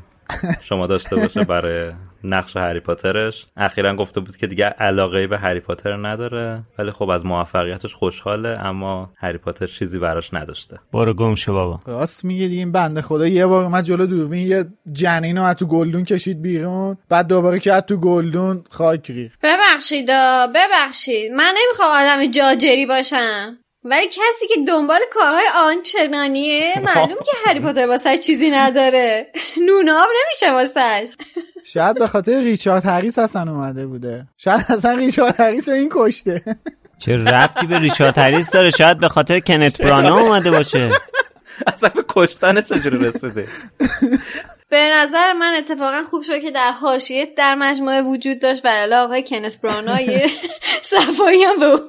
شما 0.61 0.87
داشته 0.87 1.15
باشه 1.15 1.43
برای 1.43 1.91
نقش 2.23 2.57
هری 2.57 2.79
پاترش. 2.79 3.45
اخیرا 3.57 3.95
گفته 3.95 4.19
بود 4.19 4.37
که 4.37 4.47
دیگه 4.47 4.65
علاقه 4.65 5.27
به 5.27 5.37
هری 5.37 5.59
پاتر 5.59 6.07
نداره 6.07 6.63
ولی 6.79 6.91
خب 6.91 7.09
از 7.09 7.25
موفقیتش 7.25 7.93
خوشحاله 7.95 8.49
اما 8.49 9.09
هری 9.17 9.37
پاتر 9.37 9.67
چیزی 9.67 9.99
براش 9.99 10.33
نداشته. 10.33 10.79
برو 10.93 11.13
گم 11.13 11.35
شو 11.35 11.53
بابا. 11.53 11.79
راست 11.85 12.25
میگه 12.25 12.47
دیگه 12.47 12.59
این 12.59 12.71
بنده 12.71 13.01
خدا. 13.01 13.27
یه 13.27 13.45
بار 13.45 13.63
اومد 13.63 13.83
جلو 13.83 14.05
دوربین 14.05 14.47
یه 14.47 14.65
جنین 14.91 15.37
رو 15.37 15.43
از 15.43 15.55
تو 15.55 15.65
گلدون 15.65 16.03
کشید 16.05 16.41
بیرون 16.41 16.97
بعد 17.09 17.27
دوباره 17.27 17.59
که 17.59 17.73
از 17.73 17.81
تو 17.81 17.97
گلدون 17.97 18.63
خاک 18.69 19.11
ریخت. 19.11 19.39
ببخشید 19.43 20.07
ببخشید. 20.55 21.31
من 21.31 21.53
نمی‌خوام 21.57 21.89
آدم 21.91 22.31
جاجری 22.31 22.85
باشم. 22.85 23.57
ولی 23.89 24.07
کسی 24.07 24.47
که 24.47 24.61
دنبال 24.67 24.99
کارهای 25.13 25.47
آنچنانیه 25.55 26.73
معلوم 26.83 27.17
که 27.25 27.31
هری 27.45 27.59
پاتر 27.59 27.87
واسه 27.87 28.17
چیزی 28.17 28.49
نداره. 28.49 29.27
نوناب 29.65 30.07
نمیشه 30.25 30.51
واسه 30.51 31.13
شاید 31.63 31.99
به 31.99 32.07
خاطر 32.07 32.41
ریچارد 32.41 32.85
هریس 32.85 33.19
اصلا 33.19 33.51
اومده 33.51 33.87
بوده. 33.87 34.27
شاید 34.37 34.65
اصلا 34.69 34.91
ریچارد 34.91 35.39
هریس 35.39 35.69
رو 35.69 35.75
این 35.75 35.89
کشته. 35.91 36.43
چه 36.99 37.17
ربطی 37.17 37.67
به 37.67 37.79
ریچارد 37.79 38.17
هریس 38.17 38.49
داره؟ 38.49 38.69
شاید 38.69 38.99
به 38.99 39.09
خاطر 39.09 39.39
کنت 39.39 39.81
برانا 39.81 40.19
اومده 40.19 40.51
باشه. 40.51 40.89
اصلا 41.73 41.89
به 41.89 42.05
کشتنش 42.09 42.63
چجوری 42.63 42.97
رسیده؟ 42.97 43.47
به 44.69 44.89
نظر 44.93 45.33
من 45.33 45.53
اتفاقا 45.57 46.03
خوب 46.03 46.23
شد 46.23 46.41
که 46.41 46.51
در 46.51 46.71
حاشیه 46.71 47.33
در 47.37 47.55
مجموعه 47.55 48.01
وجود 48.01 48.39
داشت 48.39 48.65
و 48.65 48.69
الا 48.71 49.03
آقای 49.03 49.23
کنس 49.23 49.57
برانا 49.57 50.01
یه 50.01 50.27
صفایی 50.81 51.43
هم 51.43 51.59
به 51.59 51.65
اون 51.65 51.81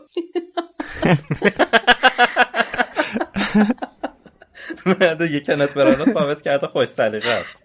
یه 5.30 5.40
کنت 5.40 5.74
برانا 5.74 6.04
ثابت 6.04 6.42
کرده 6.42 6.66
خوش 6.66 6.88
سلیقه 6.88 7.30
است. 7.30 7.56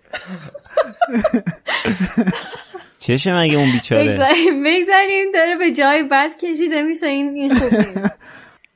چشه 3.00 3.38
مگه 3.38 3.58
اون 3.58 3.72
بیچاره؟ 3.72 4.04
بگذاریم 4.04 4.64
بگذاریم 4.64 5.32
داره 5.34 5.56
به 5.56 5.72
جای 5.72 6.04
بد 6.04 6.38
کشیده 6.38 6.82
میشه 6.82 7.06
این 7.06 7.36
این 7.36 7.56
خوب 7.56 7.74
نیست. 7.74 8.20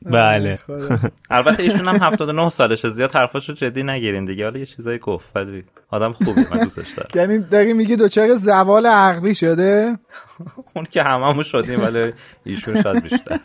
بله. 0.05 0.59
البته 1.29 1.63
ایشون 1.63 1.87
هم 1.87 2.03
79 2.03 2.49
سالشه 2.49 2.89
زیاد 2.89 3.15
حرفاشو 3.15 3.53
جدی 3.53 3.83
نگیرین 3.83 4.25
دیگه. 4.25 4.43
حالا 4.43 4.59
یه 4.59 4.65
چیزایی 4.65 4.99
گفت 4.99 5.25
ولی 5.35 5.63
آدم 5.89 6.13
خوبی 6.13 6.41
من 6.51 6.63
دوستش 6.63 6.89
دارم. 6.91 7.09
یعنی 7.21 7.39
داری 7.39 7.73
میگی 7.73 7.95
دوچار 7.95 8.35
زوال 8.35 8.85
عقلی 8.85 9.35
شده؟ 9.35 9.99
اون 10.75 10.85
که 10.85 11.03
هممون 11.03 11.43
شدیم 11.43 11.81
ولی 11.81 12.13
ایشون 12.43 12.81
شاید 12.81 13.03
بیشتر. 13.03 13.39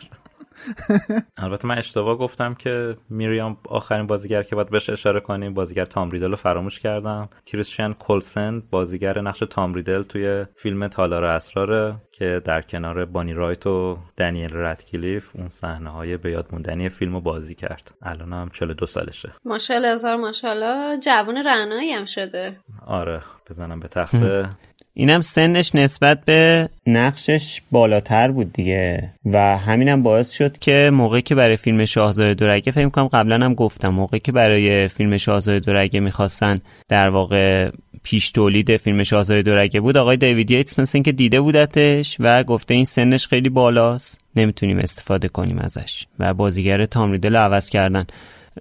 البته 1.37 1.67
من 1.67 1.77
اشتباه 1.77 2.17
گفتم 2.17 2.53
که 2.53 2.97
میریام 3.09 3.57
آخرین 3.69 4.07
بازیگر 4.07 4.43
که 4.43 4.55
باید 4.55 4.69
بهش 4.69 4.89
اشاره 4.89 5.19
کنیم 5.19 5.53
بازیگر 5.53 5.85
تام 5.85 6.11
ریدل 6.11 6.29
رو 6.29 6.35
فراموش 6.35 6.79
کردم. 6.79 7.29
کریستیان 7.45 7.93
کولسن 7.93 8.63
بازیگر 8.71 9.21
نقش 9.21 9.39
تام 9.49 9.73
ریدل 9.73 10.03
توی 10.03 10.45
فیلم 10.57 10.87
تالار 10.87 11.25
اسراره 11.25 11.95
که 12.11 12.41
در 12.45 12.61
کنار 12.61 13.05
بانی 13.05 13.33
رایت 13.33 13.67
و 13.67 13.97
دنیل 14.17 14.49
ردکلیف 14.53 15.35
اون 15.35 15.49
صحنه 15.49 15.89
های 15.89 16.17
به 16.17 16.31
یاد 16.31 16.47
موندنی 16.51 16.89
فیلم 16.89 17.13
رو 17.13 17.21
بازی 17.21 17.55
کرد. 17.55 17.91
الان 18.01 18.33
هم 18.33 18.49
42 18.49 18.85
سالشه. 18.85 19.31
ماشاءالله 19.45 19.91
هزار 19.91 20.15
ماشاءالله. 20.15 20.99
جوون 20.99 21.37
رعنایی 21.37 21.91
هم 21.91 22.05
شده. 22.05 22.57
آره 22.85 23.21
بزنم 23.49 23.79
به 23.79 23.87
تخته. 23.87 24.49
اینم 24.95 25.21
سنش 25.21 25.75
نسبت 25.75 26.25
به 26.25 26.69
نقشش 26.87 27.61
بالاتر 27.71 28.31
بود 28.31 28.53
دیگه 28.53 29.13
و 29.25 29.57
همینم 29.57 30.03
باعث 30.03 30.31
شد 30.31 30.57
که 30.57 30.91
موقعی 30.93 31.21
که 31.21 31.35
برای 31.35 31.57
فیلم 31.57 31.85
شاهزاده 31.85 32.33
دورگه 32.33 32.71
فکر 32.71 32.89
کنم 32.89 33.07
قبلا 33.07 33.45
هم 33.45 33.53
گفتم 33.53 33.89
موقعی 33.89 34.19
که 34.19 34.31
برای 34.31 34.87
فیلم 34.87 35.17
شاهزاده 35.17 35.59
دورگه 35.59 35.99
می‌خواستن 35.99 36.61
در 36.89 37.09
واقع 37.09 37.71
پیش 38.03 38.31
تولید 38.31 38.77
فیلم 38.77 39.03
شاهزاده 39.03 39.41
دورگه 39.41 39.79
بود 39.79 39.97
آقای 39.97 40.17
دیوید 40.17 40.51
ییتس 40.51 40.79
مثل 40.79 40.91
اینکه 40.97 41.11
دیده 41.11 41.41
بودتش 41.41 42.17
و 42.19 42.43
گفته 42.43 42.73
این 42.73 42.85
سنش 42.85 43.27
خیلی 43.27 43.49
بالاست. 43.49 44.21
نمی‌تونیم 44.35 44.79
استفاده 44.79 45.27
کنیم 45.27 45.59
ازش. 45.59 46.05
و 46.19 46.33
بازیگر 46.33 46.85
تام 46.85 47.11
ریدل 47.11 47.35
رو 47.35 47.39
عوض 47.41 47.69
کردن. 47.69 48.05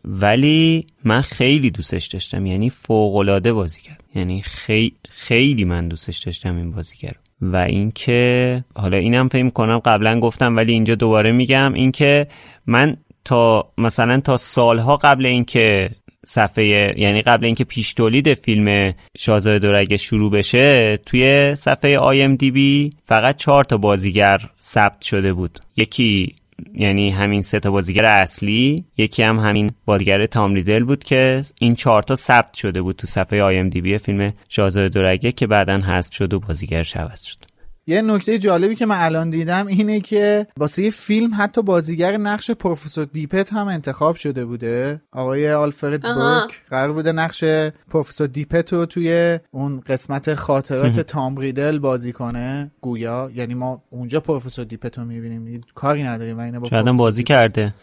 ولی 0.04 0.86
من 1.04 1.20
خیلی 1.22 1.70
دوستش 1.70 2.06
داشتم. 2.06 2.46
یعنی 2.46 2.70
فوقالعاده 2.70 3.52
بازی 3.52 3.80
کرد. 3.80 4.04
یعنی 4.14 4.42
خی... 4.42 4.92
خیلی 5.08 5.64
من 5.64 5.88
دوستش 5.88 6.18
داشتم 6.18 6.56
این 6.56 6.70
بازیگر 6.70 7.12
و 7.40 7.56
اینکه 7.56 8.64
حالا 8.76 8.96
اینم 8.96 9.28
فکر 9.28 9.50
کنم 9.50 9.78
قبلا 9.78 10.20
گفتم 10.20 10.56
ولی 10.56 10.72
اینجا 10.72 10.94
دوباره 10.94 11.32
میگم. 11.32 11.72
اینکه 11.74 12.26
من 12.66 12.96
تا 13.24 13.72
مثلا 13.78 14.20
تا 14.20 14.36
سالها 14.36 14.96
قبل 14.96 15.26
اینکه 15.26 15.90
صفحه 16.26 16.94
یعنی 16.96 17.22
قبل 17.22 17.44
اینکه 17.44 17.64
پیش 17.64 17.94
تولید 17.94 18.34
فیلم 18.34 18.94
شاهزاده 19.18 19.58
دورگه 19.58 19.96
شروع 19.96 20.30
بشه 20.30 20.96
توی 20.96 21.54
صفحه 21.54 21.98
IMDb 21.98 22.90
فقط 23.02 23.36
چهار 23.36 23.64
تا 23.64 23.76
بازیگر 23.76 24.40
ثبت 24.60 25.02
شده 25.02 25.32
بود. 25.32 25.58
یکی 25.76 26.34
یعنی 26.74 27.10
همین 27.10 27.42
سه 27.42 27.60
تا 27.60 27.70
بازیگر 27.70 28.04
اصلی 28.04 28.84
یکی 28.96 29.22
هم 29.22 29.38
همین 29.38 29.70
بازیگر 29.84 30.26
تام 30.26 30.54
ریدل 30.54 30.84
بود 30.84 31.04
که 31.04 31.42
این 31.60 31.74
چهار 31.74 32.02
تا 32.02 32.16
ثبت 32.16 32.54
شده 32.54 32.82
بود 32.82 32.96
تو 32.96 33.06
صفحه 33.06 33.42
IMDb 33.42 33.98
فیلم 33.98 34.32
شاهزاده 34.48 34.88
دورگه 34.88 35.32
که 35.32 35.46
بعدا 35.46 35.78
حذف 35.78 36.14
شد 36.14 36.34
و 36.34 36.40
بازیگرش 36.40 36.96
عوض 36.96 37.22
شد. 37.22 37.51
یه 37.86 38.02
نکته 38.02 38.38
جالبی 38.38 38.74
که 38.74 38.86
من 38.86 38.96
الان 38.98 39.30
دیدم 39.30 39.66
اینه 39.66 40.00
که 40.00 40.46
واسه 40.56 40.82
یه 40.82 40.90
فیلم 40.90 41.30
حتی 41.38 41.62
بازیگر 41.62 42.16
نقش 42.16 42.50
پروفسور 42.50 43.04
دیپت 43.04 43.52
هم 43.52 43.68
انتخاب 43.68 44.16
شده 44.16 44.44
بوده. 44.44 45.00
آقای 45.12 45.52
آلفرد. 45.52 46.02
بروک 46.02 46.60
قرار 46.70 46.92
بوده 46.92 47.12
نقش 47.12 47.44
پروفسور 47.90 48.26
دیپت 48.26 48.72
رو 48.72 48.86
توی 48.86 49.38
اون 49.50 49.80
قسمت 49.80 50.34
خاطرات 50.34 51.00
تام 51.12 51.36
ریدل 51.36 51.78
بازی 51.78 52.12
کنه. 52.12 52.70
گویا. 52.80 53.30
یعنی 53.34 53.54
ما 53.54 53.82
اونجا 53.90 54.20
پروفسور 54.20 54.64
دیپت 54.64 54.98
رو 54.98 55.04
می‌بینیم. 55.04 55.60
کاری 55.74 56.02
نداریم. 56.02 56.38
و 56.38 56.40
اینه 56.40 56.58
با 56.58 56.68
شاید 56.68 56.90
بازی 56.90 57.22
دیپت- 57.22 57.28
کرده. 57.28 57.74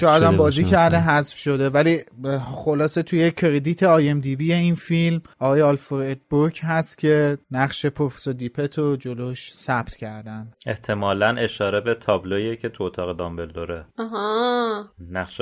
شاید 0.00 0.22
هم 0.22 0.36
بازی 0.36 0.64
کرده. 0.64 1.00
حذف 1.00 1.36
شده. 1.36 1.68
ولی 1.68 2.00
خلاصه 2.64 3.02
توی 3.02 3.30
credit 3.30 3.82
IMDb 3.82 4.52
این 4.52 4.74
فیلم 4.74 5.22
آقای 5.38 5.62
آلفرد 5.62 6.20
بروک 6.30 6.60
هست 6.64 6.98
که 6.98 7.38
نقش 7.50 7.86
پروفسور 7.86 8.34
دیپت 8.34 8.78
رو 8.78 8.96
جلوش 8.96 9.52
ثبت 9.54 9.96
کردن. 9.96 10.52
احتمالا 10.66 11.36
اشاره 11.38 11.80
به 11.80 11.94
تابلویی 11.94 12.56
که 12.56 12.68
تو 12.68 12.84
اتاق 12.84 13.16
دامبلدوره. 13.16 13.84
آها. 13.98 14.84
نقش 15.10 15.40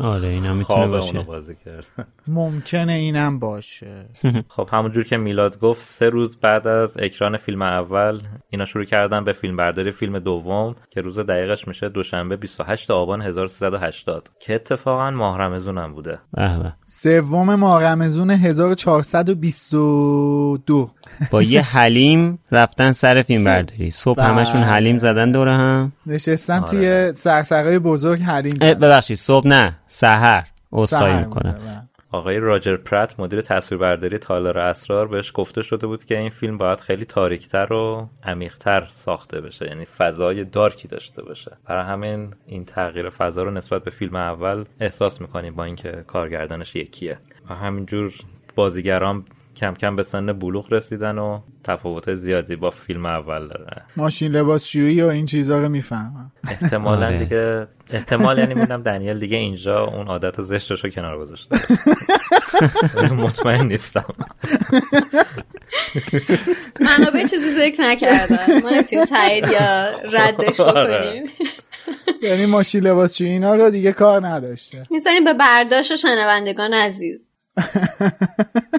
آره 0.00 0.28
اینا 0.28 0.54
می‌تونه 0.54 0.86
باشه 0.86 1.16
اونو 1.16 1.22
بازی 1.22 1.56
کرد. 1.64 1.86
ممکنه 2.28 2.92
اینم 2.92 3.38
باشه. 3.38 4.08
خب 4.56 4.68
همونجور 4.72 5.04
که 5.04 5.16
میلاد 5.16 5.58
گفت 5.58 5.82
سه 5.82 6.08
روز 6.08 6.40
بعد 6.40 6.66
از 6.66 6.96
اکران 6.98 7.36
فیلم 7.36 7.62
اول 7.62 8.20
اینا 8.50 8.64
شروع 8.64 8.84
کردن 8.84 9.24
به 9.24 9.32
فیلم 9.32 9.56
برداری 9.56 9.92
فیلم 9.92 10.18
دوم 10.18 10.74
که 10.90 11.00
روز 11.00 11.18
دقیقش 11.18 11.68
میشه 11.68 11.88
دوشنبه 11.88 12.36
28 12.36 12.90
آبان 12.90 13.22
1380 13.62 14.28
که 14.40 14.54
اتفاقا 14.54 15.10
ماه 15.10 15.38
هم 15.38 15.94
بوده 15.94 16.18
به 16.32 16.42
به. 16.42 16.76
سوم 16.84 17.54
ماه 17.54 17.84
رمضون 17.84 18.30
1422 18.30 20.90
با 21.30 21.42
یه 21.42 21.62
حلیم 21.62 22.38
رفتن 22.52 22.92
سر 22.92 23.22
فیلم 23.22 23.44
برداری 23.44 23.90
صبح 23.90 24.16
بله. 24.16 24.26
همشون 24.26 24.62
حلیم 24.62 24.98
زدن 24.98 25.30
دور 25.30 25.48
هم 25.48 25.92
نشستن 26.06 26.58
آره. 26.58 26.70
توی 26.70 27.12
سرسرهای 27.14 27.78
بزرگ 27.78 28.20
زدن. 28.20 28.58
ببخشید 28.58 29.16
صبح 29.16 29.48
نه 29.48 29.76
سحر 29.86 30.46
عذرخواهی 30.72 31.14
سهر 31.14 31.24
می‌کنم 31.24 31.52
بوده، 31.52 31.64
بله. 31.64 31.81
آقای 32.12 32.38
راجر 32.38 32.76
پرت 32.76 33.20
مدیر 33.20 33.40
تصویربرداری 33.40 34.18
تالار 34.18 34.58
اسرار 34.58 35.08
بهش 35.08 35.32
گفته 35.34 35.62
شده 35.62 35.86
بود 35.86 36.04
که 36.04 36.18
این 36.18 36.30
فیلم 36.30 36.58
باید 36.58 36.80
خیلی 36.80 37.04
تاریکتر 37.04 37.72
و 37.72 38.08
عمیقتر 38.24 38.86
ساخته 38.90 39.40
بشه 39.40 39.66
یعنی 39.66 39.84
فضای 39.84 40.44
دارکی 40.44 40.88
داشته 40.88 41.22
باشه. 41.22 41.56
برای 41.66 41.84
همین 41.84 42.34
این 42.46 42.64
تغییر 42.64 43.08
فضا 43.08 43.42
رو 43.42 43.50
نسبت 43.50 43.84
به 43.84 43.90
فیلم 43.90 44.16
اول 44.16 44.64
احساس 44.80 45.20
می‌کنیم 45.20 45.54
با 45.54 45.64
اینکه 45.64 46.04
کارگردانش 46.06 46.76
یکیه. 46.76 47.18
و 47.50 47.54
همینجور 47.54 48.12
بازیگران 48.54 49.24
کم 49.62 49.74
کم 49.74 49.96
به 49.96 50.02
سن 50.02 50.32
بلوغ 50.32 50.72
رسیدن 50.72 51.18
و 51.18 51.40
تفاوت 51.64 52.14
زیادی 52.14 52.56
با 52.56 52.70
فیلم 52.70 53.06
اول 53.06 53.48
داره. 53.48 53.82
ماشین 53.96 54.32
لباسشویی 54.32 55.02
و 55.02 55.06
این 55.06 55.26
چیزا 55.26 55.58
رو 55.58 55.68
می‌فهمم. 55.68 56.32
احتمالا 56.48 57.06
آره. 57.06 57.18
دیگه 57.18 57.66
احتمال 57.90 58.38
یعنی 58.38 58.54
می‌دونم 58.54 58.82
دنیل 58.82 59.18
دیگه 59.18 59.36
اینجا 59.36 59.84
اون 59.84 60.06
عادت 60.06 60.42
زشتش 60.42 60.84
رو 60.84 60.90
کنار 60.90 61.18
گذاشته. 61.18 61.56
مطمئن 63.24 63.66
نیستم. 63.66 64.14
منابع 66.80 67.20
چیزی 67.20 67.50
ذکر 67.50 67.82
نکردن 67.82 68.62
ما 68.62 68.70
نمی‌تونیم 68.70 69.04
تایید 69.04 69.44
یا 69.48 69.88
ردش 70.12 70.60
آره. 70.60 70.98
بکنیم. 70.98 71.30
یعنی 72.22 72.46
ماشین 72.46 72.82
لباسشویی 72.82 73.30
اینا 73.30 73.54
رو 73.54 73.70
دیگه 73.70 73.92
کار 73.92 74.26
نداشته. 74.26 74.86
می‌زنیم 74.90 75.24
به 75.24 75.34
برداشت 75.34 75.96
شنوندگان 75.96 76.74
عزیز. 76.74 77.31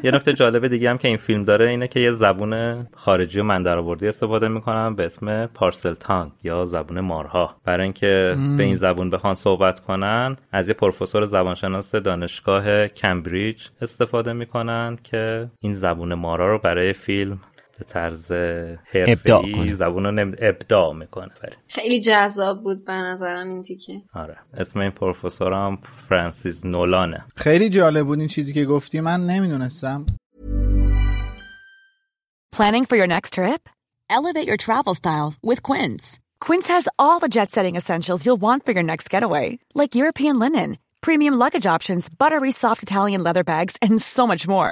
یه 0.04 0.12
نکته 0.12 0.34
جالب 0.34 0.68
دیگه 0.68 0.90
هم 0.90 0.98
که 0.98 1.08
این 1.08 1.18
فیلم 1.18 1.44
داره 1.44 1.70
اینه 1.70 1.88
که 1.88 2.00
یه 2.00 2.12
زبون 2.12 2.84
خارجی 2.96 3.40
و 3.40 3.44
من 3.44 3.64
درآوردی 3.64 4.08
استفاده 4.08 4.48
می‌کنن 4.48 4.96
به 4.96 5.06
اسم 5.06 5.46
پارسل 5.46 5.94
تانگ 5.94 6.32
یا 6.44 6.66
زبون 6.66 7.00
مارها. 7.00 7.56
برای 7.64 7.84
اینکه 7.84 8.36
به 8.58 8.64
این 8.64 8.76
زبون 8.76 9.10
بخوان 9.10 9.36
صحبت 9.36 9.80
کنن 9.80 10.38
از 10.52 10.68
یه 10.68 10.74
پروفسور 10.74 11.26
زبانشناس 11.26 11.96
دانشگاه 11.96 12.88
کمبریج 12.88 13.68
استفاده 13.82 14.34
می‌کنن 14.34 14.98
که 15.04 15.50
این 15.60 15.74
زبون 15.74 16.14
مارها 16.14 16.48
رو 16.48 16.60
برای 16.60 16.94
فیلم 16.94 17.40
به 17.80 17.86
طرز 17.86 18.32
حرفه‌ای. 18.92 19.74
زبون 19.74 20.04
رو 20.04 20.12
نم... 20.12 20.36
ابداع 20.40 20.94
می‌کنه 20.94 21.32
خیلی 21.68 22.02
جذاب 22.02 22.64
بود 22.64 22.86
به 22.86 22.94
نظرم 22.94 23.50
این 23.50 23.62
تیکه 23.62 24.02
آره 24.16 24.38
اسم 24.58 24.80
این 24.80 24.92
پروفسورم 24.92 25.78
فرانسیس 26.10 26.66
نولانه 26.66 27.26
خیلی 27.36 27.70
جالب 27.70 28.06
بود 28.06 28.20
این 28.20 28.28
چیزی 28.28 28.54
که 28.54 28.66
گفتی 28.66 29.00
من 29.02 29.26
نمی‌دونستم 29.26 30.06
Planning 32.56 32.86
for 32.86 32.96
your 32.96 33.08
next 33.08 33.34
trip? 33.34 33.68
Elevate 34.18 34.48
your 34.48 34.58
travel 34.58 34.94
style 34.94 35.34
with 35.50 35.64
Quince. 35.64 36.20
Quince 36.40 36.68
has 36.68 36.88
all 37.00 37.18
the 37.20 37.34
jet 37.38 37.50
setting 37.52 37.76
essentials 37.76 38.26
you'll 38.26 38.46
want 38.48 38.64
for 38.64 38.74
your 38.74 38.84
next 38.84 39.10
getaway, 39.10 39.58
like 39.74 39.96
European 39.96 40.38
linen, 40.38 40.78
premium 41.02 41.34
luggage 41.34 41.66
options, 41.66 42.10
buttery 42.10 42.52
soft 42.52 42.84
Italian 42.84 43.24
leather 43.24 43.44
bags, 43.44 43.76
and 43.82 44.00
so 44.00 44.28
much 44.28 44.48
more. 44.48 44.72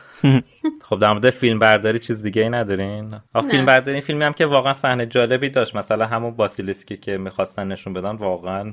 خب 0.89 0.99
در 0.99 1.11
مورد 1.13 1.29
فیلم 1.29 1.59
برداری 1.59 1.99
چیز 1.99 2.23
دیگه 2.23 2.41
ای 2.41 2.49
ندارین؟ 2.49 3.15
آه 3.33 3.47
فیلم 3.47 3.65
برداری 3.65 3.93
این 3.93 4.01
فیلمی 4.01 4.23
هم 4.23 4.33
که 4.33 4.45
واقعا 4.45 4.73
صحنه 4.73 5.05
جالبی 5.05 5.49
داشت. 5.49 5.75
مثلا 5.75 6.05
همون 6.05 6.31
باسیلیسکی 6.31 6.97
که 6.97 7.17
می‌خواستن 7.17 7.67
نشون 7.67 7.93
بدن 7.93 8.15
واقعا 8.15 8.71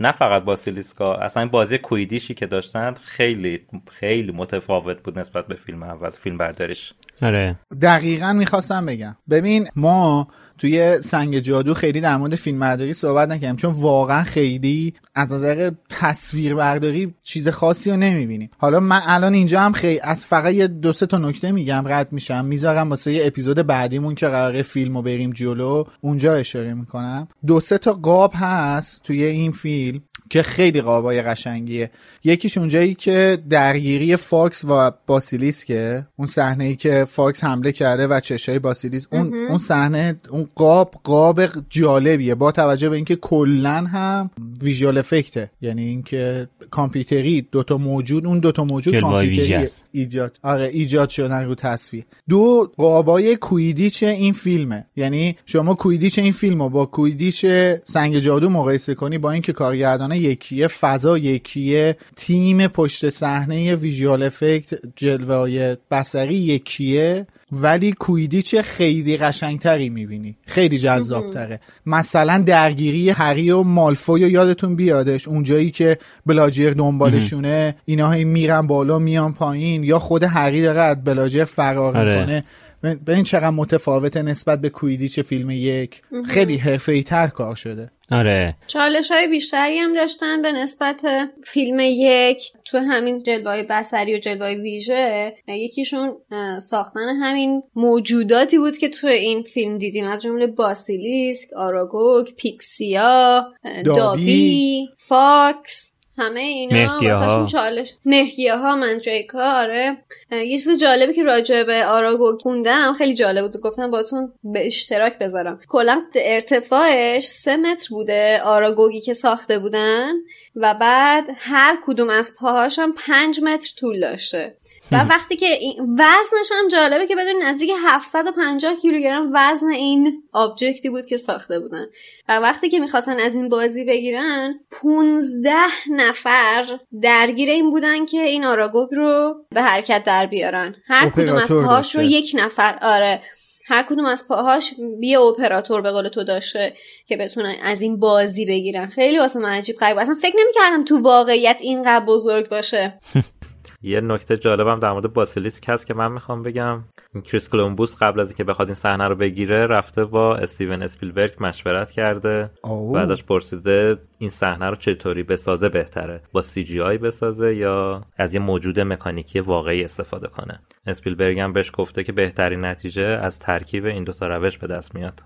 نه 0.00 0.12
فقط 0.12 0.42
باسیلیسکا 0.42 1.14
اصلا 1.14 1.42
این 1.42 1.50
بازی 1.50 1.78
کویدیشی 1.78 2.34
که 2.34 2.46
داشتن 2.46 2.94
خیلی 2.94 3.60
خیلی 3.90 4.32
متفاوت 4.32 5.02
بود 5.02 5.18
نسبت 5.18 5.46
به 5.46 5.54
فیلم 5.54 5.82
اول 5.82 6.10
فیلم 6.10 6.38
برداریش 6.38 6.92
آره. 7.22 7.56
دقیقا 7.82 8.32
می‌خواستم 8.32 8.86
بگم. 8.86 9.16
ببین 9.30 9.66
ما 9.76 10.28
توی 10.60 11.02
سنگ 11.02 11.38
جادو 11.38 11.74
خیلی 11.74 12.00
در 12.00 12.16
مورد 12.16 12.34
فیلم 12.34 12.60
برداری 12.60 12.92
صحبت 12.92 13.28
نکردیم 13.28 13.56
چون 13.56 13.72
واقعا 13.72 14.24
خیلی 14.24 14.94
از 15.14 15.32
نظر 15.32 15.70
تصویر 15.88 16.54
برداری 16.54 17.14
چیز 17.22 17.48
خاصی 17.48 17.90
رو 17.90 17.96
نمی‌بینیم 17.96 18.50
حالا 18.58 18.80
من 18.80 19.00
الان 19.06 19.34
اینجا 19.34 19.60
هم 19.60 19.72
خیلی 19.72 20.00
از 20.00 20.26
فقط 20.26 20.54
یه 20.54 20.66
دو 20.66 20.92
سه 20.92 21.06
تا 21.06 21.18
نکته 21.18 21.52
میگم 21.52 21.84
رد 21.86 22.12
میشم. 22.12 22.44
می‌ذارم 22.44 22.90
واسه 22.90 23.12
یه 23.12 23.26
اپیزود 23.26 23.56
بعدیمون 23.56 24.14
که 24.14 24.28
قراره 24.28 24.62
فیلم 24.62 24.96
رو 24.96 25.02
بریم 25.02 25.30
جلو 25.32 25.84
اونجا 26.00 26.34
اشاره 26.34 26.74
می‌کنم. 26.74 27.28
دو 27.46 27.60
سه 27.60 27.78
تا 27.78 27.92
قاب 27.92 28.32
هست 28.34 29.00
توی 29.04 29.24
این 29.24 29.52
فیلم 29.52 30.02
که 30.30 30.42
خیلی 30.42 30.80
قابای 30.80 31.22
قشنگیه. 31.22 31.90
یکیش 32.24 32.58
اونجایی 32.58 32.94
که 32.94 33.38
درگیری 33.50 34.16
فاکس 34.16 34.64
و 34.64 34.92
باسیلیسکه. 35.06 36.06
اون 36.16 36.26
صحنه 36.26 36.64
ای 36.64 36.76
که 36.76 37.06
فاکس 37.10 37.44
حمله 37.44 37.72
کرده 37.72 38.06
و 38.06 38.20
چشای 38.20 38.58
باسیلیسک. 38.58 39.06
اون 39.12 39.34
اون 39.48 39.58
صحنه 39.58 40.20
اون 40.30 40.48
قاب 40.54 40.94
قاب 41.04 41.40
جالبیه. 41.70 42.34
با 42.34 42.52
توجه 42.52 42.88
به 42.88 42.96
اینکه 42.96 43.16
کلا 43.16 43.76
هم 43.86 44.30
visual 44.62 44.98
effect 44.98 45.37
ه. 45.37 45.50
یعنی 45.60 45.82
اینکه 45.84 46.48
کامپیوتری 46.70 47.46
دوتا 47.52 47.78
موجود 47.78 48.26
اون 48.26 48.38
دوتا 48.38 48.64
موجود 48.64 48.94
ویژه 48.94 49.06
کامپیوتری. 49.06 49.68
ایجاد. 49.92 50.38
آره 50.42 50.66
ایجاد 50.66 51.08
شدن 51.08 51.44
رو 51.44 51.54
تصویر. 51.54 52.04
دو 52.28 52.70
قابای 52.76 53.36
کویدیچ 53.36 54.02
این 54.02 54.32
فیلمه. 54.32 54.86
یعنی 54.96 55.36
شما 55.46 55.74
کویدیچ 55.74 56.18
این 56.18 56.32
فیلم 56.32 56.62
رو 56.62 56.68
با 56.68 56.86
کویدیچ 56.86 57.46
سنگ 57.84 58.18
جادو 58.18 58.48
مقایسه 58.48 58.94
کنی 58.94 59.18
با 59.18 59.30
اینکه 59.30 59.52
کارگردانه 59.52 60.18
یکیه 60.18 60.66
فضا 60.66 61.18
یکیه 61.18 61.96
تیم 62.16 62.66
پشت 62.66 63.10
صحنه 63.10 63.74
ویژوال 63.74 64.22
افکت 64.22 64.74
جلوه 64.96 65.76
بصری 65.90 66.34
یکیه. 66.34 67.26
ولی 67.52 67.92
کویدیچ 67.92 68.56
خیلی 68.56 69.16
قشنگتری 69.16 69.88
می‌بینی. 69.88 70.36
خیلی 70.46 70.78
جذابتره. 70.78 71.60
مثلا 71.86 72.42
درگیری 72.46 73.10
هری 73.10 73.50
و 73.50 73.62
مالفوی 73.62 74.20
یادتون 74.20 74.76
بیادش؟ 74.76 75.28
اونجایی 75.28 75.70
که 75.70 75.98
بلاجر 76.26 76.70
دنبالشونه 76.70 77.74
اینا 77.84 78.10
هی 78.10 78.24
میرن 78.24 78.66
بالا 78.66 78.98
میان 78.98 79.32
پایین 79.32 79.84
یا 79.84 79.98
خود 79.98 80.22
هری 80.22 80.62
داره 80.62 80.80
از 80.80 81.04
بلاجر 81.04 81.44
فرار 81.44 81.96
آره. 81.98 82.44
می‌کنه 82.82 83.00
ببین 83.06 83.24
چقدر 83.24 83.50
متفاوته 83.50 84.22
نسبت 84.22 84.60
به 84.60 84.68
کویدیچ 84.68 85.20
فیلم 85.20 85.50
یک. 85.50 86.02
خیلی 86.28 86.56
حرفه‌ای 86.56 87.02
تر 87.02 87.26
کار 87.26 87.54
شده. 87.54 87.90
آره. 88.12 88.56
چالش 88.66 89.10
های 89.10 89.28
بیشتری 89.28 89.78
هم 89.78 89.94
داشتن 89.94 90.42
به 90.42 90.52
نسبت 90.52 91.00
فیلم 91.44 91.78
یک 91.80 92.42
تو 92.64 92.78
همین 92.78 93.18
جلوه 93.18 93.62
بصری 93.70 94.14
و 94.14 94.18
جلوه 94.18 94.54
ویژه. 94.62 95.34
یکیشون 95.48 96.16
ساختن 96.60 97.16
همین 97.22 97.62
موجوداتی 97.74 98.58
بود 98.58 98.78
که 98.78 98.88
تو 98.88 99.06
این 99.06 99.42
فیلم 99.42 99.78
دیدیم. 99.78 100.06
از 100.08 100.22
جمله 100.22 100.46
باسیلیسک، 100.46 101.48
آراگوگ، 101.56 102.26
پیکسیا، 102.36 103.44
دابی. 103.64 103.84
دابی، 103.84 104.88
فاکس. 104.96 105.89
همه 106.18 106.40
اینا. 106.40 107.00
واسهشون 107.02 107.46
چالش 107.46 107.94
نهگیه 108.06 108.56
ها 108.56 108.76
مندریکا 108.76 109.42
آره. 109.42 109.96
اه، 110.30 110.44
یه 110.44 110.58
چیز 110.58 110.80
جالبی 110.80 111.14
که 111.14 111.22
راجع 111.22 111.62
به 111.62 111.84
آراگوگ 111.84 112.40
خوندم 112.40 112.94
خیلی 112.98 113.14
جالب 113.14 113.52
بود. 113.52 113.60
گفتم 113.60 113.90
باتون 113.90 114.32
به 114.44 114.66
اشتراک 114.66 115.18
بذارم. 115.18 115.60
کلا 115.68 116.02
ارتفاعش 116.14 117.24
سه 117.24 117.56
متر 117.56 117.88
بوده 117.90 118.40
آراگوگی 118.44 119.00
که 119.00 119.12
ساخته 119.12 119.58
بودن. 119.58 120.12
و 120.56 120.74
بعد 120.74 121.24
هر 121.36 121.78
کدوم 121.84 122.10
از 122.10 122.34
پاهاش 122.38 122.78
هم 122.78 122.92
پنج 122.92 123.40
متر 123.40 123.74
طول 123.78 124.00
داشته. 124.00 124.54
و 124.92 125.04
وقتی 125.04 125.36
که 125.36 125.46
این 125.46 125.82
وزنش 125.92 126.52
هم 126.58 126.68
جالبه 126.68 127.06
که 127.06 127.16
بدون 127.16 127.42
نزدیک 127.42 127.70
750 127.84 128.74
کیلوگرم 128.74 129.30
وزن 129.34 129.68
این 129.68 130.22
آبجکتی 130.32 130.90
بود 130.90 131.06
که 131.06 131.16
ساخته 131.16 131.60
بودن. 131.60 131.86
و 132.28 132.38
وقتی 132.38 132.68
که 132.68 132.78
می‌خواستن 132.78 133.20
از 133.20 133.34
این 133.34 133.48
بازی 133.48 133.84
بگیرن 133.84 134.60
15 134.82 135.52
نفر 135.90 136.78
درگیر 137.02 137.50
این 137.50 137.70
بودن 137.70 138.06
که 138.06 138.22
این 138.22 138.44
آراگوگ 138.44 138.88
رو 138.94 139.34
به 139.50 139.62
حرکت 139.62 140.02
در 140.04 140.26
بیارن. 140.26 140.74
هر 140.86 141.10
کدوم 141.10 141.36
از 141.36 141.52
پاهاش 141.52 141.94
رو. 141.94 142.02
یک 142.02 142.36
نفر 142.38 142.78
آره. 142.82 143.22
هر 143.70 143.82
کدوم 143.82 144.04
از 144.04 144.28
پاهاش 144.28 144.74
یه 145.00 145.20
اپراتور 145.20 145.80
به 145.80 145.90
قول 145.90 146.08
تو 146.08 146.24
داشته 146.24 146.74
که 147.06 147.16
بتونن 147.16 147.54
از 147.62 147.82
این 147.82 148.00
بازی 148.00 148.46
بگیرن 148.46 148.86
خیلی 148.86 149.18
واسه 149.18 149.38
من 149.38 149.50
عجیب 149.50 149.76
غریب. 149.76 149.98
اصلا 149.98 150.14
فکر 150.14 150.36
نمی‌کردم 150.44 150.84
تو 150.84 150.98
واقعیت 150.98 151.58
اینقدر 151.62 152.04
بزرگ 152.04 152.48
باشه 152.48 153.00
یه 153.82 154.00
نکته 154.00 154.36
جالبم 154.36 154.80
در 154.80 154.92
مورد 154.92 155.12
باسیلیسک 155.12 155.68
هست 155.68 155.86
که 155.86 155.94
من 155.94 156.12
می‌خوام 156.12 156.42
بگم. 156.42 156.84
این 157.14 157.22
کریس 157.22 157.48
کولومبوس 157.48 157.96
قبل 157.96 158.20
از 158.20 158.28
اینکه 158.28 158.44
بخواد 158.44 158.68
این 158.68 158.74
صحنه 158.74 159.08
رو 159.08 159.14
بگیره 159.14 159.66
رفته 159.66 160.04
با 160.04 160.36
استیون 160.36 160.82
اسپیلبرگ 160.82 161.32
مشورت 161.40 161.90
کرده. 161.90 162.50
و 162.64 162.96
ازش 162.96 163.24
پرسیده 163.24 163.96
این 164.18 164.30
صحنه 164.30 164.66
رو 164.66 164.76
چطوری 164.76 165.22
بسازه 165.22 165.68
بهتره 165.68 166.20
با 166.32 166.42
CGI 166.42 166.98
بسازه 166.98 167.54
یا 167.54 168.04
از 168.16 168.34
یه 168.34 168.40
موجود 168.40 168.80
مکانیکی 168.80 169.40
واقعی 169.40 169.84
استفاده 169.84 170.28
کنه. 170.28 170.60
اسپیلبرگ 170.86 171.38
هم 171.38 171.52
بهش 171.52 171.70
گفته 171.74 172.04
که 172.04 172.12
بهترین 172.12 172.64
نتیجه 172.64 173.02
از 173.02 173.38
ترکیب 173.38 173.84
این 173.84 174.04
دوتا 174.04 174.26
روش 174.26 174.58
به 174.58 174.66
دست 174.66 174.94
میاد. 174.94 175.20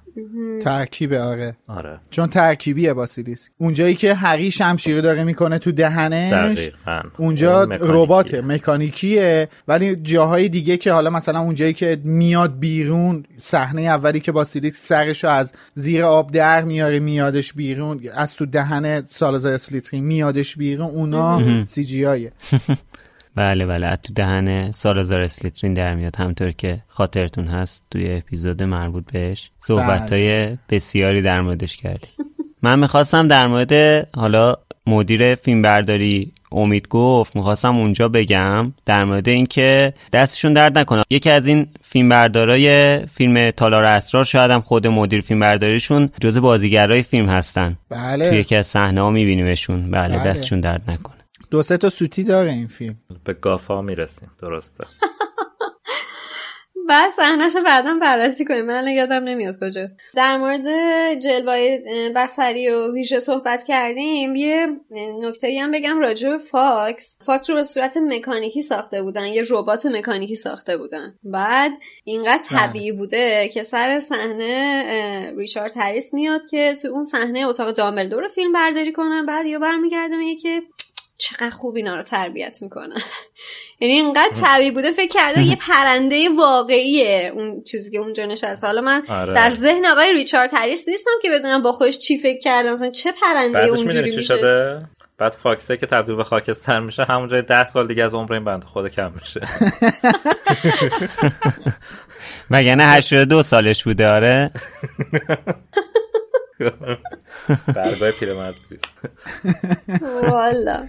ترکیب 0.62 1.12
آره. 1.12 1.56
آره. 1.68 2.00
چون 2.10 2.26
ترکیبیه 2.26 2.94
باسیلیسک. 2.94 3.52
اونجایی 3.58 3.94
که 3.94 4.14
هری 4.14 4.50
شمشیر 4.50 5.00
داره 5.00 5.24
می‌کنه 5.24 5.58
تو 5.58 5.72
دهنش 5.72 6.32
دقیقا. 6.32 7.02
اونجا 7.18 7.62
اون 7.62 8.43
مکانیکیه. 8.44 9.48
ولی 9.68 9.96
جاهای 9.96 10.48
دیگه 10.48 10.76
که 10.76 10.92
حالا 10.92 11.10
مثلا 11.10 11.40
اونجایی 11.40 11.72
که 11.72 11.98
میاد 12.04 12.58
بیرون 12.58 13.24
صحنه 13.38 13.82
اولی 13.82 14.20
که 14.20 14.32
باسیلیسک 14.32 14.76
سرشو 14.76 15.28
از 15.28 15.52
زیر 15.74 16.04
آب 16.04 16.32
در 16.32 16.64
میاره 16.64 16.98
میادش 16.98 17.52
بیرون. 17.52 18.00
از 18.14 18.34
تو 18.34 18.46
دهن 18.46 19.04
سالازار 19.08 19.52
اسلیترین 19.52 20.04
میادش 20.04 20.56
بیرون 20.56 20.90
اونا 20.90 21.64
سی 21.64 21.84
جی 21.84 22.06
آیه. 22.06 22.32
بله 23.36 23.66
بله. 23.66 23.86
از 23.86 23.98
تو 24.02 24.12
دهن 24.12 24.72
سالازار 24.72 25.20
اسلیترین 25.20 25.74
در 25.74 25.94
میاد. 25.94 26.16
همطور 26.16 26.50
که 26.50 26.82
خاطرتون 26.88 27.44
هست 27.44 27.84
توی 27.90 28.12
اپیزود 28.12 28.62
مربوط 28.62 29.04
بهش 29.12 29.50
صحبت 29.58 30.12
های 30.12 30.58
بسیاری 30.70 31.22
در 31.22 31.40
موردش 31.40 31.76
کردیم. 31.76 32.10
من 32.62 32.78
می‌خواستم 32.78 33.28
در 33.28 33.46
مورد 33.46 33.72
حالا 34.16 34.56
مدیر 34.86 35.34
فیلمبرداری 35.34 36.32
امید 36.54 36.88
گفت 36.88 37.36
می‌خواستم 37.36 37.76
اونجا 37.76 38.08
بگم 38.08 38.72
در 38.86 39.04
مورد 39.04 39.28
اینکه 39.28 39.94
دستشون 40.12 40.52
درد 40.52 40.78
نکنه. 40.78 41.02
یکی 41.10 41.30
از 41.30 41.46
این 41.46 41.66
فیلمبردارای 41.82 42.98
فیلم 43.06 43.50
تالار 43.50 43.84
اسرار 43.84 44.24
شاید 44.24 44.50
هم 44.50 44.60
خود 44.60 44.86
مدیر 44.86 45.20
فیلمبرداریشون 45.20 46.10
جز 46.20 46.38
بازیگرای 46.38 47.02
فیلم 47.02 47.28
هستن. 47.28 47.76
بله. 47.88 48.28
توی 48.28 48.38
یکی 48.38 48.56
از 48.56 48.66
صحنه 48.66 49.00
ها 49.00 49.10
میبینیمشون. 49.10 49.90
بله, 49.90 50.18
بله. 50.18 50.30
دستشون 50.30 50.60
درد 50.60 50.82
نکنه. 50.88 51.14
دو 51.50 51.62
سه 51.62 51.76
تا 51.76 51.90
سوتی 51.90 52.24
داره 52.24 52.52
این 52.52 52.66
فیلم. 52.66 52.96
به 53.24 53.32
گافا 53.32 53.82
می‌رسیم. 53.82 54.30
درسته. 54.42 54.84
بعد 56.88 57.10
صحنهش 57.10 57.56
بعدا 57.56 57.98
بررسی 58.00 58.44
کنیم. 58.44 58.64
من 58.64 58.88
یادم 58.88 59.24
نمیاد 59.24 59.54
کجاست. 59.60 59.96
در 60.14 60.36
مورد 60.36 60.64
جلوه 61.18 61.78
بصری 62.16 62.68
و 62.68 62.92
ویژه 62.94 63.20
صحبت 63.20 63.64
کردیم 63.64 64.34
یه 64.34 64.66
نکته 65.20 65.58
هم 65.62 65.70
بگم 65.70 66.00
راجع 66.00 66.30
به 66.30 66.38
فاکس. 66.38 67.18
فاکس 67.22 67.50
رو 67.50 67.56
به 67.56 67.62
صورت 67.62 67.96
مکانیکی 67.96 68.62
ساخته 68.62 69.02
بودن 69.02 69.26
یه 69.26 69.42
ربات 69.50 69.86
مکانیکی 69.86 70.34
ساخته 70.34 70.76
بودن. 70.76 71.14
بعد 71.24 71.72
اینقدر 72.04 72.42
طبیعی 72.42 72.92
بوده 72.92 73.50
که 73.54 73.62
سر 73.62 73.98
صحنه 73.98 75.32
ریچارد 75.36 75.72
هریس 75.76 76.14
میاد 76.14 76.46
که 76.50 76.76
تو 76.82 76.88
اون 76.88 77.02
صحنه 77.02 77.46
اتاق 77.46 77.72
دامبلدور 77.72 78.22
رو 78.22 78.28
فیلم 78.28 78.52
برداری 78.52 78.92
کنن. 78.92 79.26
بعد 79.26 79.46
یا 79.46 79.58
برمیگرده 79.58 80.16
میگه 80.16 80.34
که 80.42 80.62
چقدر 81.18 81.50
خوب 81.50 81.76
اینا 81.76 81.96
رو 81.96 82.02
تربیت 82.02 82.58
می‌کنن 82.62 83.00
یعنی 83.80 83.94
اینقدر 83.94 84.34
طبیعی 84.42 84.70
بوده 84.70 84.92
فکر 84.92 85.08
کرده 85.14 85.42
یه 85.42 85.56
پرنده 85.56 86.28
واقعیه. 86.38 87.32
اون 87.34 87.62
چیزی 87.62 87.90
که 87.90 87.98
اونجا 87.98 88.26
نشسته. 88.26 88.66
حالا 88.66 88.80
من 88.80 89.02
آره. 89.08 89.34
در 89.34 89.50
ذهن 89.50 89.86
آقای 89.86 90.12
ریچارد 90.12 90.50
هریس 90.52 90.88
نیستم 90.88 91.10
که 91.22 91.30
بدونم 91.30 91.62
با 91.62 91.72
خودش 91.72 91.98
چی 91.98 92.18
فکر 92.18 92.40
کرده. 92.40 92.72
مثلا 92.72 92.90
چه 92.90 93.12
پرنده 93.22 93.64
اونجوری 93.64 94.16
میشه؟ 94.16 94.36
شده؟ 94.36 94.86
بعد 95.18 95.32
فاکسه 95.32 95.76
که 95.76 95.86
تبدیل 95.86 96.16
به 96.16 96.24
خاکستر 96.24 96.80
میشه 96.80 97.04
همونجای 97.04 97.42
ده 97.42 97.64
سال 97.64 97.86
دیگه 97.86 98.04
از 98.04 98.14
عمر 98.14 98.32
این 98.32 98.44
بنده 98.44 98.66
خود 98.66 98.88
کم 98.88 99.12
میشه. 99.20 99.40
وگرنه 102.50 102.84
82 102.84 103.42
سالش 103.42 103.84
بوده 103.84 104.08
آره. 104.08 104.50
برگاه 107.74 108.10
پیرمرد 108.10 108.54
بیست. 108.70 108.84
والا. 110.02 110.86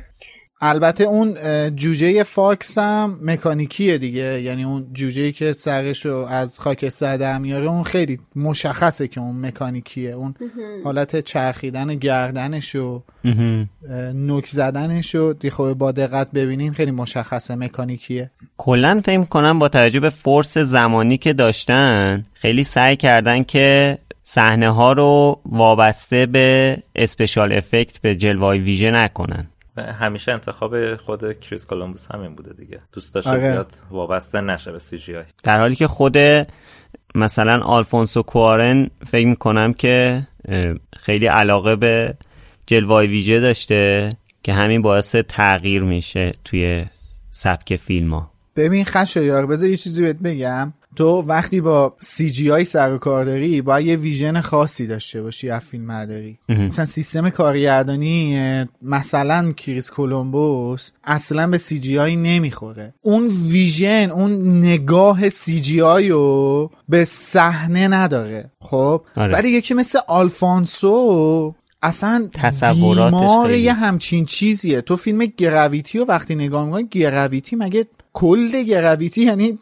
البته 0.62 1.03
اون 1.03 1.36
جوجه 1.76 2.24
فاکس 2.24 2.78
هم 2.78 3.20
مکانیکیه 3.22 3.97
دیگه. 3.97 4.41
یعنی 4.41 4.64
اون 4.64 4.88
جوجه 4.93 5.32
که 5.32 5.53
سرش 5.53 6.06
رو 6.06 6.16
از 6.16 6.60
خاکستر 6.60 7.18
در 7.18 7.38
میاره 7.38 7.66
اون 7.66 7.84
خیلی 7.84 8.20
مشخصه 8.36 9.08
که 9.08 9.22
اون 9.22 9.45
مکانیکیه. 9.45 10.12
اون 10.12 10.36
حالت 10.84 11.20
چرخیدن 11.20 11.95
گردنش 11.95 12.76
و 12.76 13.03
نوک 14.14 14.47
زدنش 14.47 15.16
و 15.16 15.34
دی 15.34 15.49
خب 15.49 15.74
با 15.74 15.91
دقت 15.91 16.32
ببینین 16.32 16.74
خیلی 16.74 16.91
مشخصه 16.91 17.56
مکانیکیه. 17.56 18.32
کلا 18.58 19.01
فکر 19.06 19.24
کنم 19.24 19.60
با 19.60 19.70
توجه 19.70 19.99
به 19.99 20.10
فرصت 20.09 20.57
زمانی 20.58 21.18
که 21.18 21.34
داشتن 21.34 22.24
خیلی 22.34 22.64
سعی 22.64 22.95
کردن 22.95 23.43
که 23.43 23.97
صحنه 24.24 24.70
ها 24.70 24.93
رو 24.93 25.39
وابسته 25.45 26.26
به 26.26 26.78
special 26.95 27.53
effect 27.53 27.97
به 28.01 28.16
جلوه 28.16 28.56
ویژه 28.56 28.91
نکنن. 28.91 29.47
همیشه 29.78 30.32
انتخاب 30.32 30.95
خود 30.95 31.39
کریس 31.39 31.65
کولومبوس 31.65 32.11
همین 32.11 32.36
بوده 32.36 32.53
دیگه. 32.53 32.80
دوست 32.91 33.13
داشته 33.13 33.30
آره. 33.30 33.39
زیاد 33.39 33.73
وابسته 33.91 34.41
نشه 34.41 34.71
به 34.71 34.80
CGI. 34.80 35.24
در 35.43 35.59
حالی 35.59 35.76
که 35.76 35.88
خود 35.88 36.17
مثلا 37.15 37.63
آلفونسو 37.63 38.23
کوارن 38.23 38.89
فکر 39.05 39.28
می‌کنم 39.28 39.73
که 39.73 40.28
خیلی 40.97 41.26
علاقه 41.28 41.76
به 41.76 42.17
جلوه 42.67 43.01
ویژه 43.01 43.39
داشته 43.39 44.09
که 44.43 44.53
همین 44.53 44.82
باعث 44.82 45.15
تغییر 45.15 45.84
میشه 45.84 46.34
توی 46.43 46.86
سبک 47.30 47.76
فیلم 47.76 48.13
ها 48.13 48.32
ببین 48.55 48.86
خشایار 48.86 49.45
بذار 49.45 49.69
یه 49.69 49.78
چیزی 49.78 50.01
بهت 50.01 50.19
بگم. 50.19 50.73
تو 50.96 51.22
وقتی 51.22 51.62
با 51.62 51.96
CGI 51.99 52.66
سر 52.66 52.93
و 52.93 52.98
کار 52.98 53.26
داری 53.26 53.62
باید 53.62 53.88
یه 53.88 53.96
vision 53.95 54.41
خاصی 54.41 54.88
داشته 54.88 55.22
باشی 55.22 55.50
از 55.50 55.62
فیلم 55.62 55.88
برداری. 55.88 56.38
مثلا 56.50 56.86
سیستم 56.86 57.30
کارگردانی 57.30 58.38
مثلا 58.82 59.52
کریس 59.52 59.89
کولومبوس 59.89 60.91
اصلا 61.04 61.48
به 61.48 61.58
CGI 61.57 62.16
نمی‌خوره. 62.16 62.93
اون 63.02 63.28
vision 63.28 64.09
اون 64.12 64.60
نگاه 64.60 65.30
CGI 65.30 66.09
رو 66.10 66.72
به 66.89 67.04
صحنه 67.04 67.88
نداره. 67.88 68.52
خب؟ 68.62 69.02
آره. 69.16 69.34
ولی 69.34 69.50
یکی 69.50 69.74
مثل 69.74 70.00
آلفانسو 70.08 71.56
اصلا 71.82 72.30
تصوراتش 72.34 73.12
بیمار 73.12 73.48
خیلی. 73.48 73.62
یه 73.62 73.74
همچین 73.74 74.26
چیزیه. 74.26 74.82
تو 74.82 74.96
فیلم 74.96 75.26
گراویتی 75.26 76.00
رو 76.00 76.06
وقتی 76.06 76.36
نگاه 76.36 76.66
می‌کنی 76.66 76.88
گراویتی 76.91 77.56
مگه 77.56 77.86
کل 78.16 78.63
گراویتی 78.63 79.22
یعنی 79.22 79.59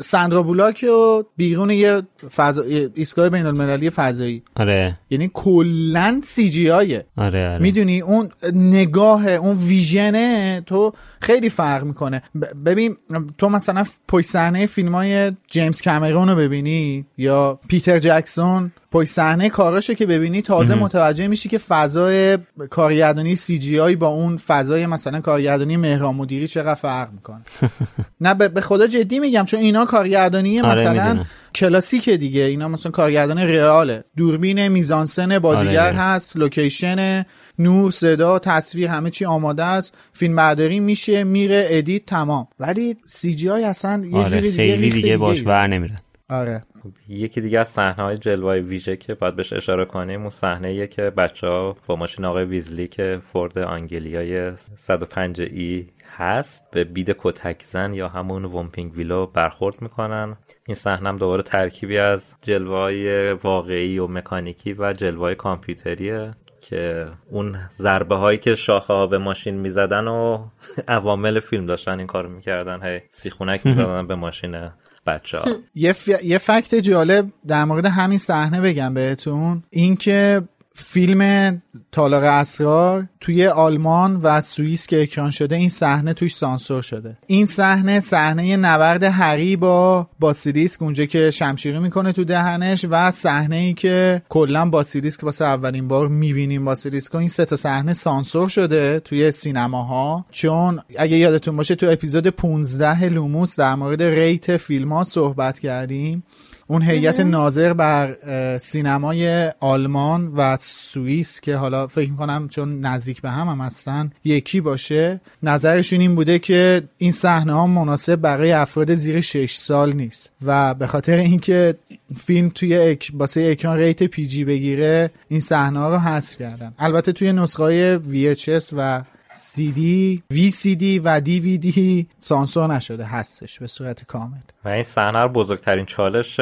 سندرا 0.00 0.42
بولاک 0.42 0.84
و 0.88 1.22
بیرون 1.36 1.70
یه 1.70 2.02
فضا... 2.34 2.62
ایستگاه 2.94 3.28
بین 3.28 3.46
المللی 3.46 3.90
فضایی. 3.90 4.42
آره. 4.54 4.98
یعنی 5.10 5.30
کلا 5.34 6.20
سی 6.24 6.50
جی 6.50 6.70
آیه. 6.70 7.06
آره 7.16 7.48
آره. 7.48 7.62
می‌دونی 7.62 8.00
اون 8.00 8.28
نگاه 8.54 9.28
اون 9.28 9.56
ویژنه 9.56 10.62
تو 10.66 10.92
خیلی 11.20 11.50
فرق 11.50 11.84
می‌کنه. 11.84 12.22
ببین 12.66 12.96
تو 13.38 13.48
مثلا 13.48 13.84
پشت 14.08 14.26
صحنه 14.26 14.66
فیلم 14.66 14.94
های 14.94 15.32
جیمز 15.50 15.82
کامرون 15.82 16.28
رو 16.28 16.36
ببینی 16.36 17.06
یا 17.18 17.60
پیتر 17.68 17.98
جکسون 17.98 18.72
پشت 18.92 19.10
صحنه 19.10 19.48
کاراشو 19.48 19.94
که 19.94 20.06
ببینی 20.06 20.42
تازه 20.42 20.74
متوجه 20.74 21.26
میشی 21.26 21.48
که 21.48 21.58
فضای 21.58 22.38
کارگردانی 22.70 23.34
CGI 23.34 23.96
با 23.96 24.08
اون 24.08 24.36
فضای 24.36 24.86
مثلا 24.86 25.20
کارگردانی 25.20 25.76
مهران 25.76 26.14
مدیری 26.14 26.48
چقدر 26.48 26.74
فرق 26.74 27.12
می‌کنه. 27.12 27.40
نه 28.20 28.34
به 28.34 28.60
خدا 28.60 28.86
جدی 28.86 29.18
میگم 29.18 29.44
چون 29.44 29.60
اینا 29.60 29.84
کارگردانی 29.84 30.60
آره، 30.60 30.80
مثلا. 30.80 31.24
کلاسیکه 31.54 32.16
دیگه. 32.16 32.42
اینا 32.42 32.68
مثلا 32.68 32.92
کارگردان 32.92 33.38
رئاله. 33.38 34.04
دوربین 34.16 34.68
میزانسن 34.68 35.38
بازیگر 35.38 35.86
آره. 35.86 35.96
هست 35.96 36.36
لوکیشن 36.36 37.24
نور 37.58 37.90
صدا 37.90 38.38
تصویر 38.38 38.88
همه 38.88 39.10
چی 39.10 39.24
آماده 39.24 39.64
است. 39.64 39.94
فیلم 40.12 40.36
برداری 40.36 40.80
میشه 40.80 41.24
میره 41.24 41.66
edit 41.68 42.06
تمام. 42.06 42.48
ولی 42.60 42.96
CGI 43.06 43.64
اصلا 43.64 44.04
یه 44.10 44.16
آره 44.16 44.28
جوری 44.30 44.50
دیگه 44.50 44.56
خیلی 44.56 44.90
دیگه 44.90 45.16
باش 45.16 45.38
دیگه 45.38 45.50
ور 45.50 45.66
نمیرن 45.66 45.96
آره. 46.30 46.62
یکی 47.08 47.40
دیگه 47.40 47.60
از 47.60 47.68
صحنه 47.68 48.04
های 48.04 48.18
جلوه 48.18 48.54
ویژه 48.54 48.96
که 48.96 49.14
باید 49.14 49.36
بهش 49.36 49.52
اشاره 49.52 49.84
کنیم 49.84 50.20
اون 50.20 50.30
صحنه 50.30 50.86
که 50.86 51.02
بچه 51.02 51.46
ها 51.46 51.76
با 51.86 51.96
ماشین 51.96 52.24
آقای 52.24 52.44
ویزلی 52.44 52.88
که 52.88 53.20
فورد 53.32 53.58
آنگلیای 53.58 54.56
105 54.56 55.40
E 55.40 55.86
هست 56.16 56.70
به 56.70 56.84
بید 56.84 57.16
کتک 57.18 57.62
زن 57.62 57.94
یا 57.94 58.08
همون 58.08 58.44
ومپینگ 58.44 58.96
ویلو 58.96 59.26
برخورد 59.26 59.82
می‌کنن. 59.82 60.36
این 60.66 60.74
صحنه 60.74 61.08
هم 61.08 61.18
دوباره 61.18 61.42
ترکیبی 61.42 61.98
از 61.98 62.36
جلوه 62.42 63.38
واقعی 63.42 63.98
و 63.98 64.06
مکانیکی 64.06 64.72
و 64.78 64.92
جلوه 64.92 65.34
کامپیوتریه 65.34 66.30
که 66.60 67.06
اون 67.30 67.56
ضربه 67.72 68.14
هایی 68.16 68.38
که 68.38 68.54
شاخه 68.54 68.92
ها 68.92 69.06
به 69.06 69.18
ماشین 69.18 69.54
می‌زدن 69.54 70.08
و 70.08 70.44
عوامل 70.88 71.40
فیلم 71.40 71.66
داشتن 71.66 71.98
این 71.98 72.06
کارو 72.06 72.28
می‌کردن. 72.28 72.82
هی 72.82 73.00
سیخونک 73.10 73.66
می‌زدن 73.66 74.06
به 74.06 74.14
ماشین. 74.14 74.70
بچه 75.06 75.38
ها 75.38 75.44
یه. 75.74 75.94
یه 76.24 76.38
فکت 76.38 76.74
جالب 76.74 77.32
در 77.46 77.64
مورد 77.64 77.86
همین 77.86 78.18
صحنه 78.18 78.60
بگم 78.60 78.94
بهتون 78.94 79.62
اینکه 79.70 80.42
فیلم 80.86 81.62
تالار 81.92 82.24
اسرار 82.24 83.08
توی 83.20 83.46
آلمان 83.46 84.20
و 84.22 84.40
سوئیس 84.40 84.86
که 84.86 85.02
اکران 85.02 85.30
شده 85.30 85.56
این 85.56 85.68
صحنه 85.68 86.12
توش 86.12 86.36
سانسور 86.36 86.82
شده. 86.82 87.18
این 87.26 87.46
صحنه 87.46 88.00
صحنه 88.00 88.56
نبرد 88.56 89.04
هری 89.04 89.56
با 89.56 90.06
باسیلیسک 90.20 90.82
اونجا 90.82 91.04
که 91.04 91.30
شمشیری 91.30 91.78
می‌کنه 91.78 92.12
تو 92.12 92.24
دهنش 92.24 92.86
و 92.90 93.10
صحنه 93.10 93.56
ای 93.56 93.74
که 93.74 94.22
کلا 94.28 94.70
باسیلیسک 94.70 95.24
واسه 95.24 95.44
اولین 95.44 95.88
بار 95.88 96.08
می‌بینیم 96.08 96.64
باسیلیسک 96.64 97.14
این 97.14 97.28
سه 97.28 97.44
تا 97.44 97.56
صحنه 97.56 97.94
سانسور 97.94 98.48
شده 98.48 99.00
توی 99.00 99.32
سینماها. 99.32 100.24
چون 100.30 100.80
اگه 100.98 101.16
یادتون 101.16 101.56
باشه 101.56 101.74
تو 101.74 101.86
اپیزود 101.90 102.26
15 102.26 103.08
لوموس 103.08 103.58
در 103.58 103.74
مورد 103.74 104.02
rate 104.02 104.56
فیلم 104.56 104.92
ها 104.92 105.04
صحبت 105.04 105.58
کردیم. 105.58 106.22
اون 106.70 106.82
هیئت 106.82 107.20
ناظر 107.20 107.72
بر 107.72 108.16
سینمای 108.58 109.50
آلمان 109.60 110.32
و 110.36 110.56
سوئیس 110.60 111.40
که 111.40 111.56
حالا 111.56 111.86
فکر 111.86 112.12
کنم 112.12 112.48
چون 112.48 112.80
نزدیک 112.80 113.22
به 113.22 113.30
هم 113.30 113.48
هم 113.48 113.60
هستن 113.60 114.10
یکی 114.24 114.60
باشه. 114.60 115.20
نظرشون 115.42 116.00
این 116.00 116.14
بوده 116.14 116.38
که 116.38 116.82
این 116.98 117.12
صحنه 117.12 117.52
ها 117.52 117.66
مناسب 117.66 118.16
برای 118.16 118.52
افراد 118.52 118.94
زیر 118.94 119.20
6 119.20 119.54
سال 119.54 119.92
نیست 119.92 120.30
و 120.44 120.74
به 120.74 120.86
خاطر 120.86 121.16
اینکه 121.16 121.74
فیلم 122.16 122.48
توی 122.48 122.78
اک... 122.78 123.12
واسه 123.12 123.48
اکران 123.50 123.78
rate 123.78 124.02
PG 124.02 124.44
بگیره 124.44 125.10
این 125.28 125.40
صحنه 125.40 125.80
ها 125.80 125.90
رو 125.94 125.98
حذف 125.98 126.38
کردن. 126.38 126.74
البته 126.78 127.12
توی 127.12 127.32
نسخه 127.32 127.62
های 127.62 127.98
VHS 127.98 128.64
و 128.72 129.02
سی 129.34 129.72
دی 129.72 130.22
وی 130.30 130.50
سی 130.50 130.76
دی 130.76 130.98
و 130.98 131.20
دی 131.20 131.40
وی 131.40 131.58
دی. 131.58 132.06
سانسور 132.20 132.74
نشده 132.74 133.04
هستش 133.04 133.58
به 133.58 133.66
صورت 133.66 134.04
کامل. 134.04 134.38
و 134.64 134.68
این 134.68 134.82
صحنه 134.82 135.18
رو 135.18 135.28
بزرگترین 135.28 135.86
چالش 135.86 136.40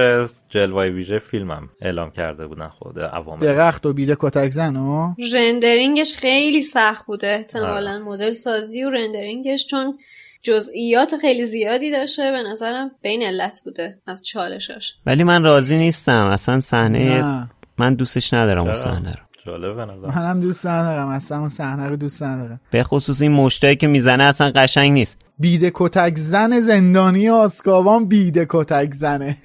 جلوه 0.49 0.85
ویژه 0.85 1.19
فیلمم 1.19 1.69
اعلام 1.83 2.11
کرده 2.11 2.47
بودن 2.47 2.69
خود 2.69 3.01
عوامل. 3.01 3.41
درخت 3.41 3.87
و 3.87 3.93
بیده 3.93 4.17
کتک 4.21 4.51
زن 4.51 4.77
و 4.77 5.15
رندرینگش 5.33 6.13
خیلی 6.17 6.63
سخت 6.63 7.07
بوده. 7.07 7.27
احتمالا 7.27 7.99
مدل 7.99 8.33
سازی 8.33 8.85
و 8.85 8.91
رندرینگش 8.91 9.67
چون 9.67 9.99
جزئیات 10.43 11.17
خیلی 11.21 11.45
زیادی 11.45 11.91
داشته 11.91 12.31
به 12.31 12.43
نظرم 12.43 12.91
بین 13.03 13.23
علت 13.23 13.61
بوده 13.65 13.99
از 14.07 14.27
چالشش 14.27 14.95
ولی 15.07 15.25
من 15.25 15.43
راضی 15.43 15.79
نیستم. 15.79 16.25
اصلا 16.25 16.61
صحنه 16.61 17.23
نه. 17.23 17.51
من 17.79 17.95
دوستش 17.95 18.35
ندارم 18.35 18.65
اون؟ 18.65 18.75
صحنه 18.75 19.13
رو. 19.13 19.28
جالب 19.49 19.77
به 19.77 19.85
نظر 19.85 20.09
منم 20.09 20.41
دوست 20.41 20.67
ندارم 20.67 21.09
اصلا 21.09 21.39
اون 21.39 21.49
صحنه 21.49 21.87
رو 21.87 21.97
دوست 21.97 22.23
ندارم. 22.23 22.61
به 22.71 22.83
خصوص 22.83 23.23
این 23.23 23.33
مشتایی 23.33 23.77
که 23.77 23.87
می‌زنه 23.87 24.25
اصلا 24.25 24.51
قشنگ 24.51 24.93
نیست. 24.93 25.17
بیده 25.39 25.71
کتک 25.75 26.17
زن 26.17 26.61
زندانی 26.61 27.29
آسکابان 27.29 28.05
بیده 28.09 28.47
کتک 28.49 28.95
زنه. 28.95 29.37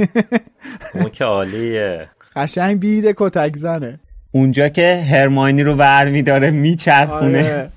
اون 0.95 1.09
که 1.09 1.23
عالیه. 1.23 2.09
قشنگ 2.35 2.79
بیده 2.79 3.13
کتک 3.17 3.55
زنه. 3.55 3.99
اونجا 4.31 4.69
که 4.69 5.05
هرماینی 5.11 5.63
رو 5.63 5.75
ور 5.75 6.05
میداره 6.09 6.51
میچرخونه. 6.51 7.43
آره. 7.43 7.69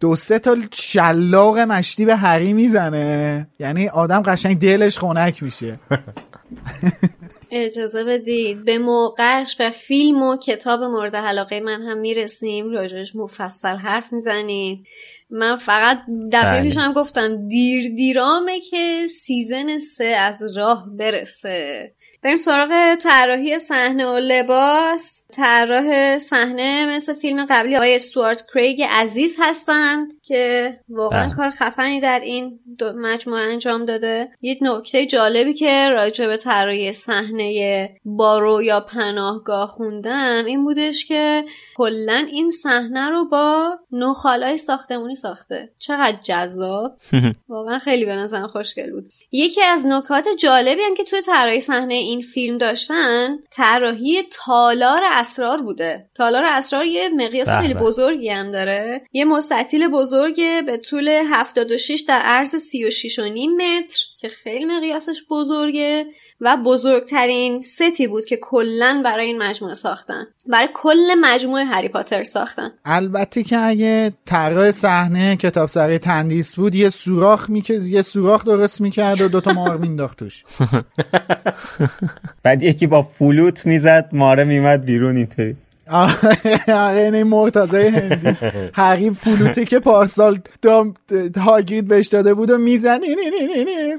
دو 0.00 0.16
سه 0.16 0.38
تا 0.38 0.56
شلاق 0.72 1.58
مشتی 1.58 2.04
به 2.04 2.16
هری 2.16 2.52
می‌زنه. 2.52 3.46
یعنی 3.60 3.88
آدم 3.88 4.20
قشنگ 4.22 4.58
دلش 4.58 4.98
خنک 4.98 5.42
میشه. 5.42 5.78
اجازه 7.50 8.04
بدید. 8.04 8.64
به 8.64 8.78
موقعش 8.78 9.56
به 9.56 9.70
فیلم 9.70 10.22
و 10.22 10.36
کتاب 10.36 10.82
مورد 10.82 11.16
علاقه 11.16 11.60
من 11.60 11.82
هم 11.82 11.98
می‌رسیم. 11.98 12.70
راجعش 12.70 13.16
مفصل 13.16 13.76
حرف 13.76 14.12
می‌زنیم. 14.12 14.84
من 15.30 15.56
فقط 15.56 15.98
دفعه 16.32 16.52
بله. 16.52 16.62
پیشم 16.62 16.92
گفتم 16.92 17.48
دیر 17.48 17.94
دیرامه 17.94 18.60
که 18.60 19.06
season 19.06 19.78
سه 19.78 20.04
از 20.04 20.56
راه 20.56 20.86
برسه. 20.98 21.92
بریم 22.22 22.36
سراغ 22.36 22.94
طراحی 22.94 23.58
صحنه 23.58 24.06
و 24.06 24.16
لباس. 24.16 25.22
طراح 25.32 26.18
صحنه 26.18 26.96
مثل 26.96 27.14
فیلم 27.14 27.46
قبلی 27.50 27.76
آقای 27.76 27.94
استوارت 27.94 28.44
کریگ 28.54 28.82
عزیز 28.90 29.36
هستند 29.38 30.12
که 30.22 30.74
واقعا 30.88 31.26
بله. 31.26 31.36
کار 31.36 31.50
خفنی 31.50 32.00
در 32.00 32.20
این 32.20 32.60
دو 32.78 32.92
مجموعه 32.92 33.42
انجام 33.42 33.84
داده. 33.84 34.28
یه 34.40 34.58
نکته 34.62 35.06
جالبی 35.06 35.54
که 35.54 35.88
راجع 35.88 36.26
به 36.26 36.36
طراحی 36.36 36.92
صحنه 36.92 37.88
بارو 38.04 38.62
یا 38.62 38.80
پناهگاه 38.80 39.68
خوندم 39.68 40.44
این 40.46 40.64
بودش 40.64 41.04
که 41.04 41.44
کلا 41.76 42.26
این 42.32 42.50
صحنه 42.50 43.08
رو 43.08 43.28
با 43.28 43.78
نوخالای 43.92 44.56
ساختمونی 44.56 45.14
ساخته. 45.14 45.70
چقدر 45.78 46.18
جذاب. 46.22 46.96
واقعا 47.48 47.78
خیلی 47.78 48.04
به 48.04 48.14
نظرم 48.14 48.48
خوشگل 48.48 48.92
بود. 48.92 49.12
یکی 49.32 49.62
از 49.62 49.86
نکات 49.86 50.24
جالبی 50.38 50.82
هم 50.82 50.94
که 50.94 51.04
توی 51.04 51.20
طراحی 51.22 51.60
صحنه 51.60 51.94
این 51.94 52.15
فیلم 52.20 52.58
داشتن 52.58 53.38
طراحی 53.50 54.22
تالار 54.30 55.00
اسرار 55.12 55.62
بوده. 55.62 56.10
تالار 56.14 56.44
اسرار 56.44 56.84
یه 56.84 57.08
مقیاس 57.08 57.48
خیلی. 57.50 57.74
بزرگی 57.74 58.28
هم 58.28 58.50
داره. 58.50 59.02
یه 59.12 59.24
مستطیل 59.24 59.88
بزرگه 59.88 60.62
به 60.66 60.76
طول 60.76 61.08
76 61.08 62.04
در 62.08 62.20
عرض 62.20 62.54
36 62.54 63.18
و 63.18 63.24
نیم 63.24 63.56
متر 63.56 64.04
که 64.20 64.28
خیلی 64.28 64.64
مقیاسش 64.64 65.22
بزرگه. 65.30 66.06
و 66.40 66.56
بزرگترین 66.56 67.62
ستی 67.62 68.06
بود 68.06 68.24
که 68.24 68.36
کلا 68.42 69.02
برای 69.04 69.26
این 69.26 69.38
مجموعه 69.42 69.74
ساختن. 69.74 70.26
برای 70.46 70.68
کل 70.74 71.14
مجموعه 71.20 71.64
هری 71.64 71.88
پاتر 71.88 72.22
ساختن. 72.22 72.70
البته 72.84 73.42
که 73.42 73.58
اگه 73.58 74.12
طراح 74.26 74.70
صحنه 74.70 75.36
کتاب 75.36 75.68
سری 75.68 75.98
تندیس 75.98 76.56
بود 76.56 76.74
یه 76.74 76.90
سوراخ 76.90 77.50
می‌کرد 77.50 77.86
یه 77.86 78.02
سوراخ 78.02 78.44
درست 78.44 78.80
می‌کرد 78.80 79.20
و 79.20 79.28
دوتا 79.28 79.52
مار 79.52 79.76
مینداخت 79.76 80.18
توش 80.18 80.44
بعد 82.42 82.62
یکی 82.62 82.86
با 82.86 83.02
فلوت 83.02 83.66
می‌زد 83.66 84.08
ماره 84.12 84.44
میمد 84.44 84.84
بیرون 84.84 85.16
اینطوری. 85.16 85.56
آره 85.88 87.10
این 87.14 87.22
مرتضای 87.22 87.88
هندی. 87.88 88.36
حقیب 88.74 89.12
فلوته 89.12 89.64
که 89.64 89.78
پارسال 89.78 90.38
دام 90.62 90.94
هاگرید 91.36 91.88
بهش 91.88 92.06
داده 92.06 92.34
بود 92.34 92.50
و 92.50 92.58
می‌زنی 92.58 93.08
نی 93.08 93.14
نی 93.14 93.46
نی 93.46 93.64
نی. 93.64 93.94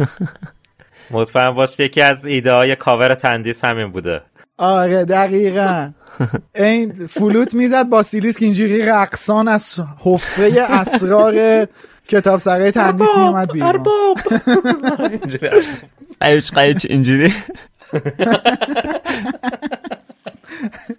مطمئن 1.10 1.50
باش 1.50 1.80
یکی 1.80 2.02
از 2.02 2.24
ایده 2.24 2.52
های 2.52 2.76
کاور 2.76 3.14
تندیس 3.14 3.64
همین 3.64 3.92
بوده. 3.92 4.20
آره 4.58 5.04
دقیقا. 5.04 5.90
این 6.54 6.92
فلوت 7.10 7.54
می‌زد 7.54 7.88
باسیلیسک 7.88 8.42
اینجوری 8.42 8.82
رقصان 8.82 9.48
از 9.48 9.80
حفره 10.00 10.62
اسرار 10.62 11.66
کتاب 12.08 12.38
سرای 12.40 12.70
تندیس 12.70 13.08
میومد 13.16 13.52
بیرون. 13.52 13.84
قیچ 16.20 16.52
قیچ 16.52 16.86
اینجوری. 16.90 17.32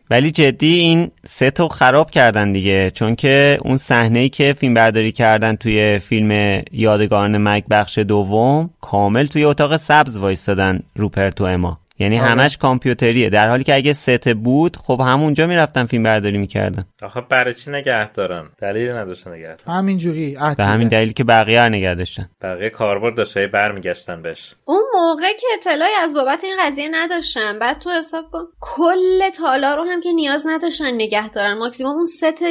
ولی 0.09 0.32
جدی 0.32 0.74
این 0.74 1.11
رو 1.59 1.68
خراب 1.68 2.11
کردن 2.11 2.51
دیگه. 2.51 2.91
چون 2.91 3.15
که 3.15 3.57
اون 3.61 3.78
صحنه 3.78 4.20
ای 4.20 4.30
که 4.30 4.53
فیلم 4.53 4.74
برداری 4.74 5.11
کردن 5.11 5.55
توی 5.55 5.99
فیلم 5.99 6.61
یادگاران 6.72 7.38
مک 7.38 7.63
بخش 7.70 7.97
دوم 7.97 8.70
کامل 8.82 9.26
توی 9.26 9.43
اتاق 9.43 9.78
سبز 9.78 10.18
وایستادن 10.18 10.80
روپرت 10.95 11.41
و 11.41 11.43
اما. 11.43 11.80
یعنی 11.99 12.19
آره. 12.19 12.29
همش 12.29 12.57
کامپیوتریه. 12.57 13.29
در 13.29 13.49
حالی 13.49 13.63
که 13.63 13.75
اگه 13.75 13.93
ست 13.93 14.29
بود 14.29 14.77
خب 14.77 15.01
همونجا 15.05 15.47
می‌رفتن 15.47 15.85
فیلم 15.85 16.03
برداری 16.03 16.37
می‌کردن. 16.37 16.83
آخه 17.03 17.21
برای 17.21 17.53
چی 17.53 17.71
نگه 17.71 18.11
دارن؟ 18.11 18.49
دلیلی 18.61 18.93
نداشته 18.93 19.29
نگه 19.29 19.55
دارن. 19.65 19.77
همینجوری 19.77 20.37
به 20.57 20.65
همین 20.65 20.87
دلیل 20.87 21.13
که 21.13 21.23
بقیه 21.23 21.63
رو 21.63 21.69
نگه 21.69 21.95
داشتن. 21.95 22.29
بقیه 22.41 22.69
کاربرد 22.69 23.17
داشته 23.17 23.47
برمیگشتن 23.47 24.21
بهش. 24.21 24.55
اون 24.65 24.83
موقع 24.93 25.33
که 25.39 25.47
اطلاعی 25.53 25.93
از 26.03 26.15
بابت 26.15 26.43
این 26.43 26.55
قضیه 26.59 26.87
نداشتن 26.91 27.59
بعد 27.59 27.79
تو 27.79 27.89
حساب 27.89 28.25
کن. 28.31 28.43
کل 28.59 29.29
تالا 29.29 29.75
رو 29.75 29.83
هم 29.83 30.01
که 30.01 30.11
نیاز 30.11 30.43
نداشتن 30.47 30.91
نگه 30.93 31.29
دارن. 31.29 31.53
ماکسیموم 31.57 31.95
اون 31.95 32.05
ست 32.05 32.43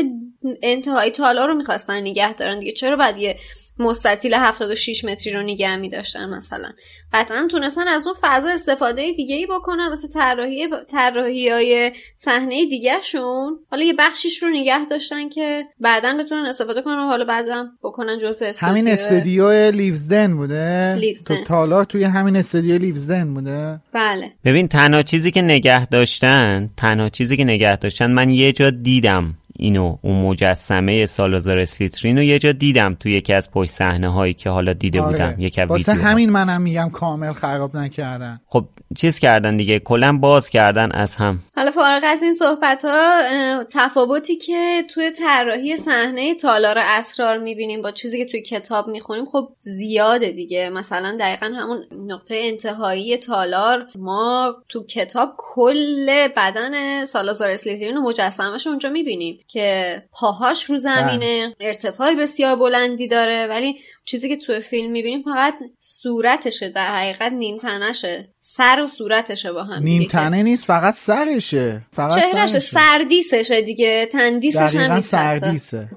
انتهایی 0.62 1.10
تالا 1.10 1.46
رو 1.46 1.54
می‌خواستن 1.54 2.00
نگه 2.00 2.34
دارن 2.34 2.58
دیگه. 2.58 2.72
چرا 2.72 2.96
بعد 2.96 3.18
یه 3.18 3.36
مستطیل 3.78 4.34
76 4.34 5.04
متری 5.04 5.32
رو 5.32 5.42
نگه 5.42 5.76
می 5.76 5.90
داشتن 5.90 6.34
مثلا. 6.34 6.72
قطعا 7.12 7.48
تونستن 7.50 7.88
از 7.88 8.06
اون 8.06 8.16
فضا 8.20 8.50
استفاده 8.50 9.12
دیگه 9.12 9.36
ای 9.36 9.46
بکنن 9.46 9.88
واسه 9.88 10.08
طراحی 10.08 10.68
طراحی 10.90 11.48
های 11.48 11.92
صحنه 12.16 12.66
دیگه 12.66 13.02
شون 13.02 13.58
حالا 13.70 13.84
یه 13.84 13.94
بخشیش 13.98 14.42
رو 14.42 14.48
نگه 14.48 14.84
داشتن 14.84 15.28
که 15.28 15.64
بعدا 15.80 16.16
بتونن 16.20 16.46
استفاده 16.46 16.82
کنن 16.82 16.98
و 16.98 17.06
حالا 17.06 17.24
بعدم 17.24 17.70
بکنن 17.82 18.18
جزء 18.18 18.52
همین 18.60 18.88
استودیو 18.88 19.70
لیوزدن 19.70 20.36
بوده؟ 20.36 20.94
لیوزدن. 20.94 21.36
تو 21.36 21.44
تالار 21.44 21.84
توی 21.84 22.04
همین 22.04 22.36
استودیو 22.36 22.78
لیوزدن 22.78 23.34
بوده؟ 23.34 23.80
بله. 23.92 24.32
ببین 24.44 24.68
تنها 24.68 25.02
چیزی 25.02 25.30
که 25.30 25.42
نگه 25.42 25.86
داشتن 25.86 26.70
تنها 26.76 27.08
چیزی 27.08 27.36
که 27.36 27.44
نگه 27.44 27.76
داشتن 27.76 28.10
من 28.10 28.30
یه 28.30 28.52
جا 28.52 28.70
دیدم. 28.70 29.34
اینو 29.58 29.96
اون 30.02 30.22
مجسمه 30.22 31.06
سالازار 31.06 31.58
اسلیترین 31.58 32.16
رو 32.16 32.22
یه 32.22 32.38
جا 32.38 32.52
دیدم 32.52 32.96
توی 33.00 33.12
یکی 33.12 33.32
از 33.32 33.50
پشت 33.50 33.70
صحنه 33.70 34.08
هایی 34.08 34.34
که 34.34 34.50
حالا 34.50 34.72
دیده 34.72 35.02
بودم 35.02 35.34
یک 35.38 35.58
از 35.58 35.70
آره. 35.70 35.78
واسه. 35.78 35.92
همین 35.92 36.30
منم 36.30 36.62
میگم 36.62 36.90
کامل 36.90 37.32
خراب 37.32 37.76
نکردن 37.76 38.40
خب 38.46 38.68
چیز 38.96 39.18
کردن 39.18 39.56
دیگه 39.56 39.78
کلا 39.78 40.18
باز 40.18 40.50
کردن 40.50 40.92
از 40.92 41.14
هم 41.14 41.38
حالا 41.56 41.70
فارغ 41.70 42.02
از 42.04 42.22
این 42.22 42.34
صحبت 42.34 42.84
ها 42.84 43.22
تفاوتی 43.64 44.36
که 44.36 44.82
توی 44.90 45.10
طراحی 45.10 45.76
صحنه 45.76 46.34
تالار 46.34 46.76
اسرار 46.78 47.38
می‌بینیم 47.38 47.82
با 47.82 47.90
چیزی 47.90 48.18
که 48.18 48.24
توی 48.24 48.42
کتاب 48.42 48.88
می‌خونیم 48.88 49.24
خب 49.24 49.48
زیاده 49.58 50.30
دیگه 50.30 50.70
مثلا 50.70 51.16
دقیقا 51.20 51.46
همون 51.46 51.84
نقطه 52.06 52.40
انتهایی 52.42 53.16
تالار 53.16 53.86
ما 53.98 54.56
تو 54.68 54.86
کتاب 54.86 55.34
کل 55.38 56.28
بدن 56.36 57.04
سالازار 57.04 57.50
اسلیترین 57.50 57.96
و 57.96 58.02
مجسمش 58.02 58.66
رو 58.66 58.70
اونجا 58.70 58.90
می‌بینیم 58.90 59.38
که 59.48 60.02
پاهاش 60.12 60.64
رو 60.64 60.76
زمینه 60.76 61.54
ارتفاع 61.60 62.14
بسیار 62.14 62.56
بلندی 62.56 63.08
داره. 63.08 63.46
ولی 63.46 63.76
چیزی 64.04 64.28
که 64.28 64.36
توی 64.36 64.60
فیلم 64.60 64.92
می‌بینیم 64.92 65.22
فقط 65.22 65.54
صورتشه 65.78 66.68
در 66.68 66.94
حقیقت 66.96 67.32
نیم 67.32 67.56
تنشه 67.56 68.28
سر 68.38 68.82
و 68.82 68.86
صورتشه 68.86 69.52
با 69.52 69.64
هم 69.64 69.82
نیم 69.82 69.98
دیگه. 69.98 70.04
که- 70.04 70.12
تنه 70.12 70.42
نیست 70.42 70.66
فقط 70.66 70.94
سرشه. 70.94 71.82
فقط 71.92 72.24
سرشه. 72.32 72.58
سردیسشه 72.58 73.62
دیگه. 73.62 74.08
تندیسش 74.12 74.74
هم 74.74 74.92
نیست. 74.92 75.10
سردیسه. 75.10 75.88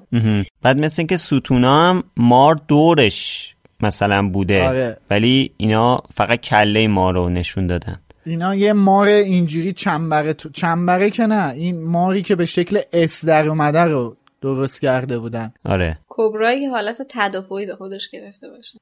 بعد 0.61 0.79
مثل 0.79 0.95
اینکه 0.97 1.17
ستونا 1.17 1.89
هم 1.89 2.03
مار 2.17 2.55
دورش 2.67 3.55
مثلا 3.81 4.29
بوده. 4.29 4.67
آره. 4.67 4.97
ولی 5.09 5.53
اینا 5.57 6.01
فقط 6.13 6.39
کله 6.41 6.87
مار 6.87 7.13
رو 7.13 7.29
نشون 7.29 7.67
دادن. 7.67 7.99
اینا 8.25 8.55
یه 8.55 8.73
مار 8.73 9.07
اینجوری 9.07 9.73
چنبره 9.73 10.33
تو... 10.33 10.49
چنبره 10.49 11.09
که 11.09 11.25
نه 11.25 11.53
این 11.53 11.83
ماری 11.83 12.21
که 12.21 12.35
به 12.35 12.45
شکل 12.45 12.79
اس 12.93 13.25
در 13.25 13.49
اومده 13.49 13.81
رو 13.83 14.17
درست 14.41 14.81
کرده 14.81 15.19
بودن. 15.19 15.53
آره. 15.65 15.97
کبرایی 16.19 16.61
که 16.61 16.69
حالت 16.69 17.01
تدافعی 17.09 17.65
به 17.65 17.75
خودش 17.75 18.09
گرفته 18.09 18.49
باشه. 18.49 18.77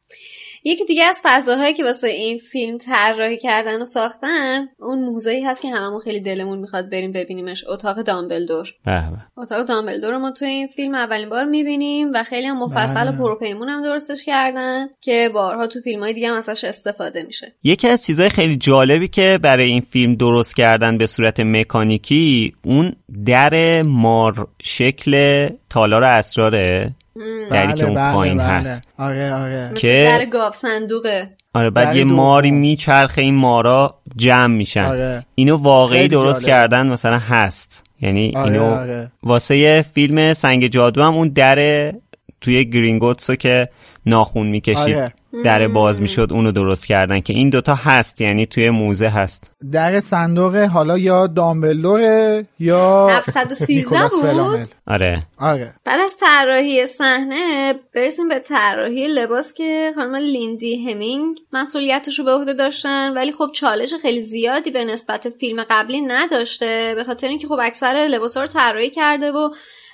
یکی 0.64 0.86
دیگه 0.86 1.04
از 1.04 1.22
فضاهایی 1.24 1.74
که 1.74 1.84
واسه 1.84 2.08
این 2.08 2.38
فیلم 2.38 2.78
طراحی 2.78 3.38
کردن 3.38 3.82
و 3.82 3.86
ساختن 3.86 4.68
اون 4.80 5.00
موزه‌ای 5.00 5.44
هست 5.44 5.62
که 5.62 5.70
هممون 5.70 6.00
خیلی 6.00 6.20
دلمون 6.20 6.60
می‌خواد 6.60 6.90
بریم 6.90 7.12
ببینیمش 7.12 7.64
اتاق 7.68 8.02
دامبلدور. 8.02 8.74
به 8.86 9.02
اتاق 9.38 9.66
دامبلدور 9.66 10.12
رو 10.12 10.20
ما 10.20 10.32
تو 10.32 10.46
این 10.46 10.68
فیلم 10.68 10.96
اولین 10.96 11.30
بار 11.30 11.46
می‌بینیم 11.46 12.12
و 12.14 12.24
خیلی 12.24 12.48
هم 12.48 12.64
مفصل 12.64 13.08
و 13.08 13.12
بله. 13.12 13.18
پروپیمون 13.18 13.70
هم 13.70 13.84
درستش 13.84 14.24
کردن 14.24 14.88
که 15.02 15.30
بارها 15.34 15.68
تو 15.68 15.80
فیلم 15.82 16.04
های 16.04 16.14
دیگه 16.14 16.30
هم 16.30 16.38
ازش 16.38 16.64
استفاده 16.64 17.24
میشه. 17.24 17.54
یکی 17.64 17.88
از 17.88 18.06
چیزهای 18.06 18.30
خیلی 18.30 18.56
جالبی 18.56 19.08
که 19.08 19.40
برای 19.42 19.66
این 19.66 19.82
فیلم 19.82 20.16
درست 20.16 20.56
کردن 20.56 20.98
به 20.98 21.08
صورت 21.08 21.40
مکانیکی 21.40 22.56
اون 22.66 22.96
در 23.26 23.82
مار 23.82 24.48
شکل 24.64 25.50
تالار 25.70 26.04
اسراره. 26.04 26.96
دری 27.52 27.74
که 27.74 27.86
اون 27.86 28.12
پایین 28.12 28.40
هست 28.40 28.82
آره 28.98 29.34
آره 29.34 29.72
که- 29.76 30.06
در 30.20 30.26
گاف 30.26 30.56
صندوقه 30.56 31.30
آره 31.54 31.70
بعد 31.70 31.96
یه. 31.96 32.04
ماری 32.04 32.52
میچرخه 32.52 33.22
این 33.22 33.36
مارا 33.36 33.96
جمع 34.16 34.56
میشن 34.56 34.84
آره. 34.86 35.26
اینو 35.36 35.56
واقعی 35.56 36.08
درست 36.08 36.40
جالب. 36.40 36.48
کردن 36.48 36.88
مثلا 36.88 37.18
هست 37.18 37.84
یعنی 38.02 38.34
آره، 38.36 38.52
اینو 38.52 38.64
آره. 38.64 39.12
واسه 39.24 39.86
فیلم 39.94 40.34
سنگ 40.34 40.68
جادو 40.68 41.04
هم 41.04 41.16
اون 41.16 41.28
در 41.30 41.92
توی 42.42 42.66
گرینگوتسو 42.66 43.36
که 43.36 43.70
ناخون 44.06 44.48
می‌کشید 44.48 44.96
آره. 44.96 45.14
در 45.44 45.68
باز 45.68 46.02
می‌شد 46.02 46.28
اونو 46.32 46.52
درست 46.52 46.88
کردن 46.88 47.20
که 47.20 47.34
این 47.34 47.50
دوتا 47.50 47.76
هست 47.76 48.22
یعنی 48.22 48.46
توی 48.46 48.70
موزه 48.70 49.08
هست. 49.08 49.52
در 49.72 50.00
صندوق 50.00 50.56
حالا 50.56 50.98
یا 50.98 51.28
دامبلوره 51.28 52.46
یا 52.60 53.08
713 53.08 53.76
نیکولاس 53.76 54.20
بود؟ 54.20 54.68
آره. 54.88 55.20
آره. 55.38 55.74
بعد 55.86 56.00
از 56.00 56.18
طراحی 56.20 56.86
صحنه 56.86 57.74
برسیم 57.96 58.28
به 58.28 58.40
طراحی 58.40 59.08
لباس 59.08 59.54
که 59.54 59.92
خانم 59.96 60.16
لیندی 60.16 60.92
همینگ 60.92 61.38
مسئولیتش 61.54 62.20
رو 62.20 62.26
به 62.26 62.32
عهده 62.32 62.54
داشتن 62.54 63.14
ولی 63.14 63.32
خب 63.32 63.50
چالش 63.54 63.94
خیلی 64.02 64.22
زیادی 64.22 64.72
به 64.72 64.86
نسبت 64.86 65.30
فیلم 65.30 65.66
قبلی 65.70 66.02
نداشته 66.02 66.94
به 66.96 67.04
خاطر 67.04 67.28
اینکه 67.28 67.48
خب 67.48 67.60
اکثر 67.62 68.08
لباس 68.10 68.38
رو 68.38 68.48
طراحی 68.48 68.90
کرده 68.90 69.32
و 69.32 69.50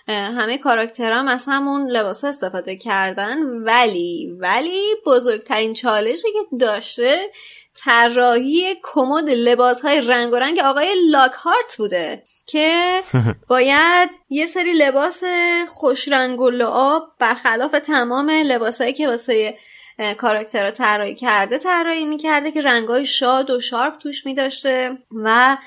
همه 0.08 0.58
کاراکترها 0.58 1.20
هم 1.20 1.28
از 1.28 1.46
همون 1.48 1.88
لباس 1.88 2.24
استفاده 2.24 2.78
کردن 2.78 3.40
ولی 3.44 4.32
ولی 4.40 4.82
بزرگترین 5.06 5.74
چالشی 5.74 6.28
که 6.34 6.58
داشته 6.60 7.30
طراحی 7.76 8.76
کمد 8.84 9.30
لباس 9.30 9.82
های 9.82 10.02
رنگ 10.02 10.34
و 10.34 10.36
رنگ 10.36 10.60
آقای 10.60 10.96
لاکهارت 11.10 11.76
بوده 11.78 12.24
که 12.48 13.02
باید 13.50 14.10
یه 14.30 14.46
سری 14.46 14.74
لباس 14.74 15.24
خوش 15.68 16.08
رنگ 16.08 16.42
و 16.42 16.50
لعاب 16.50 17.12
برخلاف 17.20 17.72
تمام 17.72 18.30
لباسهایی 18.30 18.94
که 18.94 19.08
واسه 19.08 19.58
اه، 20.00 20.14
کاراکترها 20.14 20.72
طراحی 20.72 21.16
کرده 21.16 21.58
طراحی 21.58 22.06
می‌کرده 22.06 22.52
که 22.52 22.62
رنگای 22.62 23.06
شاد 23.06 23.50
و 23.50 23.60
شارپ 23.60 23.98
توش 23.98 24.26
میداشته 24.26 24.98
و 25.12 25.58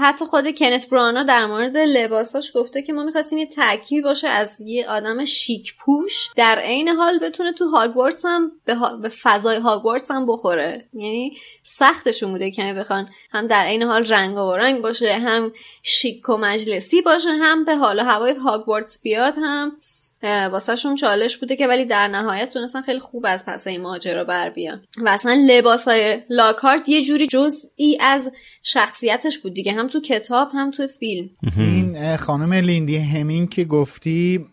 حتی 0.00 0.24
خود 0.24 0.58
کنت 0.58 0.88
برانا 0.88 1.22
در 1.22 1.46
مورد 1.46 1.76
لباساش 1.76 2.52
گفته 2.54 2.82
که 2.82 2.92
ما 2.92 3.04
می‌خواستیم 3.04 3.38
یه 3.38 3.46
ترکیبی 3.46 4.02
باشه 4.02 4.28
از 4.28 4.60
یه 4.60 4.88
آدم 4.88 5.24
شیک 5.24 5.76
پوش. 5.76 6.28
در 6.36 6.58
عین 6.58 6.88
حال 6.88 7.18
بتونه 7.18 7.52
تو 7.52 7.68
هاگوارتس 7.68 8.24
هم 8.26 8.52
به, 8.64 8.74
ها- 8.74 8.96
به 8.96 9.08
فضای 9.08 9.56
هاگوارتس 9.56 10.10
هم 10.10 10.26
بخوره. 10.26 10.88
یعنی 10.92 11.36
سختشون 11.62 12.30
بوده 12.30 12.50
کمی 12.50 12.72
بخوان 12.72 13.08
هم 13.30 13.46
در 13.46 13.64
عین 13.64 13.82
حال 13.82 14.04
رنگ 14.06 14.36
و 14.36 14.56
رنگ 14.56 14.82
باشه 14.82 15.12
هم 15.12 15.52
شیک 15.82 16.28
و 16.28 16.36
مجلسی 16.36 17.02
باشه 17.02 17.30
هم 17.30 17.64
به 17.64 17.76
حال 17.76 17.98
و 17.98 18.02
هوای 18.02 18.32
هاگوارتس 18.32 19.02
بیاد 19.02 19.34
هم 19.36 19.72
واسه 20.26 20.76
شون 20.76 20.94
چالش 20.94 21.36
بوده 21.36 21.56
که 21.56 21.66
ولی 21.66 21.84
در 21.84 22.08
نهایت 22.08 22.52
تونستن 22.52 22.82
خیلی 22.82 22.98
خوب 22.98 23.24
از 23.28 23.44
پس 23.46 23.66
این 23.66 23.82
ماجرا 23.82 24.24
بر 24.24 24.50
بیان. 24.50 24.82
و 25.02 25.08
اصلا 25.08 25.44
لباس 25.48 25.88
های 25.88 26.20
لاکارت 26.30 26.88
یه 26.88 27.04
جوری 27.04 27.26
جزئی 27.26 27.98
از 28.00 28.30
شخصیتش 28.62 29.38
بود 29.38 29.54
دیگه 29.54 29.72
هم 29.72 29.86
تو 29.86 30.00
کتاب 30.00 30.48
هم 30.54 30.70
تو 30.70 30.86
فیلم. 30.86 31.28
این 31.56 32.16
خانم 32.16 32.52
لیندی 32.52 32.96
همین 32.96 33.46
که 33.46 33.64
گفتی 33.64 34.46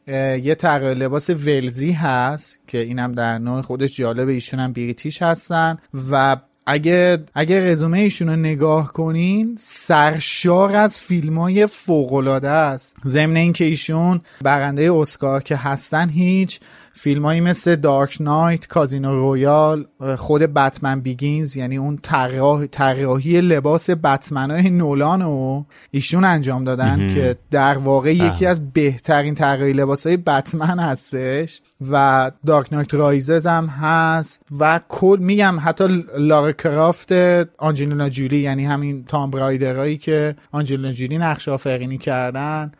یه 0.43 0.55
طراح 0.55 0.93
لباس 0.93 1.29
ولزی 1.29 1.91
هست 1.91 2.59
که 2.67 2.77
اینم 2.77 3.15
در 3.15 3.37
نوع 3.37 3.61
خودش 3.61 3.95
جالبه 3.95 4.31
ایشون 4.31 4.59
هم 4.59 4.73
بریتیش 4.73 5.21
هستن 5.21 5.77
و 6.11 6.37
اگه 6.65 7.17
اگه 7.33 7.71
رزومه 7.71 7.99
ایشون 7.99 8.29
رو 8.29 8.35
نگاه 8.35 8.93
کنین 8.93 9.57
سرشار 9.61 10.75
از 10.75 10.99
فیلم 10.99 11.37
های 11.37 11.65
فوقلاده 11.67 12.49
است 12.49 12.95
ضمن 13.05 13.35
اینکه 13.35 13.65
ایشون 13.65 14.21
برنده 14.41 14.93
اسکار 14.93 15.43
که 15.43 15.55
هستن 15.55 16.09
هیچ 16.09 16.59
فیلمایی 16.95 17.41
مثل 17.41 17.75
Dark 17.75 18.17
Knight 18.19 18.67
Casino 18.67 19.11
Royale 19.11 19.85
خود 20.17 20.41
Batman 20.41 20.99
Begins 20.99 21.57
یعنی 21.57 21.77
اون 21.77 21.97
طراح- 21.97 22.65
طراحی 22.65 23.41
لباس 23.41 23.89
بتمن 23.89 24.51
های 24.51 24.69
نولان 24.69 25.21
رو 25.21 25.65
ایشون 25.91 26.23
انجام 26.23 26.63
دادن 26.63 26.95
مهم. 26.95 27.13
که 27.13 27.35
در 27.51 27.77
واقع 27.77 28.13
بله. 28.17 28.33
یکی 28.35 28.45
از 28.45 28.71
بهترین 28.73 29.35
طراحی 29.35 29.73
لباس 29.73 30.07
های 30.07 30.17
بتمن 30.17 30.79
هستش 30.79 31.61
و 31.91 32.31
دارک 32.45 32.73
نایت 32.73 32.93
رایزز 32.93 33.47
هم 33.47 33.65
هست 33.67 34.41
و 34.59 34.79
کل 34.89 35.17
میگم 35.19 35.57
حتی 35.63 36.05
لارا 36.17 36.51
کرافت 36.51 37.11
آنجلینا 37.57 38.09
جولی 38.09 38.37
یعنی 38.37 38.65
همین 38.65 39.05
تام 39.05 39.31
برایدرایی 39.31 39.97
که 39.97 40.35
آنجلینا 40.51 40.91
جولی 40.91 41.17
نقش 41.17 41.49
آفرینی 41.49 41.97
کردن. 41.97 42.71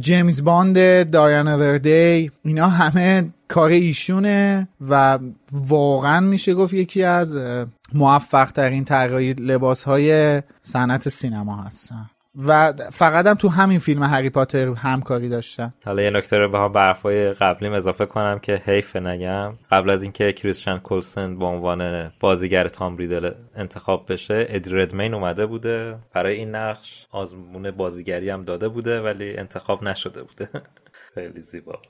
جیمز 0.00 0.44
باند 0.44 1.10
دایان 1.10 1.48
اذردی 1.48 2.30
اینا 2.44 2.68
همه 2.68 3.32
کار 3.48 3.70
ایشونه 3.70 4.68
و 4.88 5.18
واقعا 5.52 6.20
میشه 6.20 6.54
گفت 6.54 6.74
یکی 6.74 7.02
از 7.02 7.36
موفق 7.94 8.50
ترین 8.50 8.84
طراحی 8.84 9.32
لباس 9.32 9.84
های 9.84 10.42
صنعت 10.62 11.08
سینما 11.08 11.56
هستن. 11.56 12.10
و 12.36 12.72
فقط 12.92 13.26
هم 13.26 13.34
تو 13.34 13.48
همین 13.48 13.78
فیلم 13.78 14.02
هری 14.02 14.30
پاتر 14.30 14.68
همکاری 14.68 15.28
داشتن. 15.28 15.74
حالا 15.84 16.02
یه 16.02 16.10
نکته 16.10 16.36
رو 16.38 16.50
به 16.50 16.58
هم 16.58 16.72
برفای 16.72 17.32
قبلیم 17.32 17.72
اضافه 17.72 18.06
کنم 18.06 18.38
که 18.38 18.62
حیف 18.64 18.96
نگم. 18.96 19.54
قبل 19.70 19.90
از 19.90 20.02
اینکه 20.02 20.32
کریستیان 20.32 20.78
کولسن 20.78 21.38
به 21.38 21.44
عنوان 21.44 22.12
بازیگر 22.20 22.68
تام 22.68 22.96
ریدل 22.96 23.30
انتخاب 23.56 24.12
بشه 24.12 24.46
ادی 24.48 24.70
ردمین 24.70 25.14
اومده 25.14 25.46
بوده. 25.46 25.96
برای 26.14 26.36
این 26.36 26.54
نقش 26.54 27.06
آزمون 27.10 27.70
بازیگری 27.70 28.30
هم 28.30 28.44
داده 28.44 28.68
بوده 28.68 29.00
ولی 29.00 29.36
انتخاب 29.36 29.84
نشده 29.84 30.22
بوده. 30.22 30.48
خیلی 31.14 31.40
زیبا. 31.40 31.78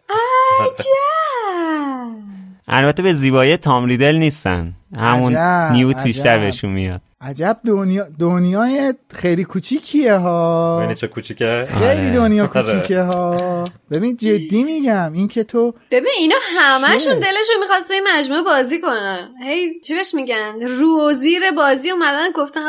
البته 2.69 3.03
به 3.03 3.13
زیبایی 3.13 3.57
تام 3.57 3.85
ریدل 3.85 4.17
نیستن. 4.17 4.73
همون 4.97 5.37
عجب، 5.37 5.73
نیوت 5.73 6.03
بیشتر. 6.03 6.39
بهشون 6.39 6.71
میاد 6.71 7.01
عجب 7.21 7.59
دنیا 7.67 8.07
دنیای 8.19 8.95
خیلی 9.15 9.45
کوچیکیه 9.45 10.15
ها 10.15 10.79
ببینی 10.79 10.95
چه 10.95 11.07
کوچیکه 11.07 11.65
خیلی 11.69 11.87
آره. 11.87 12.15
دنیا 12.15 12.43
آره. 12.43 12.63
کوچیکه 12.63 13.01
ها 13.01 13.65
ببین 13.93 14.17
جدی 14.17 14.65
میگم 14.65 15.13
این 15.13 15.29
که 15.29 15.45
تو 15.45 15.75
ببین 15.91 16.13
اینا 16.19 16.37
همشون؟ 16.59 17.15
دلشون 17.15 17.57
می‌خواست 17.61 17.89
توی 17.89 18.01
مجموعه 18.17 18.43
بازی 18.43 18.81
کنن 18.81 19.29
هی 19.43 19.81
چی 19.81 19.95
بهش 19.95 20.15
میگن 20.15 20.63
رو 20.69 21.09
و 21.09 21.13
زیر 21.13 21.51
بازی 21.57 21.91
اومدن 21.91 22.33
گفتن 22.35 22.61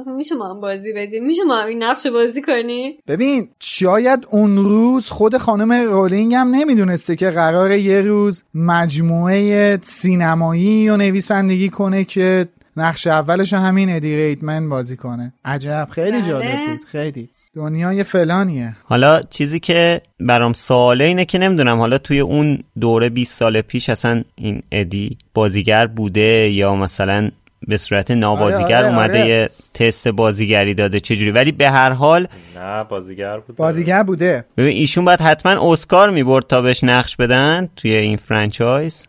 مثلا 0.00 0.12
میشه 0.14 0.34
ما 0.34 0.50
هم 0.50 0.60
بازی 0.60 0.92
بدیم 0.92 1.24
میشه 1.24 1.42
ما 1.44 1.60
هم 1.60 1.68
این 1.68 1.82
نقش 1.82 2.06
بازی 2.06 2.42
کنیم 2.42 2.98
ببین 3.08 3.48
شاید 3.60 4.26
اون 4.30 4.56
روز 4.56 5.08
خود 5.08 5.36
خانم 5.36 5.72
رولینگ 5.72 6.34
هم 6.34 6.50
نمی‌دونسته 6.50 7.16
که 7.16 7.30
قراره 7.30 7.80
یه 7.80 8.00
روز 8.00 8.42
مجموعه 8.54 9.78
سینمایی 9.82 10.88
و 10.88 10.96
نویسندگی 10.96 11.68
کنه 11.72 12.04
که 12.04 12.48
نقش 12.76 13.06
اولش 13.06 13.52
همین 13.52 13.90
ادی 13.90 14.16
ریتمن 14.16 14.68
بازی 14.68 14.96
کنه. 14.96 15.32
عجب. 15.44 15.88
خیلی 15.90 16.10
بله. 16.10 16.26
جالب 16.26 16.66
بود. 16.66 16.86
خیلی. 16.86 17.28
دنیای 17.54 18.02
فلانیه. 18.04 18.76
حالا 18.84 19.20
چیزی 19.30 19.60
که 19.60 20.00
برام 20.20 20.52
سواله 20.52 21.04
اینه 21.04 21.24
که 21.24 21.38
نمی‌دونم 21.38 21.78
حالا 21.78 21.98
توی 21.98 22.20
اون 22.20 22.58
دوره 22.80 23.08
20 23.08 23.38
سال 23.38 23.60
پیش 23.60 23.90
اصلا 23.90 24.24
این 24.34 24.62
ادی 24.72 25.16
بازیگر 25.34 25.86
بوده 25.86 26.50
یا 26.50 26.74
مثلا 26.74 27.30
به 27.68 27.76
صورت 27.76 28.10
نابازیگر 28.10 28.76
آره، 28.76 28.86
آره، 28.86 28.86
اومده 28.86 29.20
آره. 29.20 29.28
یه 29.28 29.50
تست 29.74 30.08
بازیگری 30.08 30.74
داده 30.74 31.00
چجوری؟ 31.00 31.30
ولی 31.30 31.52
به 31.52 31.70
هر 31.70 31.90
حال 31.90 32.26
نه 32.56 32.84
بازیگر 32.84 33.38
بود 33.38 33.56
بازیگر 33.56 34.02
بوده. 34.02 34.44
ببین 34.56 34.76
ایشون 34.76 35.04
باید 35.04 35.20
حتما 35.20 35.72
اسکار 35.72 36.10
می‌برد 36.10 36.46
تا 36.46 36.62
بهش 36.62 36.84
نقش 36.84 37.16
بدن 37.16 37.68
توی 37.76 37.94
این 37.94 38.16
فرانچایز. 38.16 39.06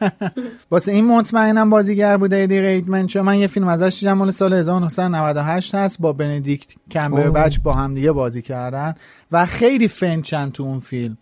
واسه 0.70 0.92
این 0.92 1.04
مطمئنم 1.04 1.70
بازیگر 1.70 2.16
بوده 2.16 2.36
ادی 2.36 2.60
ریتمن 2.60 3.06
چون 3.06 3.22
من 3.22 3.38
یه 3.38 3.46
فیلم 3.46 3.68
ازش 3.68 3.96
دیدم 4.00 4.12
مال 4.12 4.30
سال 4.30 4.52
1998 4.52 5.74
هست 5.74 6.00
با 6.00 6.12
بندیکت 6.12 6.72
کمبربچ 6.90 7.58
با 7.58 7.72
هم 7.72 7.94
دیگه 7.94 8.12
بازی 8.12 8.42
کردن 8.42 8.94
و 9.32 9.46
خیلی 9.46 9.88
فنچن 9.88 10.50
تو 10.50 10.62
اون 10.62 10.80
فیلم. 10.80 11.18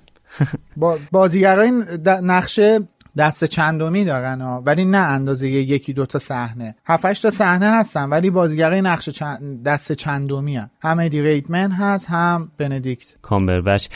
با 0.76 0.98
بازیگرای 1.12 1.72
نقشه 2.06 2.80
دست 3.18 3.44
چندمی 3.44 4.04
دارن 4.04 4.40
ها. 4.40 4.62
ولی 4.66 4.84
نه 4.84 4.98
اندازه 4.98 5.48
یکی 5.48 5.92
دوتا 5.92 6.18
صحنه. 6.18 6.74
هفتش 6.86 7.20
تا 7.20 7.30
صحنه 7.30 7.66
هستن 7.66 8.08
ولی 8.08 8.30
بازیگرای 8.30 8.82
نقش 8.82 9.08
چند 9.08 9.62
دست 9.62 9.92
چندمی 9.92 10.56
هم 10.56 10.70
هم 10.80 11.00
ادی 11.00 11.22
ردمین 11.22 11.70
هست 11.70 12.06
هم 12.10 12.50
بندیکت. 12.58 13.06
کامبربچ 13.22 13.88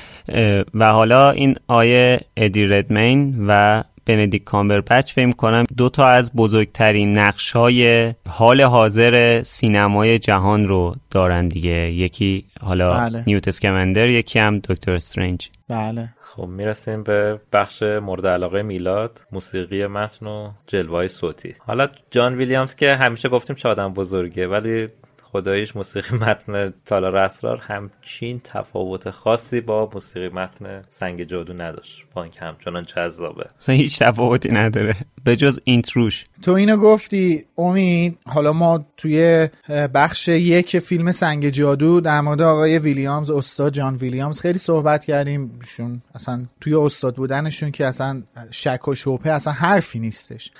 و 0.75 0.93
حالا 0.93 1.31
این 1.31 1.57
آقای 1.67 2.21
ادی 2.37 2.67
ردمین 2.67 3.45
و 3.49 3.83
بندیکت 4.07 4.45
کامبربچ 4.45 5.13
فکر 5.13 5.33
کنم 5.33 5.65
دو 5.77 5.89
تا 5.89 6.09
از 6.09 6.33
بزرگترین 6.33 7.19
نقش 7.19 7.53
های 7.53 8.15
حال 8.29 8.61
حاضر 8.61 9.43
سینمای 9.43 10.19
جهان 10.19 10.69
رو 10.69 10.95
دارن 11.11 11.49
دیگه. 11.49 11.93
یکی 11.93 12.45
حالا 12.61 12.95
بله. 12.95 13.25
نیوت 13.27 13.49
اسکمندر 13.49 14.09
یکی 14.09 14.39
هم 14.39 14.59
دکتر 14.59 14.93
استرنج. 14.93 15.51
بله. 15.69 16.09
خب 16.37 16.47
می‌رسیم 16.47 17.03
به 17.03 17.41
بخش 17.53 17.83
مورد 17.83 18.27
علاقه 18.27 18.63
میلاد 18.63 19.21
موسیقی 19.33 19.87
متن 19.87 20.27
و 20.27 20.51
جلوهای 20.67 21.09
صوتی. 21.09 21.55
حالا 21.59 21.89
جان 22.11 22.35
ویلیامز 22.35 22.75
که 22.75 22.95
همیشه 22.95 23.29
گفتیم 23.29 23.57
چه 23.57 23.69
آدم 23.69 23.95
بزرگه 23.95 24.49
ولی 24.49 24.89
خداییش 25.37 25.77
موسیقی 25.77 26.17
متن 26.17 26.75
تالار 26.87 27.17
اسرار 27.17 27.59
همچین 27.59 28.41
تفاوت 28.45 29.11
خاصی 29.11 29.61
با 29.61 29.91
موسیقی 29.95 30.29
متن 30.29 30.83
سنگ 30.89 31.25
جادو 31.25 31.53
نداشت. 31.53 32.05
با 32.15 32.23
اینکه 32.23 32.41
همچنان 32.41 32.83
جذابه. 32.83 33.47
اصلا 33.59 33.75
هیچ 33.75 33.99
تفاوتی 33.99 34.53
نداره. 34.53 34.97
به 35.25 35.37
جز 35.37 35.61
اینتروش 35.65 36.25
تو 36.43 36.53
اینو 36.53 36.77
گفتی 36.77 37.45
امید 37.59 38.19
حالا 38.27 38.53
ما 38.53 38.87
توی 38.97 39.49
بخش 39.95 40.29
یک 40.29 40.79
فیلم 40.79 41.13
سنگ 41.13 41.49
جادو 41.49 42.01
در 42.01 42.21
مورد 42.21 42.43
آقای 42.43 42.79
ویلیامز 42.79 43.31
استاد 43.31 43.73
جان 43.73 43.97
ویلیامز 43.97 44.41
خیلی 44.41 44.59
صحبت 44.59 45.05
کردیم. 45.05 45.61
شون 45.77 46.03
اصلا 46.15 46.45
توی 46.61 46.75
استاد 46.75 47.17
بودنشون 47.17 47.71
که 47.71 47.87
اصلا 47.87 48.23
شک 48.51 48.89
و 48.89 48.95
شبهه 48.95 49.33
اصلا 49.33 49.53
حرفی 49.53 49.99
نیستش. 49.99 50.51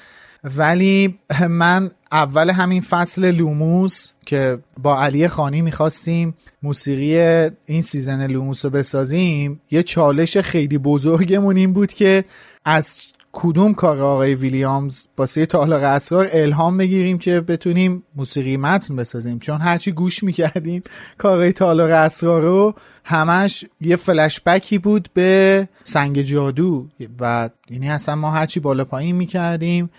ولی 0.57 1.19
من 1.49 1.91
اول 2.13 2.51
همین 2.51 2.81
فصل 2.81 3.31
لوموس 3.31 4.11
که 4.27 4.59
با 4.83 5.03
علی 5.03 5.29
خانی 5.29 5.63
می‌خواستیم 5.63 6.35
موسیقی 6.63 7.19
این 7.67 7.83
season 7.83 8.27
لوموس 8.27 8.65
رو 8.65 8.71
بسازیم 8.71 9.61
یه 9.71 9.83
چالش 9.83 10.39
خیلی 10.39 10.79
بزرگمون 10.79 11.57
این 11.57 11.73
بود 11.73 11.93
که 11.93 12.25
از 12.65 12.97
کدوم 13.33 13.75
کار 13.75 14.01
آقای 14.01 14.35
ویلیامز 14.35 15.05
واسه 15.17 15.47
تالار 15.47 15.85
اسرار 15.85 16.29
الهام 16.33 16.79
بگیریم 16.79 17.19
که 17.19 17.41
بتونیم 17.41 18.03
موسیقی 18.15 18.57
متن 18.57 18.97
بسازیم. 18.97 19.39
چون 19.39 19.61
هرچی 19.61 19.93
گوش 19.93 20.23
می‌کردیم 20.23 20.83
کارهای 21.19 21.53
تالار 21.53 21.91
اسرار 21.91 22.43
رو 22.43 22.75
همش 23.05 23.65
یه 23.81 23.97
فلشبکی 23.97 24.79
بود 24.79 25.09
به 25.15 25.69
سنگ 25.85 26.23
جادو. 26.23 26.87
و 27.21 27.51
یعنی 27.71 27.91
اصلا 27.91 28.15
ما 28.15 28.31
هرچی 28.31 28.61
بالا 28.61 28.85
پایین 28.85 29.17
می‌کردیم 29.17 29.91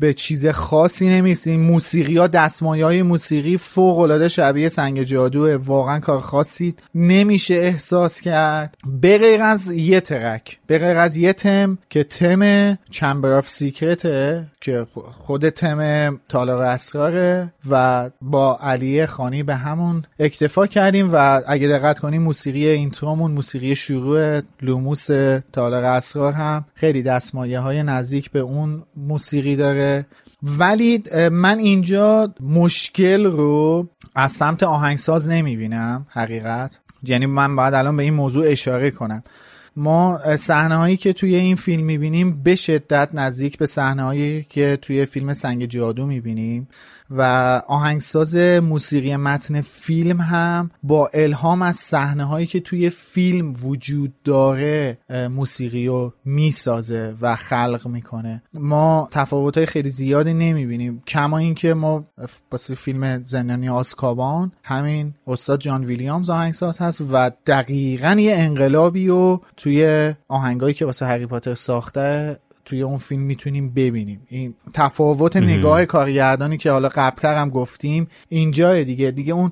به 0.00 0.14
چیز 0.14 0.46
خاصی 0.46 1.08
نمی‌رسیم 1.08 1.60
موسیقی 1.60 2.16
ها 2.16 2.26
دستمایه 2.26 2.84
های 2.84 3.02
موسیقی 3.02 3.56
فوق 3.56 3.98
العاده 3.98 4.28
شبیه 4.28 4.68
سنگ 4.68 5.02
جادوه 5.02 5.54
واقعا 5.54 6.00
کار 6.00 6.20
خاصی 6.20 6.74
نمیشه 6.94 7.54
احساس 7.54 8.20
کرد. 8.20 8.76
به 9.00 9.38
جز 9.42 9.70
یه 9.70 10.00
track. 10.00 10.58
به 10.66 10.86
جز 10.86 11.16
یه 11.16 11.32
تم 11.32 11.78
که 11.90 12.04
تم 12.04 12.74
Chamber 12.90 13.32
of 13.32 13.48
Secrets 13.48 14.34
ه 14.34 14.46
که 14.60 14.86
خود 15.18 15.48
تم 15.48 16.20
تالار 16.28 16.62
اسراره 16.62 17.52
و 17.70 18.10
با 18.22 18.58
علی 18.62 19.06
خانی 19.06 19.42
به 19.42 19.54
همون 19.54 20.04
اکتفا 20.18 20.66
کردیم 20.66 21.10
و 21.12 21.40
اگه 21.46 21.68
دقت 21.68 21.98
کنیم 21.98 22.22
موسیقی 22.22 22.66
intro 22.68 23.07
مون 23.07 23.30
موسیقی 23.30 23.76
شروع 23.76 24.40
لوموس 24.62 25.06
تالار 25.52 25.84
اسرار 25.84 26.32
هم 26.32 26.64
خیلی 26.74 27.02
دستمایه 27.02 27.58
های 27.60 27.82
نزدیک 27.82 28.30
به 28.30 28.38
اون 28.38 28.82
موسیقی 28.96 29.56
داره. 29.56 29.77
ولی 30.42 31.02
من 31.32 31.58
اینجا 31.58 32.34
مشکل 32.40 33.24
رو 33.26 33.88
از 34.14 34.32
سمت 34.32 34.62
آهنگساز 34.62 35.28
نمی‌بینم 35.28 36.06
حقیقت. 36.10 36.78
یعنی 37.02 37.26
من 37.26 37.56
باید 37.56 37.74
الان 37.74 37.96
به 37.96 38.02
این 38.02 38.14
موضوع 38.14 38.46
اشاره 38.48 38.90
کنم. 38.90 39.22
ما 39.76 40.20
صحنه 40.36 40.76
هایی 40.76 40.96
که 40.96 41.12
توی 41.12 41.34
این 41.34 41.56
فیلم 41.56 41.84
می‌بینیم 41.84 42.42
به 42.42 42.56
شدت 42.56 43.08
نزدیک 43.14 43.58
به 43.58 43.66
صحنه 43.66 44.02
هایی 44.02 44.46
که 44.48 44.78
توی 44.82 45.06
فیلم 45.06 45.34
سنگ 45.34 45.64
جادو 45.64 46.06
می‌بینیم. 46.06 46.68
و 47.10 47.22
آهنگساز 47.68 48.36
موسیقی 48.62 49.16
متن 49.16 49.60
فیلم 49.60 50.20
هم 50.20 50.70
با 50.82 51.10
الهام 51.14 51.62
از 51.62 51.76
صحنه 51.76 52.24
هایی 52.24 52.46
که 52.46 52.60
توی 52.60 52.90
فیلم 52.90 53.54
وجود 53.62 54.12
داره 54.24 54.98
موسیقی 55.30 55.86
رو 55.86 56.12
می‌سازه 56.24 57.14
و 57.20 57.36
خلق 57.36 57.86
می‌کنه. 57.86 58.42
ما 58.54 59.08
تفاوت 59.10 59.56
های 59.56 59.66
خیلی 59.66 59.90
زیادی 59.90 60.34
نمی‌بینیم. 60.34 61.02
کما 61.06 61.38
اینکه 61.38 61.74
ما 61.74 62.04
واسه 62.52 62.74
فیلم 62.74 63.24
زندانی 63.24 63.68
آسکابان 63.68 64.52
همین 64.62 65.14
استاد 65.26 65.60
جان 65.60 65.84
ویلیامز 65.84 66.30
آهنگساز 66.30 66.78
هست 66.78 67.02
و 67.12 67.30
دقیقا 67.46 68.16
یه 68.20 68.34
انقلابی 68.34 69.08
رو 69.08 69.42
توی 69.56 70.14
آهنگایی 70.28 70.74
که 70.74 70.84
واسه 70.84 71.06
هری 71.06 71.26
پاتر 71.26 71.54
ساخته 71.54 72.38
توی 72.68 72.82
اون 72.82 72.96
فیلم 72.96 73.22
می‌تونیم 73.22 73.70
ببینیم. 73.74 74.20
این 74.28 74.54
تفاوت 74.74 75.36
نگاه 75.36 75.84
کارگردانی 75.84 76.58
که 76.58 76.70
حالا 76.70 76.88
قبلتر 76.88 77.36
هم 77.36 77.50
گفتیم 77.50 78.08
اینجا 78.28 78.82
دیگه. 78.82 79.10
دیگه 79.10 79.32
اون 79.32 79.50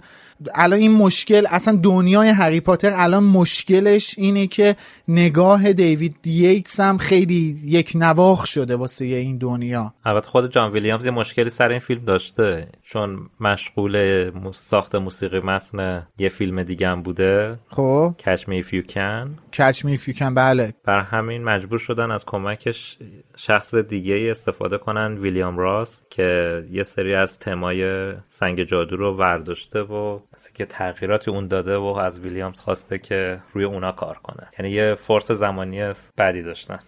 الان 0.54 0.78
این 0.78 0.92
مشکل 0.92 1.46
اصلا 1.50 1.76
دنیای 1.82 2.28
هری 2.28 2.60
پاتر 2.60 2.92
الان 2.94 3.24
مشکلش 3.24 4.14
اینه 4.18 4.46
که 4.46 4.76
نگاه 5.08 5.72
دیوید 5.72 6.16
ییتس 6.26 6.80
هم 6.80 6.98
خیلی 6.98 7.58
یک 7.64 7.92
نواخ 7.94 8.46
شده 8.46 8.76
واسه 8.76 9.04
این 9.04 9.38
دنیا. 9.38 9.94
البته 10.04 10.30
خود 10.30 10.52
جان 10.52 10.72
ویلیامز 10.72 11.04
یه 11.04 11.10
مشکلی 11.10 11.50
سر 11.50 11.68
این 11.68 11.80
فیلم 11.80 12.04
داشته. 12.04 12.68
چون 12.88 13.28
مشغول 13.40 14.30
ساخت 14.52 14.94
موسیقی 14.94 15.40
متن 15.40 16.06
یه 16.18 16.28
فیلم 16.28 16.62
دیگه 16.62 16.88
هم 16.88 17.02
بوده. 17.02 17.58
خب. 17.68 18.14
Catch 18.18 18.40
Me 18.40 18.64
If 18.64 18.68
You 18.68 18.92
Can. 18.92 19.56
Catch 19.56 19.78
Me 19.78 19.98
If 19.98 20.08
You 20.08 20.18
Can 20.18 20.34
بله. 20.36 20.74
بر 20.84 21.00
همین 21.00 21.44
مجبور 21.44 21.78
شدن 21.78 22.10
از 22.10 22.24
کمکش 22.24 22.98
شخص 23.36 23.74
دیگه 23.74 24.14
ای 24.14 24.30
استفاده 24.30 24.78
کنن 24.78 25.18
ویلیام 25.18 25.58
راس 25.58 26.02
که 26.10 26.62
یه 26.70 26.82
سری 26.82 27.14
از 27.14 27.38
تمای 27.38 28.12
سنگ 28.28 28.62
جادو 28.62 28.96
رو 28.96 29.16
ورداشته 29.16 29.80
و 29.80 30.20
مثل 30.34 30.50
که 30.54 30.66
تغییراتی 30.66 31.30
اون 31.30 31.48
داده 31.48 31.76
و 31.76 31.84
از 31.84 32.20
ویلیامز 32.20 32.60
خواسته 32.60 32.98
که 32.98 33.38
روی 33.52 33.64
اونا 33.64 33.92
کار 33.92 34.18
کنه. 34.22 34.46
یعنی 34.58 34.72
یه 34.72 34.94
فرص 34.94 35.32
زمانی 35.32 35.92
بعدی 36.16 36.42
داشتن. 36.42 36.78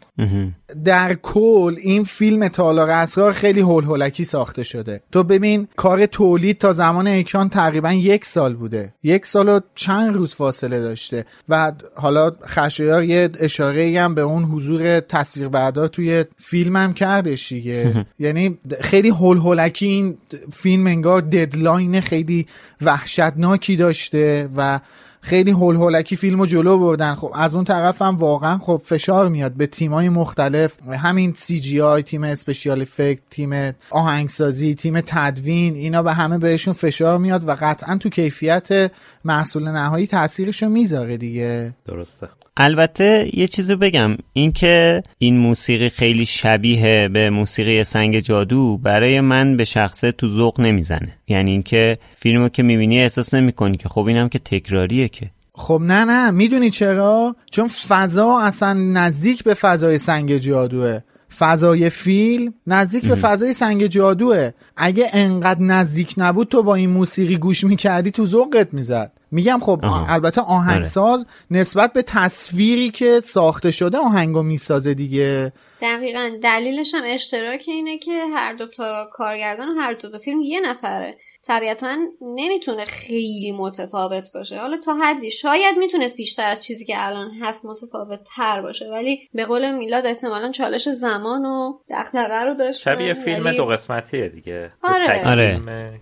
در 0.84 1.14
کل 1.14 1.74
این 1.82 2.04
فیلم 2.04 2.48
تالار 2.48 2.90
اسرار 2.90 3.32
خیلی 3.32 3.60
هول 3.60 3.84
هولکی 3.84 4.24
ساخته 4.24 4.62
شده. 4.62 5.00
تو 5.12 5.24
ببین 5.24 5.68
کار 5.88 6.06
تولید 6.06 6.58
تا 6.58 6.72
زمان 6.72 7.06
اکران 7.06 7.48
تقریبا 7.48 7.92
یک 7.92 8.24
سال 8.24 8.54
بوده. 8.54 8.94
یک 9.02 9.26
سال 9.26 9.48
و 9.48 9.60
چند 9.74 10.14
روز 10.14 10.34
فاصله 10.34 10.80
داشته. 10.80 11.26
و 11.48 11.72
حالا 11.94 12.32
خشایار 12.46 13.04
یه 13.04 13.30
اشاره 13.40 14.00
هم 14.00 14.14
به 14.14 14.20
اون 14.20 14.44
حضور 14.44 15.00
تصویربردار 15.00 15.88
توی 15.88 16.24
فیلم 16.36 16.76
هم 16.76 16.94
کردش 16.94 17.48
دیگه. 17.52 18.06
یعنی 18.18 18.58
خیلی 18.80 19.08
هول 19.08 19.36
هولکی 19.38 19.86
این 19.86 20.18
فیلم 20.52 20.86
انگار 20.86 21.20
deadline 21.20 22.00
خیلی 22.00 22.46
وحشتناکی 22.80 23.76
داشته 23.76 24.48
و 24.56 24.80
خیلی 25.20 25.50
هول 25.50 25.76
هولکی 25.76 26.16
فیلمو 26.16 26.46
جلو 26.46 26.78
بردن. 26.78 27.14
خب 27.14 27.32
از 27.34 27.54
اون 27.54 27.64
طرف 27.64 28.02
هم 28.02 28.16
واقعا 28.16 28.58
خب 28.58 28.82
فشار 28.84 29.28
میاد 29.28 29.52
به 29.52 29.66
تیمای 29.66 30.08
مختلف. 30.08 30.72
همین 30.92 31.32
CGI 31.36 32.02
تیم 32.02 32.24
special 32.24 32.82
effect 32.82 33.22
تیم 33.30 33.74
آهنگسازی 33.90 34.74
تیم 34.74 35.00
تدوین 35.00 35.74
اینا 35.74 36.02
به 36.02 36.12
همه 36.12 36.38
بهشون 36.38 36.74
فشار 36.74 37.18
میاد 37.18 37.48
و 37.48 37.56
قطعا 37.60 37.96
تو 37.96 38.08
کیفیت 38.08 38.90
محصول 39.28 39.68
نهایی 39.68 40.06
تاثیرشو 40.06 40.68
می‌ذاره 40.68 41.16
دیگه. 41.16 41.74
درسته. 41.86 42.28
البته 42.56 43.30
یه 43.34 43.46
چیزی 43.46 43.76
بگم 43.76 44.16
اینکه 44.32 45.02
این 45.18 45.38
موسیقی 45.38 45.88
خیلی 45.88 46.26
شبیه 46.26 47.08
به 47.12 47.30
موسیقی 47.30 47.84
سنگ 47.84 48.20
جادو 48.20 48.78
برای 48.78 49.20
من 49.20 49.56
به 49.56 49.64
شخصه 49.64 50.12
تو 50.12 50.28
ذوق 50.28 50.60
نمی‌زنه. 50.60 51.18
یعنی 51.28 51.50
اینکه 51.50 51.98
فیلمو 52.16 52.48
که 52.48 52.62
می‌بینی 52.62 53.00
احساس 53.00 53.34
نمی‌کنی 53.34 53.76
که 53.76 53.88
خب 53.88 54.06
اینم 54.06 54.28
که 54.28 54.38
تکراریه 54.38 55.08
که. 55.08 55.30
خب 55.54 55.80
نه 55.84 56.04
نه 56.04 56.30
می‌دونی 56.30 56.70
چرا؟ 56.70 57.36
چون 57.50 57.68
فضا 57.68 58.40
اصلا 58.40 58.72
نزدیک 58.72 59.44
به 59.44 59.54
فضای 59.54 59.98
سنگ 59.98 60.38
جادوه. 60.38 61.00
فضای 61.38 61.90
فیلم 61.90 62.54
نزدیک 62.66 63.06
به 63.06 63.14
فضای 63.14 63.52
سنگ 63.52 63.86
جادوه. 63.86 64.50
اگه 64.76 65.10
انقدر 65.12 65.62
نزدیک 65.62 66.14
نبود 66.16 66.48
تو 66.48 66.62
با 66.62 66.74
این 66.74 66.90
موسیقی 66.90 67.36
گوش 67.36 67.64
می‌کردی 67.64 68.10
تو 68.10 68.26
ذوقت 68.26 68.74
می‌زد. 68.74 69.12
میگم 69.30 69.58
خب 69.62 69.80
آها. 69.82 70.14
البته 70.14 70.40
آهنگساز 70.40 71.26
نسبت 71.50 71.92
به 71.92 72.02
تصویری 72.02 72.90
که 72.90 73.20
ساخته 73.24 73.70
شده 73.70 73.98
آهنگو 73.98 74.42
می‌سازه 74.42 74.94
دیگه. 74.94 75.52
دقیقا. 75.82 76.30
دلیلش 76.42 76.94
هم 76.94 77.02
اشتراک 77.06 77.64
اینه 77.66 77.98
که 77.98 78.24
هر 78.34 78.52
دو 78.52 78.66
تا 78.66 79.08
کارگردان 79.12 79.68
و 79.68 79.80
هر 79.80 79.92
دو 79.92 80.10
تا 80.10 80.18
فیلم 80.18 80.40
یه 80.40 80.60
نفره. 80.60 81.16
طبیعتا 81.48 81.96
نمی‌تونه 82.20 82.84
خیلی 82.84 83.52
متفاوت 83.58 84.32
باشه. 84.34 84.58
حالا 84.60 84.76
تا 84.76 84.94
حدی 84.94 85.30
شاید 85.30 85.78
می‌تونست 85.78 86.16
بیشتر 86.16 86.50
از 86.50 86.60
چیزی 86.64 86.84
که 86.84 86.94
الان 86.96 87.30
هست 87.42 87.64
متفاوت 87.66 88.20
تر 88.36 88.62
باشه 88.62 88.84
ولی 88.92 89.18
به 89.34 89.44
قول 89.44 89.72
میلاد 89.78 90.06
احتمالا 90.06 90.50
چالش 90.50 90.88
زمان 90.88 91.44
و 91.44 91.72
دغدغه 91.90 92.44
رو 92.44 92.54
داشته 92.54 92.94
شبیه 92.94 93.14
فیلم 93.14 93.44
ولی- 93.44 93.56
دو 93.56 93.66
قسمتیه 93.66 94.28
دیگه. 94.28 94.72
آره. 94.82 95.28
آره. 95.28 95.60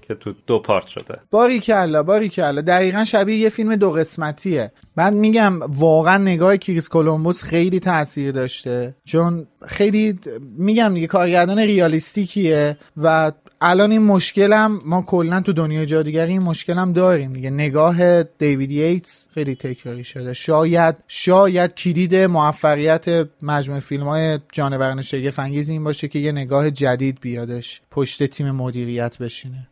که 0.09 0.15
تو 0.15 0.33
دو 0.47 0.59
part 0.59 0.87
شده. 0.87 1.19
باریکلا 1.31 2.03
باریکلا 2.03 2.61
دقیقا 2.61 3.05
شبیه 3.05 3.37
یه 3.37 3.49
فیلم 3.49 3.77
دو 3.77 3.91
قسمتیه. 3.91 4.73
بعد 4.97 5.15
میگم 5.15 5.61
واقعا 5.61 6.19
نگاه 6.19 6.57
کریس 6.57 6.89
کولومبوس 6.89 7.43
خیلی 7.43 7.81
تاثیر 7.81 8.33
داشته. 8.33 8.95
چون 9.05 9.47
خیلی 9.67 10.19
میگم 10.59 10.95
دیگه 10.95 11.07
کارگردان 11.07 11.59
realistic 11.59 12.55
یه 12.55 12.77
و 12.97 13.33
الان 13.61 13.91
این 13.91 14.03
مشکلم 14.03 14.81
ما 14.85 15.03
کلا 15.03 15.41
تو 15.41 15.53
دنیای 15.53 15.87
جادوگری 15.87 16.33
این 16.33 16.43
مشکلم 16.43 16.93
داریم 16.93 17.33
دیگه. 17.33 17.51
نگاه 17.51 18.23
دیوید 18.23 18.71
ییتس 18.71 19.29
خیلی 19.35 19.55
تکراری 19.55 20.05
شده. 20.05 20.35
شاید 20.35 20.97
شاید 21.09 21.75
کلید 21.75 22.15
موفقیت 22.15 23.29
مجموعه 23.43 23.81
فیلم 23.81 24.09
های 24.09 24.39
جانوران 24.53 25.03
شگفت 25.03 25.39
انگیز 25.39 25.69
این 25.69 25.85
باشه 25.85 26.09
که 26.09 26.19
یه 26.19 26.33
نگاه 26.33 26.71
جدید 26.71 27.19
بیادش 27.21 27.81
پشت 27.91 28.23
تیم 28.23 28.51
مدیریت 28.51 29.19
بشینه. 29.19 29.69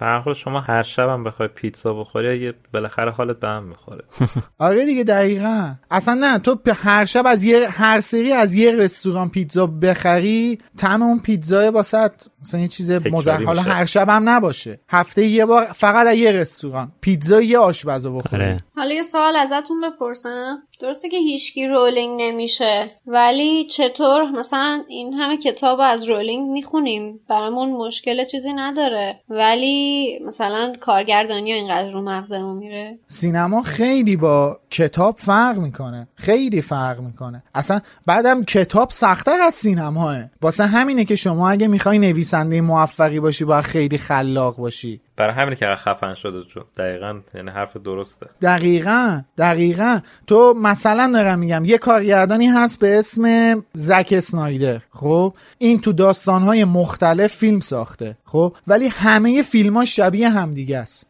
حال 0.00 0.34
شما 0.34 0.60
هر 0.60 0.82
شب 0.82 1.08
هم 1.08 1.24
بخوای 1.24 1.48
پیتزا 1.48 1.94
بخوری 1.94 2.40
یه 2.40 2.54
بالاخره 2.74 3.10
حالت 3.10 3.40
به 3.40 3.48
هم 3.48 3.64
می‌خوره. 3.64 4.04
آره 4.58 4.86
دیگه 4.86 5.04
دقیقا. 5.04 5.74
اصلا 5.90 6.14
نه 6.14 6.38
تو 6.38 6.58
هر 6.74 7.04
شب 7.04 7.26
از 7.26 7.44
یه 7.44 7.68
هر 7.70 8.00
سری 8.00 8.32
از 8.32 8.54
یه 8.54 8.76
رستوران 8.76 9.28
پیتزا 9.28 9.66
بخری 9.66 10.58
طعم 10.76 11.02
اون 11.02 11.18
پیتزا 11.18 11.70
واسه 11.70 12.10
مثلا 12.42 12.60
یه 12.60 12.68
چیز 12.68 12.90
مزخرف 13.16 13.42
حالا. 13.42 13.62
هر 13.62 13.84
شب 13.84 14.08
هم 14.08 14.28
نباشه. 14.28 14.80
هفته 14.88 15.24
یه 15.24 15.46
بار 15.46 15.72
فقط 15.74 16.06
از 16.06 16.14
یه 16.16 16.32
رستوران. 16.32 16.92
پیتزا 17.00 17.40
یه 17.40 17.58
آشپزو 17.58 18.16
بخوری 18.16 18.42
آره. 18.42 18.56
حالا 18.76 18.94
یه 18.94 19.02
سوال 19.02 19.36
ازتون 19.36 19.80
بپرسم. 19.80 20.62
درسته 20.80 21.08
که 21.08 21.16
هیچکی 21.16 21.66
رولینگ 21.66 22.22
نمیشه 22.22 22.90
ولی 23.06 23.64
چطور 23.64 24.30
مثلا 24.30 24.84
این 24.88 25.14
همه 25.14 25.36
کتاب 25.36 25.78
از 25.82 26.04
رولینگ 26.04 26.50
می‌خونیم؟ 26.50 27.20
برامون 27.28 27.70
مشکل 27.70 28.24
چیزی 28.24 28.52
نداره. 28.52 29.20
ولی 29.28 30.18
مثلا 30.26 30.72
کارگردانی 30.80 31.52
اینقدر 31.52 31.90
رو 31.90 32.02
مغزمون 32.02 32.56
میره. 32.56 32.98
سینما 33.08 33.62
خیلی 33.62 34.16
با 34.16 34.58
کتاب 34.70 35.16
فرق 35.18 35.58
می‌کنه. 35.58 36.08
خیلی 36.14 36.62
فرق 36.62 37.00
می‌کنه. 37.00 37.42
اصلا 37.54 37.80
بعدم 38.06 38.44
کتاب 38.44 38.90
سختتر 38.90 39.40
از 39.40 39.54
سینماه 39.54 40.18
واسه 40.42 40.64
همینه 40.64 41.04
که 41.04 41.16
شما 41.16 41.50
اگه 41.50 41.68
می‌خوای 41.68 41.98
نویسنده 41.98 42.60
موفقی 42.60 43.20
باشی 43.20 43.44
باید 43.44 43.64
خیلی 43.64 43.98
خلاق 43.98 44.56
باشی. 44.56 45.00
برای 45.16 45.34
همینه 45.34 45.56
که 45.56 45.66
خفن 45.66 46.14
شده 46.14 46.42
جو. 46.42 46.60
دقیقا 46.76 47.20
یعنی 47.34 47.50
حرف 47.50 47.76
درسته. 47.76 48.26
دقیقا 48.42 49.22
دقیقا. 49.38 50.00
تو 50.26 50.54
مثلا 50.62 51.10
دارم 51.14 51.38
میگم 51.38 51.64
یه 51.64 51.78
کارگردانی 51.78 52.46
هست 52.46 52.78
به 52.78 52.98
اسم 52.98 53.54
زک 53.72 54.08
اسنایدر 54.16 54.80
خب؟ 54.90 55.34
این 55.58 55.80
تو 55.80 55.92
داستانهای 55.92 56.64
مختلف 56.64 57.34
فیلم 57.34 57.60
ساخته 57.60 58.16
خب؟ 58.24 58.56
ولی 58.66 58.88
همه 58.88 59.42
فیلماش 59.42 59.96
شبیه 59.96 60.28
همدیگه 60.28 60.78
است. 60.78 61.06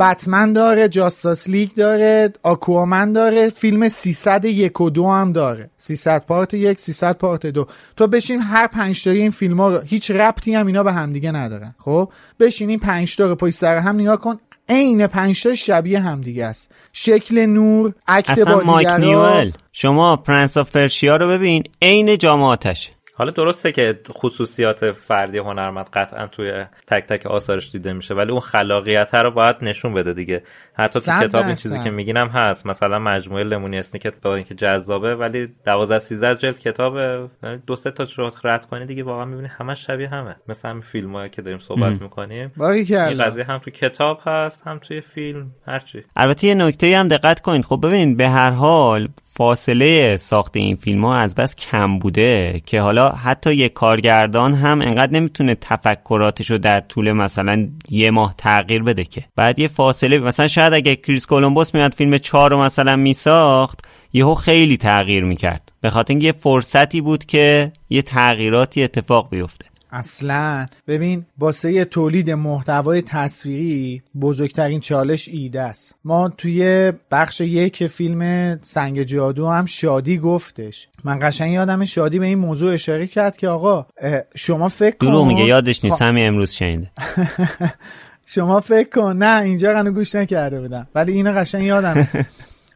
بتمن 0.00 0.52
داره 0.52 0.88
Justice 0.88 1.48
League 1.48 1.74
داره 1.74 2.32
آکوامن 2.42 3.12
داره 3.12 3.50
فیلم 3.50 3.88
300 3.88 4.44
یک 4.44 4.80
و 4.80 4.90
دو 4.90 5.10
هم 5.10 5.32
داره. 5.32 5.70
300 5.78 6.24
part 6.26 6.54
یک 6.54 6.80
300 6.80 7.18
part 7.18 7.46
دو. 7.46 7.66
تو 7.96 8.06
بشین 8.06 8.40
هر 8.40 8.66
پنج 8.66 9.04
تایی 9.04 9.20
این 9.20 9.30
فیلم 9.30 9.60
ها 9.60 9.68
رو 9.68 9.80
هیچ 9.80 10.10
ربطی 10.10 10.54
هم 10.54 10.66
اینا 10.66 10.82
به 10.82 10.92
همدیگه 10.92 11.32
ندارن. 11.32 11.74
خب؟ 11.78 12.12
بشین 12.40 12.70
این 12.70 12.78
پنج 12.78 13.16
تا 13.16 13.26
رو 13.26 13.34
پشت 13.34 13.54
سر 13.54 13.76
هم 13.76 14.00
نگاه 14.00 14.16
کن 14.16 14.38
عین 14.68 15.06
پنج 15.06 15.42
تا 15.42 15.54
شبیه 15.54 16.00
همدیگه 16.00 16.44
است. 16.44 16.70
شکل 16.92 17.46
نور 17.46 17.92
act 18.08 18.48
مایک 18.48 18.66
بازیگرا. 18.66 18.96
نیول. 18.96 19.52
شما 19.72 20.16
Prince 20.16 20.56
of 20.56 20.70
Persia 20.70 21.16
رو 21.16 21.28
ببین 21.28 21.62
عین 21.82 22.18
جامعاتش 22.18 22.90
حالا 23.18 23.30
درسته 23.30 23.72
که 23.72 24.00
خصوصیات 24.10 24.90
فردی 24.90 25.38
هنرمند 25.38 25.88
قطعا 25.92 26.26
توی 26.26 26.64
تک 26.86 27.06
تک 27.06 27.26
آثارش 27.26 27.72
دیده 27.72 27.92
میشه 27.92 28.14
ولی 28.14 28.30
اون 28.30 28.40
خلاقیت 28.40 29.14
رو 29.14 29.30
باید 29.30 29.56
نشون 29.62 29.94
بده 29.94 30.12
دیگه. 30.12 30.42
حتی 30.74 31.00
تو 31.00 31.20
کتاب 31.22 31.44
این. 31.44 31.54
چیزی 31.54 31.78
که 31.84 31.90
میگینم 31.90 32.28
هست. 32.28 32.66
مثلا 32.66 32.98
مجموعه 32.98 33.44
لمونی 33.44 33.78
اسنیکت 33.78 34.20
با 34.22 34.34
اینکه 34.34 34.54
جذابه 34.54 35.14
ولی 35.14 35.48
12 35.64 35.98
13 35.98 36.36
جلد 36.36 36.58
کتابه 36.58 37.28
یعنی 37.42 37.62
دو 37.66 37.76
سه 37.76 37.90
تا 37.90 38.04
رو 38.16 38.30
رد 38.44 38.66
کنی 38.66 38.86
دیگه 38.86 39.02
واقعا 39.02 39.24
می‌بینی 39.24 39.48
همش 39.48 39.86
شبیه 39.86 40.08
همه. 40.08 40.36
مثل 40.48 40.68
همین 40.68 40.82
فیلم 40.82 41.28
که 41.28 41.42
داریم 41.42 41.58
صحبت 41.58 42.02
می‌کنیم. 42.02 42.52
باری 42.56 42.96
این 42.96 43.24
قضیه 43.24 43.44
هم 43.44 43.58
تو 43.58 43.70
کتاب 43.70 44.20
هست 44.24 44.66
هم 44.66 44.78
توی 44.78 45.00
فیلم 45.00 45.50
هرچی 45.66 46.04
البته 46.16 46.46
یه 46.46 46.54
نکته 46.54 46.96
هم 46.98 47.08
دقت 47.08 47.40
کنید. 47.40 47.64
خب 47.64 47.80
ببینید 47.82 48.16
به 48.16 48.28
هر 48.28 48.50
حال 48.50 49.08
فاصله 49.36 50.16
ساخت 50.16 50.56
این 50.56 50.76
فیلم 50.76 51.04
ها 51.04 51.16
از 51.16 51.34
بس 51.34 51.56
کم 51.56 51.98
بوده 51.98 52.60
که 52.66 52.80
حالا 52.80 53.08
حتی 53.08 53.54
یه 53.54 53.68
کارگردان 53.68 54.54
هم 54.54 54.82
انقدر 54.82 55.12
نمی‌تونه 55.12 55.54
تفکراتش 55.54 56.50
رو 56.50 56.58
در 56.58 56.80
طول 56.80 57.12
مثلا 57.12 57.68
یه 57.88 58.10
ماه 58.10 58.34
تغییر 58.38 58.82
بده 58.82 59.04
که. 59.04 59.24
بعد 59.36 59.58
یه 59.58 59.68
فاصله 59.68 60.18
مثلا 60.18 60.46
شاید 60.46 60.72
اگه 60.72 60.96
کریس 60.96 61.26
کولومبوس 61.26 61.74
میاد 61.74 61.94
فیلم 61.94 62.18
چهار 62.18 62.50
رو 62.50 62.58
مثلا 62.58 62.96
میساخت 62.96 63.80
یهو 64.12 64.34
خیلی 64.34 64.76
تغییر 64.76 65.24
می‌کرد. 65.24 65.72
به 65.80 65.90
خاطر 65.90 66.12
اینکه 66.12 66.26
یه 66.26 66.32
فرصتی 66.32 67.00
بود 67.00 67.24
که 67.24 67.72
یه 67.90 68.02
تغییراتی 68.02 68.82
اتفاق 68.82 69.30
بیفته. 69.30 69.66
اصلا. 69.98 70.66
ببین 70.88 71.26
واسه 71.38 71.84
تولید 71.84 72.30
محتوای 72.30 73.02
تصویری 73.02 74.02
بزرگترین 74.20 74.80
چالش 74.80 75.28
ایده 75.28 75.60
است. 75.60 75.94
ما 76.04 76.28
توی 76.28 76.92
بخش 77.10 77.40
یک 77.40 77.86
فیلم 77.86 78.52
سنگ 78.62 79.02
جادو 79.02 79.48
هم 79.48 79.66
شادی 79.66 80.18
گفتش. 80.18 80.88
من 81.04 81.18
قشنگ 81.22 81.52
یادم 81.52 81.84
شادی 81.84 82.18
به 82.18 82.26
این 82.26 82.38
موضوع 82.38 82.74
اشاره 82.74 83.06
کرد 83.06 83.36
که 83.36 83.48
آقا 83.48 83.86
شما 84.34 84.68
فکر 84.68 84.96
کن. 84.96 85.06
دروغ 85.06 85.26
میگه 85.26 85.44
یادش 85.44 85.84
نیست. 85.84 85.96
خب، 85.96 86.04
همین 86.04 86.26
امروز 86.26 86.50
شنیده. 86.50 86.90
شما 88.34 88.60
فکر 88.60 88.88
کن. 88.88 89.16
نه 89.16 89.42
اینجا 89.42 89.72
قنو 89.72 89.90
گوش 89.90 90.14
نکرده 90.14 90.60
بودم. 90.60 90.86
ولی 90.94 91.12
اینو 91.12 91.32
قشنگ 91.32 91.64
یادم. 91.64 92.08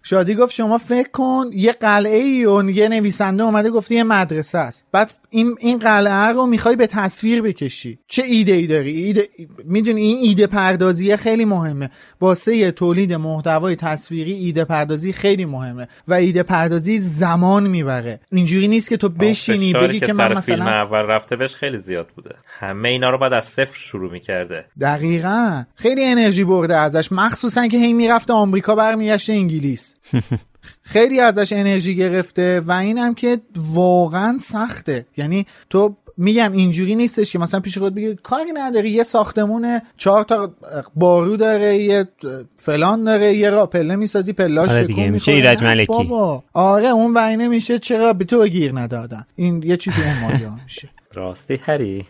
شادی 0.02 0.34
گفت 0.34 0.54
شما 0.54 0.78
فکر 0.78 1.10
کن 1.10 1.50
یه 1.52 1.72
قلعه 1.72 2.18
ای 2.18 2.46
و 2.46 2.70
یه 2.70 2.88
نویسنده 2.88 3.42
اومده 3.42 3.70
گفته 3.70 3.94
یه 3.94 4.04
مدرسه 4.04 4.58
است. 4.58 4.84
بعد 4.92 5.12
این 5.30 5.56
این 5.60 5.78
قلعه 5.78 6.32
رو 6.32 6.46
می‌خوای 6.46 6.76
به 6.76 6.86
تصویر 6.86 7.42
بکشی. 7.42 7.98
چه 8.08 8.22
ایده 8.22 8.52
ای 8.52 8.66
داری؟ 8.66 8.90
ایده 8.90 9.28
می‌دونی 9.64 10.00
این 10.00 10.18
ایده 10.22 10.46
پردازی 10.46 11.16
خیلی 11.16 11.44
مهمه. 11.44 11.90
واسه 12.20 12.70
تولید 12.72 13.12
محتوای 13.12 13.76
تصویری 13.76 14.32
ایده 14.32 14.64
پردازی 14.64 15.12
خیلی 15.12 15.44
مهمه 15.44 15.88
و 16.08 16.14
ایده 16.14 16.42
پردازی 16.42 16.98
زمان 16.98 17.66
می‌بره. 17.66 18.20
اینجوری 18.32 18.68
نیست 18.68 18.88
که 18.88 18.96
تو 18.96 19.08
بشینی 19.08 19.72
بگی 19.72 20.00
که 20.00 20.06
که 20.06 20.12
سر 20.12 20.34
من 20.34 20.40
فیلم 20.40 20.62
مثلا 20.62 20.72
اول 20.72 20.98
رفته 20.98 21.36
بهش 21.36 21.54
خیلی 21.54 21.78
زیاد 21.78 22.08
بوده. 22.16 22.34
همه 22.46 22.88
اینا 22.88 23.10
رو 23.10 23.18
بعد 23.18 23.32
از 23.32 23.44
صفر 23.44 23.78
شروع 23.78 24.12
می‌کرده. 24.12 24.64
دقیقا. 24.80 25.64
خیلی 25.74 26.04
انرژی 26.04 26.44
برده 26.44 26.76
ازش. 26.76 27.12
مخصوصا 27.12 27.66
که 27.66 27.76
هی 27.76 27.92
می‌رفته 27.92 28.32
آمریکا 28.32 28.74
برمیگشته 28.74 29.32
انگلیس. 29.32 29.94
خیلی 30.82 31.20
ازش 31.20 31.52
انرژی 31.52 31.96
گرفته 31.96 32.60
و 32.60 32.72
اینم 32.72 33.14
که 33.14 33.38
واقعا 33.56 34.38
سخته. 34.38 35.06
یعنی 35.16 35.46
تو 35.70 35.96
میگم 36.16 36.52
اینجوری 36.52 36.94
نیستش 36.94 37.32
که 37.32 37.38
مثلا 37.38 37.60
پیش 37.60 37.78
خود 37.78 37.94
بگی 37.94 38.14
کاری 38.22 38.52
نداری 38.54 38.90
یه 38.90 39.02
ساختمونه 39.02 39.82
چهار 39.96 40.24
تا 40.24 40.54
بارو 40.94 41.36
داره 41.36 41.76
یه 41.76 42.08
فلان 42.56 43.04
داره 43.04 43.34
یه 43.34 43.50
را 43.50 43.66
پله 43.66 43.96
می‌سازی 43.96 44.32
پلاش 44.32 44.70
آره 44.70 44.84
دیگه، 44.84 45.10
میشه. 45.10 45.32
ایرج 45.32 45.62
ملکی. 45.62 45.86
بابا. 45.86 46.44
آره 46.52 46.88
اون 46.88 47.16
وینه 47.16 47.48
میشه 47.48 47.78
چرا 47.78 48.12
به 48.12 48.24
تو 48.24 48.46
گیر 48.46 48.78
ندادن. 48.78 49.26
این 49.36 49.62
یه 49.62 49.76
چی 49.76 49.90
تو 49.90 50.02
اون 50.26 50.60
میشه. 50.64 50.88
راستی 51.14 51.60
هری. 51.62 52.06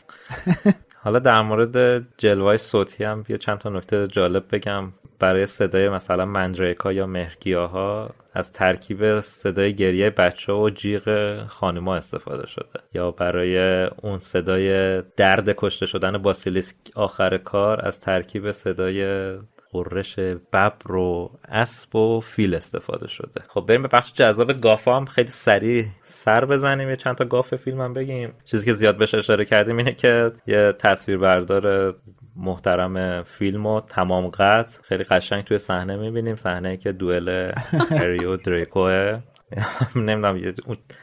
حالا 1.05 1.19
در 1.19 1.43
مورد 1.43 2.07
جلوهای 2.19 2.59
صوتی 2.59 3.05
هم 3.05 3.25
یه 3.29 3.39
چند 3.39 3.59
تا 3.59 3.71
نکته 3.71 4.09
جالب 4.09 4.45
بگم. 4.53 4.93
برای 5.21 5.47
صدای 5.47 5.89
مثلا 5.89 6.25
منجریکا 6.25 6.93
یا 6.93 7.07
مهرگیاها 7.07 8.11
از 8.35 8.53
ترکیب 8.53 9.21
صدای 9.21 9.75
گریه 9.75 10.11
بچه 10.11 10.53
و 10.53 10.71
جیغ 10.71 11.37
خانوما 11.47 11.97
استفاده 11.97 12.47
شده. 12.47 12.81
یا 12.95 13.11
برای 13.11 13.85
اون 13.85 14.19
صدای 14.19 15.03
درد 15.17 15.49
کشته 15.57 15.87
شدن 15.87 16.19
باسیلیسک 16.19 16.77
آخر 16.95 17.39
کار 17.39 17.87
از 17.87 18.01
ترکیب 18.01 18.51
صدای 18.53 19.33
قررش 19.73 20.19
ببر 20.19 20.93
و 20.93 21.31
اسب 21.49 21.97
و 21.97 22.21
فیل 22.21 22.55
استفاده 22.55 23.09
شده. 23.09 23.41
خب 23.49 23.65
بریم 23.69 23.83
به 23.83 23.89
بخش 23.89 24.13
جذاب 24.13 24.53
گافا 24.53 24.97
هم 24.97 25.05
خیلی 25.05 25.29
سریع 25.29 25.87
سر 26.03 26.45
بزنیم 26.45 26.89
یه 26.89 26.97
چند 26.97 27.15
تا 27.17 27.25
گاف 27.25 27.55
فیلم 27.55 27.81
هم 27.81 27.95
بگیم. 27.95 28.33
چیزی 28.45 28.67
که 28.67 28.73
زیاد 28.73 28.97
بهش 28.97 29.15
اشاره 29.15 29.45
کردیم 29.45 29.77
اینه 29.77 29.93
که 29.93 30.33
یه 30.47 30.75
تصویربردار 30.79 31.95
محترم 32.37 33.23
فیلم 33.23 33.67
و 33.67 33.81
تمام 33.81 34.29
قطع. 34.29 34.83
خیلی 34.83 35.05
قشنگ 35.05 35.45
توی 35.45 35.59
صحنه 35.59 35.97
می‌بینیم. 35.97 36.37
صحنه 36.37 36.77
که 36.77 36.93
دوئل 36.93 37.51
هری 37.91 38.25
و 38.25 38.37
دریکوه 38.37 39.19
نمی‌دونم 39.97 40.53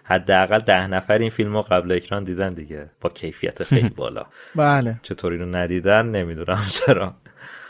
حداقل 0.03 0.59
ده 0.59 0.87
نفر 0.87 1.17
این 1.17 1.29
فیلم 1.29 1.53
رو 1.53 1.61
قبل 1.61 1.91
اکران 1.91 2.23
دیدن 2.23 2.53
دیگه. 2.53 2.89
با 3.01 3.09
کیفیت 3.09 3.63
خیلی 3.63 3.89
بالا. 3.89 4.25
بله. 4.55 4.95
چطوری 5.03 5.37
رو 5.37 5.45
ندیدن 5.45 6.05
نمی‌دونم 6.05 6.59
چرا. 6.85 7.13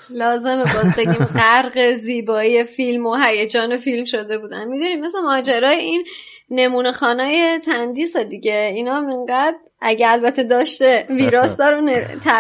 لازمه 0.10 0.64
باز 0.64 0.96
بگیم 0.98 1.26
غرق 1.26 1.94
زیبایی 1.94 2.64
فیلم 2.64 3.06
و 3.06 3.16
هیجان 3.26 3.78
فیلم 3.78 4.06
شده 4.06 4.38
بودن. 4.40 4.68
می‌دونیم 4.68 5.02
مثل 5.02 5.20
ماجرای 5.20 5.76
این 5.78 6.04
نمونه 6.50 6.92
خانه 6.92 7.60
تندیس 7.60 8.18
دیگه. 8.18 8.72
اینا 8.76 9.02
منقدر 9.02 9.58
اگه 9.82 10.12
البته 10.12 10.44
داشته 10.44 11.06
ویراستار 11.10 11.76
و 11.76 11.82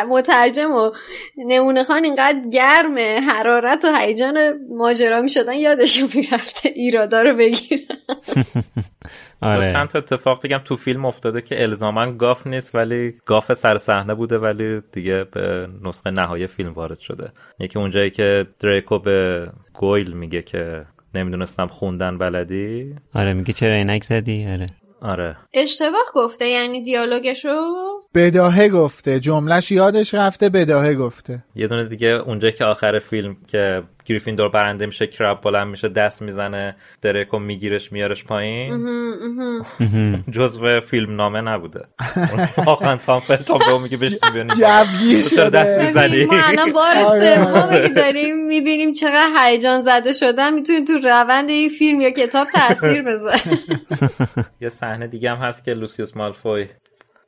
مترجم 0.10 0.72
و 0.72 0.92
نمونه 1.38 1.84
خان 1.84 2.04
اینقدر 2.04 2.40
گرم 2.54 2.98
حرارت 3.30 3.86
و 3.86 3.98
هیجان 3.98 4.38
ماجرا 4.78 5.22
می 5.22 5.30
شدن 5.30 5.54
یادشون 5.54 6.10
می‌رفته 6.16 6.70
ایرادا 6.76 7.22
رو 7.22 7.36
بگیرن. 7.36 7.98
آره. 9.42 9.72
چند 9.72 9.88
تا 9.88 10.00
اتفاق 10.00 10.42
دیگه 10.42 10.60
تو 10.60 10.76
فیلم 10.76 11.06
افتاده 11.06 11.42
که 11.42 11.64
الزاما 11.64 12.12
گاف 12.12 12.48
نیست 12.48 12.76
ولی 12.76 13.14
گاف 13.26 13.54
سر 13.54 13.78
صحنه 13.78 14.16
بوده 14.16 14.38
ولی 14.38 14.82
دیگه 14.92 15.24
به 15.24 15.68
نسخه 15.84 16.12
نهایی 16.12 16.48
فیلم 16.48 16.74
وارد 16.74 17.00
شده. 17.00 17.32
یکی 17.60 17.80
اونجایی 17.80 18.10
که 18.10 18.48
دریکو 18.60 19.00
به 19.00 19.48
گویل 19.74 20.14
میگه 20.14 20.42
که 20.42 20.86
نمی‌دونستم 21.16 21.68
خوندن 21.68 22.18
بلدی؟ 22.18 22.96
آره 23.14 23.34
میگه 23.34 23.54
چرا 23.54 23.74
اینک 23.74 24.04
زدی؟ 24.04 24.48
آره. 24.48 24.68
آره. 25.02 25.38
اشتباه 25.54 26.06
گفته 26.16 26.48
یعنی 26.48 26.82
دیالوگشو؟ 26.82 27.56
بداهه 28.16 28.70
گفته. 28.70 29.20
جملهش 29.20 29.72
یادش 29.72 30.14
رفته 30.14 30.50
بداهه 30.50 30.94
گفته. 30.94 31.44
یه 31.56 31.68
دونه 31.68 31.90
دیگه 31.90 32.08
اونجا 32.08 32.52
که 32.52 32.66
آخر 32.66 33.00
فیلم 33.00 33.38
که 33.48 33.84
گریفیندور 34.08 34.50
برنده 34.50 34.86
میشه 34.86 35.08
کراب 35.08 35.42
بلند 35.42 35.68
میشه 35.68 35.90
دست 35.90 36.22
می‌زنه 36.22 36.76
دریکو 37.02 37.40
میگیرش 37.40 37.92
میارش 37.92 38.24
پایین. 38.24 38.88
جزو 40.32 40.80
فیلم 40.80 41.16
نامه 41.16 41.42
نبوده. 41.42 41.86
واقعا 42.66 42.96
تام 42.96 43.20
فلتون 43.20 43.58
به 43.58 43.78
میگه 43.84 43.98
بهش 43.98 44.14
جوگیر 44.14 45.22
شده 45.22 45.50
دست 45.50 45.80
می‌زنی؟ 45.80 46.26
ما 46.26 46.38
الان 46.44 46.72
بار 46.72 47.04
سومی 47.04 47.90
داریم 47.90 48.46
می‌بینیم 48.46 48.94
چقدر 48.94 49.30
هیجان 49.42 49.82
زده 49.82 50.14
شدن 50.14 50.54
می‌تونی 50.54 50.84
تو 50.84 50.94
روند 50.94 51.50
این 51.50 51.70
فیلم 51.70 52.02
یا 52.02 52.10
کتاب 52.10 52.48
تاثیر 52.54 53.02
بذاره 53.02 53.40
یه 54.62 54.70
صحنه 54.70 55.08
دیگه 55.08 55.32
هم 55.32 55.38
هست 55.38 55.64
که 55.64 55.74
لوسیوس 55.74 56.18
مالفوی. 56.18 56.68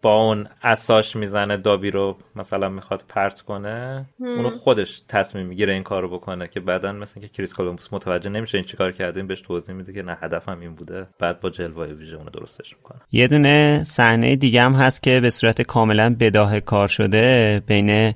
با 0.01 0.15
اون 0.15 0.47
اساش 0.63 1.15
می‌زنه 1.15 1.57
دابی 1.57 1.91
رو 1.91 2.17
مثلا 2.35 2.69
می‌خواد 2.69 3.03
پرت 3.09 3.41
کنه 3.41 4.05
اونو 4.19 4.49
خودش 4.49 5.01
تصمیم 5.07 5.45
می‌گیره 5.45 5.73
این 5.73 5.83
کارو 5.83 6.09
بکنه 6.09 6.47
که 6.47 6.59
بعدا 6.59 6.91
مثلا 6.91 7.21
که 7.21 7.29
کریس 7.29 7.53
کولومبوس 7.53 7.87
متوجه 7.91 8.29
نمیشه 8.29 8.57
این 8.57 8.67
چیکار 8.67 8.91
کرده 8.91 9.19
این 9.19 9.27
بهش 9.27 9.41
توضیح 9.41 9.75
میده 9.75 9.93
که 9.93 10.01
نه 10.01 10.17
هدفم 10.21 10.59
این 10.59 10.75
بوده. 10.75 11.07
بعد 11.19 11.39
با 11.39 11.49
جلوه 11.49 11.85
ویژه 11.87 12.15
اونو 12.15 12.29
درستش 12.29 12.75
می‌کنه. 12.75 12.99
یه 13.11 13.27
دونه 13.27 13.83
صحنه 13.83 14.35
دیگه 14.35 14.61
هم 14.61 14.73
هست 14.73 15.03
که 15.03 15.19
به 15.19 15.29
صورت 15.29 15.61
کاملا 15.61 16.15
بداه 16.19 16.59
کار 16.59 16.87
شده 16.87 17.61
بین 17.67 18.13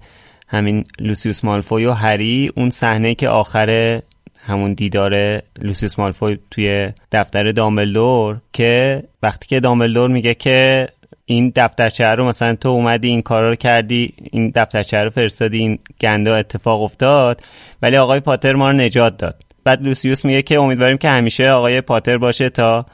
همین 0.47 0.83
لوسیوس 0.99 1.43
مالفوی 1.43 1.85
و 1.85 1.91
هری. 1.91 2.51
اون 2.55 2.69
صحنه 2.69 3.15
که 3.15 3.29
آخر 3.29 3.99
همون 4.47 4.73
دیدار 4.73 5.41
لوسیوس 5.61 5.99
مالفوی 5.99 6.39
توی 6.51 6.91
دفتر 7.11 7.51
دامبلدور 7.51 8.37
که 8.53 9.03
وقتی 9.23 9.47
که 9.47 9.59
دامبلدور 9.59 10.09
میگه 10.09 10.33
که 10.33 10.87
این 11.25 11.51
دفترچه 11.55 12.05
رو 12.05 12.25
مثلا 12.25 12.55
تو 12.55 12.69
اومدی 12.69 13.07
این 13.07 13.21
کارا 13.21 13.49
رو 13.49 13.55
کردی 13.55 14.13
این 14.31 14.51
دفترچه 14.55 15.03
رو 15.03 15.09
فرستادی 15.09 15.57
این 15.57 15.79
گنده 16.01 16.31
اتفاق 16.31 16.81
افتاد 16.81 17.41
ولی 17.81 17.97
آقای 17.97 18.19
پاتر 18.19 18.53
ما 18.53 18.71
رو 18.71 18.77
نجات 18.77 19.17
داد. 19.17 19.43
بعد 19.63 19.83
لوسیوس 19.83 20.25
میگه 20.25 20.41
که 20.41 20.59
امیدواریم 20.59 20.97
که 20.97 21.09
همیشه 21.09 21.49
آقای 21.49 21.81
پاتر 21.81 22.17
باشه 22.17 22.49
تا 22.49 22.85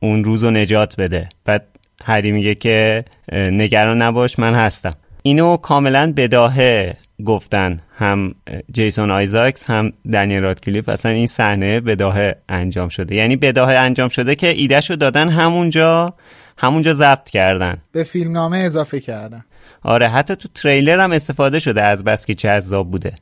اون 0.00 0.24
روز 0.24 0.44
رو 0.44 0.50
نجات 0.50 0.96
بده. 0.96 1.28
بعد 1.44 1.66
هری 2.04 2.32
میگه 2.32 2.54
که 2.54 3.04
نگران 3.32 4.02
نباش 4.02 4.38
من 4.38 4.54
هستم. 4.54 4.92
اینو 5.22 5.56
کاملا 5.56 6.12
بداهه 6.16 6.96
گفتن 7.24 7.80
هم 7.96 8.34
جیسون 8.72 9.10
آیزاکس 9.10 9.70
هم 9.70 9.92
دنیل 10.12 10.42
رادکلیف. 10.42 10.88
اصلا 10.88 11.12
این 11.12 11.26
صحنه 11.26 11.80
بداهه 11.80 12.36
انجام 12.48 12.88
شده. 12.88 13.14
یعنی 13.14 13.36
بداهه 13.36 13.74
انجام 13.74 14.08
شده 14.08 14.34
که 14.34 14.48
ایدهشو 14.48 14.94
دادن 14.94 15.28
همونجا. 15.28 16.14
همونجا 16.62 16.94
ضبط 16.94 17.30
کردن. 17.30 17.82
به 17.92 18.02
فیلمنامه 18.02 18.58
اضافه 18.58 19.00
کردن. 19.00 19.44
آره 19.82 20.08
حتی 20.08 20.36
تو 20.36 20.48
تریلر 20.54 21.00
هم 21.00 21.12
استفاده 21.12 21.58
شده 21.58 21.82
از 21.82 22.04
بس 22.04 22.26
که 22.26 22.34
جذاب 22.34 22.90
بوده. 22.90 23.14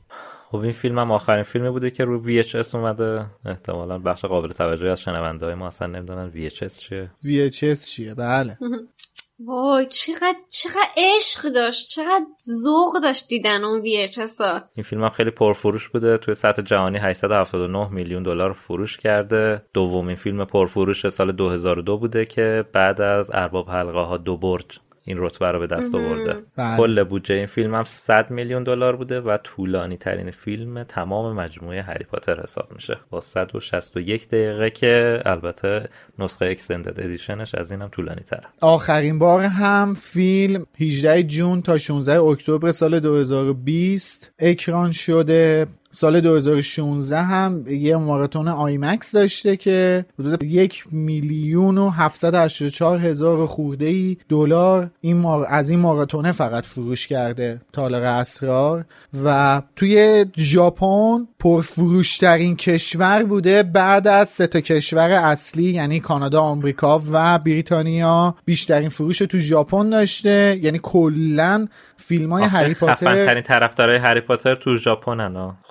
خب 0.51 0.57
این 0.57 0.71
فیلم 0.71 0.99
هم 0.99 1.11
آخرین 1.11 1.43
فیلمی 1.43 1.69
بوده 1.69 1.91
که 1.91 2.03
رو 2.03 2.23
VHS 2.23 2.75
اومده. 2.75 3.25
احتمالا 3.45 3.97
بخش 3.97 4.25
قابل 4.25 4.51
توجهی 4.51 4.89
از 4.89 5.01
شنونده 5.01 5.45
های 5.45 5.55
ما 5.55 5.67
اصلا 5.67 5.87
نمی‌دونن 5.87 6.31
VHS 6.31 6.77
چیه. 6.77 7.11
VHS 7.23 7.85
چیه؟ 7.85 8.13
بله. 8.13 8.57
وای 9.47 9.85
چقدر 9.85 10.37
چقدر 10.49 10.89
عشق 10.97 11.49
داشت 11.49 11.89
چقدر 11.89 12.25
ذوق 12.63 13.03
داشت 13.03 13.27
دیدن 13.27 13.63
اون 13.63 13.81
VHS 13.81 14.41
ها. 14.41 14.61
این 14.75 14.83
فیلم 14.83 15.03
هم 15.03 15.09
خیلی 15.09 15.31
پرفروش 15.31 15.89
بوده. 15.89 16.17
توی 16.17 16.33
سطح 16.33 16.61
جهانی 16.61 16.97
879 16.97 17.89
میلیون 17.89 18.23
دلار 18.23 18.53
فروش 18.53 18.97
کرده. 18.97 19.65
دومین 19.73 20.15
فیلم 20.15 20.45
پرفروش 20.45 21.09
سال 21.09 21.31
2002 21.31 21.97
بوده 21.97 22.25
که 22.25 22.65
بعد 22.73 23.01
از 23.01 23.31
ارباب 23.33 23.69
حلقه 23.69 23.99
ها 23.99 24.17
دو 24.17 24.37
برج 24.37 24.79
این 25.03 25.17
رتبه 25.19 25.51
رو 25.51 25.59
به 25.59 25.67
دست 25.67 25.95
آورده. 25.95 26.43
بله. 26.55 26.77
کل 26.77 27.03
بودجه 27.03 27.35
این 27.35 27.45
فیلم 27.45 27.75
هم 27.75 27.83
100 27.83 28.31
میلیون 28.31 28.63
دلار 28.63 28.95
بوده 28.95 29.21
و 29.21 29.37
طولانی 29.37 29.97
ترین 29.97 30.31
فیلم 30.31 30.83
تمام 30.83 31.35
مجموعه 31.35 31.81
هری 31.81 32.05
پاتر 32.05 32.41
حساب 32.43 32.73
میشه. 32.73 32.97
با 33.09 33.21
161 33.21 34.27
دقیقه 34.27 34.69
که 34.69 35.21
البته 35.25 35.89
نسخه 36.19 36.45
extended 36.45 36.99
edition 36.99 37.43
ش 37.43 37.55
از 37.55 37.71
اینم 37.71 37.87
طولانی 37.87 38.21
تره 38.21 38.43
آخرین 38.61 39.19
بار 39.19 39.41
هم 39.41 39.93
فیلم 39.93 40.65
18 40.79 41.23
جون 41.23 41.61
تا 41.61 41.77
16 41.77 42.21
اکتبر 42.21 42.71
سال 42.71 42.99
2020 42.99 44.33
اکران 44.39 44.91
شده. 44.91 45.67
سال 45.93 46.21
2016 46.21 47.21
هم 47.21 47.65
یه 47.67 47.95
ماراتون 47.95 48.47
IMAX 48.47 49.11
داشته 49.11 49.57
که 49.57 50.05
حدود 50.19 50.43
یک 50.43 50.83
میلیون 50.91 51.77
و 51.77 51.89
784 51.89 52.99
هزار 52.99 53.45
خورده 53.47 53.85
ای 53.85 54.17
دلار 54.29 54.89
این 55.01 55.17
مار... 55.17 55.45
از 55.49 55.69
این 55.69 55.79
ماراتونه 55.79 56.31
فقط 56.31 56.65
فروش 56.65 57.07
کرده 57.07 57.61
تالار 57.73 58.03
اسرار. 58.03 58.85
و 59.23 59.61
توی 59.75 60.25
ژاپن 60.37 61.27
پرفروشترین 61.39 62.55
کشور 62.55 63.23
بوده 63.23 63.63
بعد 63.63 64.07
از 64.07 64.29
سه 64.29 64.47
تا 64.47 64.61
کشور 64.61 65.09
اصلی 65.09 65.63
یعنی 65.63 65.99
کانادا، 65.99 66.41
آمریکا 66.41 67.03
و 67.11 67.39
بریتانیا. 67.39 68.35
بیشترین 68.45 68.89
فروش 68.89 69.17
تو 69.17 69.39
ژاپن 69.39 69.89
داشته 69.89 70.59
یعنی 70.63 70.79
کلا 70.83 71.67
فیلم 72.01 72.33
های 72.33 72.43
هری 72.43 72.73
پاتر 72.73 73.25
ترین 73.25 73.43
طرفدارای 73.43 73.97
هری 73.97 74.21
پاتر 74.21 74.55
تو 74.55 74.77
ژاپن 74.77 75.19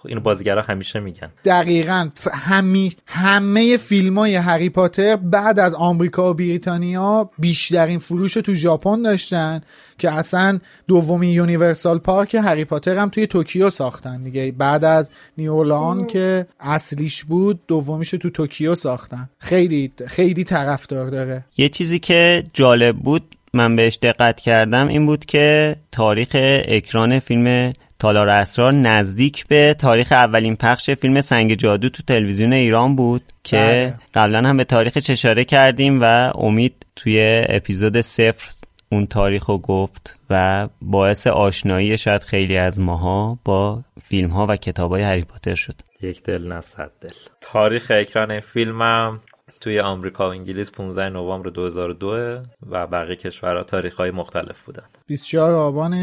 اینو 0.05 0.21
بازیگرا 0.21 0.63
همیشه 0.63 1.01
میگن. 1.01 1.33
دقیقا. 1.45 2.09
همی 2.33 2.97
همه 3.07 3.77
فیلم 3.77 4.19
های 4.19 4.35
هری 4.35 4.71
پاتر 4.71 5.17
بعد 5.17 5.59
از 5.59 5.75
آمریکا 5.75 6.31
و 6.31 6.35
بریتانیا 6.35 7.31
بیشترین 7.39 7.99
فروش 7.99 8.35
تو 8.35 8.55
ژاپن 8.55 9.03
داشتن 9.03 9.61
که 9.99 10.11
اصلا 10.11 10.59
دومین 10.89 11.31
یونیورسال 11.31 11.99
پارک 11.99 12.35
هری 12.35 12.65
پاتر 12.65 12.97
هم 12.97 13.09
توی 13.09 13.27
توکیو 13.27 13.71
ساختن 13.71 14.23
دیگه. 14.23 14.53
بعد 14.59 14.85
از 14.85 15.11
نیولان 15.39 16.07
که 16.07 16.47
اصلیش 16.61 17.25
بود 17.25 17.61
دومیش 17.67 18.11
تو 18.11 18.31
توکیو 18.31 18.75
ساختن. 18.75 19.31
خیلی 19.39 19.93
خیلی 20.07 20.45
طرفدار 20.45 21.11
داره. 21.11 21.45
یه 21.57 21.69
چیزی 21.69 21.99
که 21.99 22.45
جالب 22.53 22.97
بود 22.97 23.37
من 23.53 23.77
بهش 23.77 23.99
دقت 24.03 24.41
کردم 24.41 24.89
این 24.89 25.07
بود 25.07 25.25
که 25.25 25.77
تاریخ 25.93 26.29
اکران 26.69 27.19
فیلم 27.19 27.73
تالار 27.99 28.29
اسرار 28.29 28.73
نزدیک 28.73 29.47
به 29.47 29.77
تاریخ 29.79 30.13
اولین 30.13 30.57
پخش 30.57 30.91
فیلم 30.91 31.21
سنگ 31.21 31.55
جادو 31.55 31.89
تو 31.89 32.03
تلویزیون 32.03 32.53
ایران 32.53 32.97
بود 32.97 33.23
که 33.45 33.57
بله. 33.57 33.95
قبلا 34.15 34.49
هم 34.49 34.57
به 34.57 34.65
تاریخ 34.65 34.99
اشاره 35.09 35.45
کردیم 35.45 35.99
و 36.03 36.05
امید 36.35 36.87
توی 36.97 37.45
اپیزود 37.49 38.01
صفر 38.01 38.53
اون 38.93 39.07
تاریخ 39.07 39.47
رو 39.47 39.59
گفت 39.59 40.19
و 40.31 40.69
باعث 40.83 41.27
آشنایی 41.27 41.99
شاید 41.99 42.23
خیلی 42.23 42.57
از 42.57 42.81
ماها 42.81 43.39
با 43.45 43.83
فیلم 44.03 44.31
ها 44.31 44.47
و 44.49 44.57
کتاب 44.57 44.93
های 44.93 45.03
هری 45.03 45.23
پاتر 45.23 45.55
شد 45.55 45.75
یک 46.03 46.23
دل 46.23 46.53
نه 46.53 46.61
صد 46.61 46.91
دل 47.01 47.11
تاریخ 47.41 47.93
اکران 47.95 48.31
این 48.31 48.41
فیلمم 48.41 49.21
توی 49.61 49.81
آمریکا 49.81 50.29
و 50.29 50.33
انگلیس 50.33 50.71
15 50.71 51.09
نوامبر 51.09 51.51
2002 51.51 52.43
و 52.71 52.87
بقیه 52.87 53.17
کشورها 53.17 53.63
تاریخهای 53.63 54.11
مختلف 54.11 54.63
بودن. 54.63 54.83
24 55.07 55.53
آبان 55.53 55.95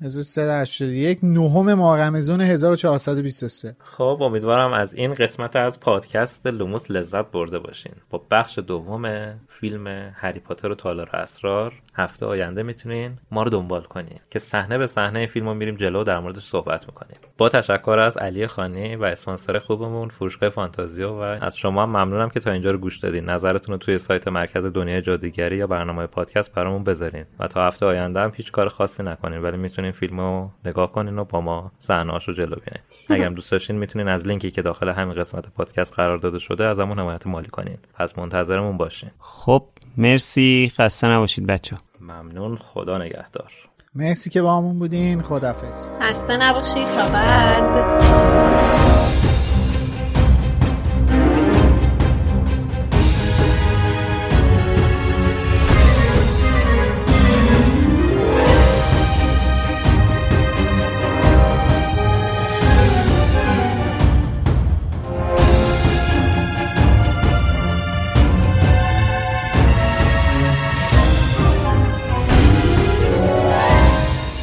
1381 0.00 1.18
نهم 1.22 1.74
ماه 1.74 2.00
رمضان 2.00 2.40
1423 2.40 3.76
خب 3.78 4.18
امیدوارم 4.20 4.72
از 4.72 4.94
این 4.94 5.14
قسمت 5.14 5.56
از 5.56 5.80
پادکست 5.80 6.46
لوموس 6.46 6.90
لذت 6.90 7.30
برده 7.30 7.58
باشین. 7.58 7.92
با 8.10 8.22
بخش 8.30 8.58
دوم 8.58 9.34
فیلم 9.48 9.86
هری 10.14 10.40
پاتر 10.40 10.70
و 10.70 10.74
تالار 10.74 11.16
اسرار 11.16 11.72
هفته 11.98 12.26
آینده 12.26 12.62
می‌تونین 12.62 13.18
ما 13.30 13.42
رو 13.42 13.50
دنبال 13.50 13.82
کنین 13.82 14.18
که 14.30 14.38
صحنه 14.38 14.78
به 14.78 14.86
صحنه 14.86 15.26
فیلم 15.26 15.48
رو 15.48 15.54
میریم 15.54 15.76
جلو 15.76 16.04
در 16.04 16.18
موردش 16.18 16.42
صحبت 16.42 16.86
می‌کنیم. 16.86 17.16
با 17.38 17.48
تشکر 17.48 17.98
از 17.98 18.16
علی 18.16 18.46
خانی 18.46 18.96
و 18.96 19.04
اسپانسر 19.04 19.58
خوبمون 19.58 20.08
فروشگاه 20.08 20.48
فانتازیو 20.48 21.08
و 21.08 21.20
از 21.40 21.56
شما 21.56 21.82
هم 21.82 21.88
ممنونم 21.88 22.30
که 22.30 22.40
تا 22.40 22.50
اینجا 22.50 22.70
رو 22.70 22.78
گوش 22.78 22.98
دادین. 22.98 23.24
نظرتون 23.24 23.72
رو 23.72 23.78
توی 23.78 23.98
سایت 23.98 24.28
مرکز 24.28 24.64
دنیای 24.64 25.02
جادوگری 25.02 25.56
یا 25.56 25.66
برنامه 25.66 26.06
پادکست 26.06 26.54
برامون 26.54 26.84
بذارین 26.84 27.24
و 27.38 27.48
تا 27.48 27.66
هفته 27.66 27.86
آینده 27.86 28.20
هم 28.20 28.32
هیچ 28.34 28.52
کار 28.52 28.68
خاصی 28.68 29.02
نکنین 29.02 29.38
ولی 29.38 29.56
می‌تونین 29.56 29.92
فیلم 29.92 30.20
رو 30.20 30.50
نگاه 30.64 30.92
کنین 30.92 31.18
و 31.18 31.24
با 31.24 31.40
ما 31.40 31.72
صحنه‌هاش 31.78 32.28
رو 32.28 32.34
جلو 32.34 32.56
بیارین 32.56 32.82
اگه 33.10 33.28
دوست 33.28 33.52
داشتین 33.52 33.76
می‌تونین 33.76 34.08
از 34.08 34.26
لینکی 34.26 34.50
که 34.50 34.62
داخل 34.62 34.88
همین 34.88 35.14
قسمت 35.14 35.48
پادکست 35.54 35.94
قرار 35.94 36.18
داده 36.18 36.38
شده 36.38 36.64
از 36.64 36.80
همون 36.80 36.98
حمایت 36.98 37.26
مالی 37.26 37.48
کنین. 37.48 37.78
پس 37.94 38.18
منتظرمون 38.18 38.76
باشین. 38.76 39.10
خب 39.18 39.64
مرسی. 39.96 40.72
خسته 40.76 41.08
نباشید 41.08 41.46
بچه 41.46 41.76
ممنون. 42.00 42.56
خدا 42.56 42.98
نگهدار. 42.98 43.52
مرسی 43.94 44.30
که 44.30 44.42
با 44.42 44.56
همون 44.56 44.78
بودین. 44.78 45.22
خدافز 45.22 45.90
خسته 46.02 46.36
نباشید. 46.36 46.86
تا 46.86 47.08
بعد. 47.08 49.17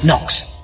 Knox. 0.06 0.55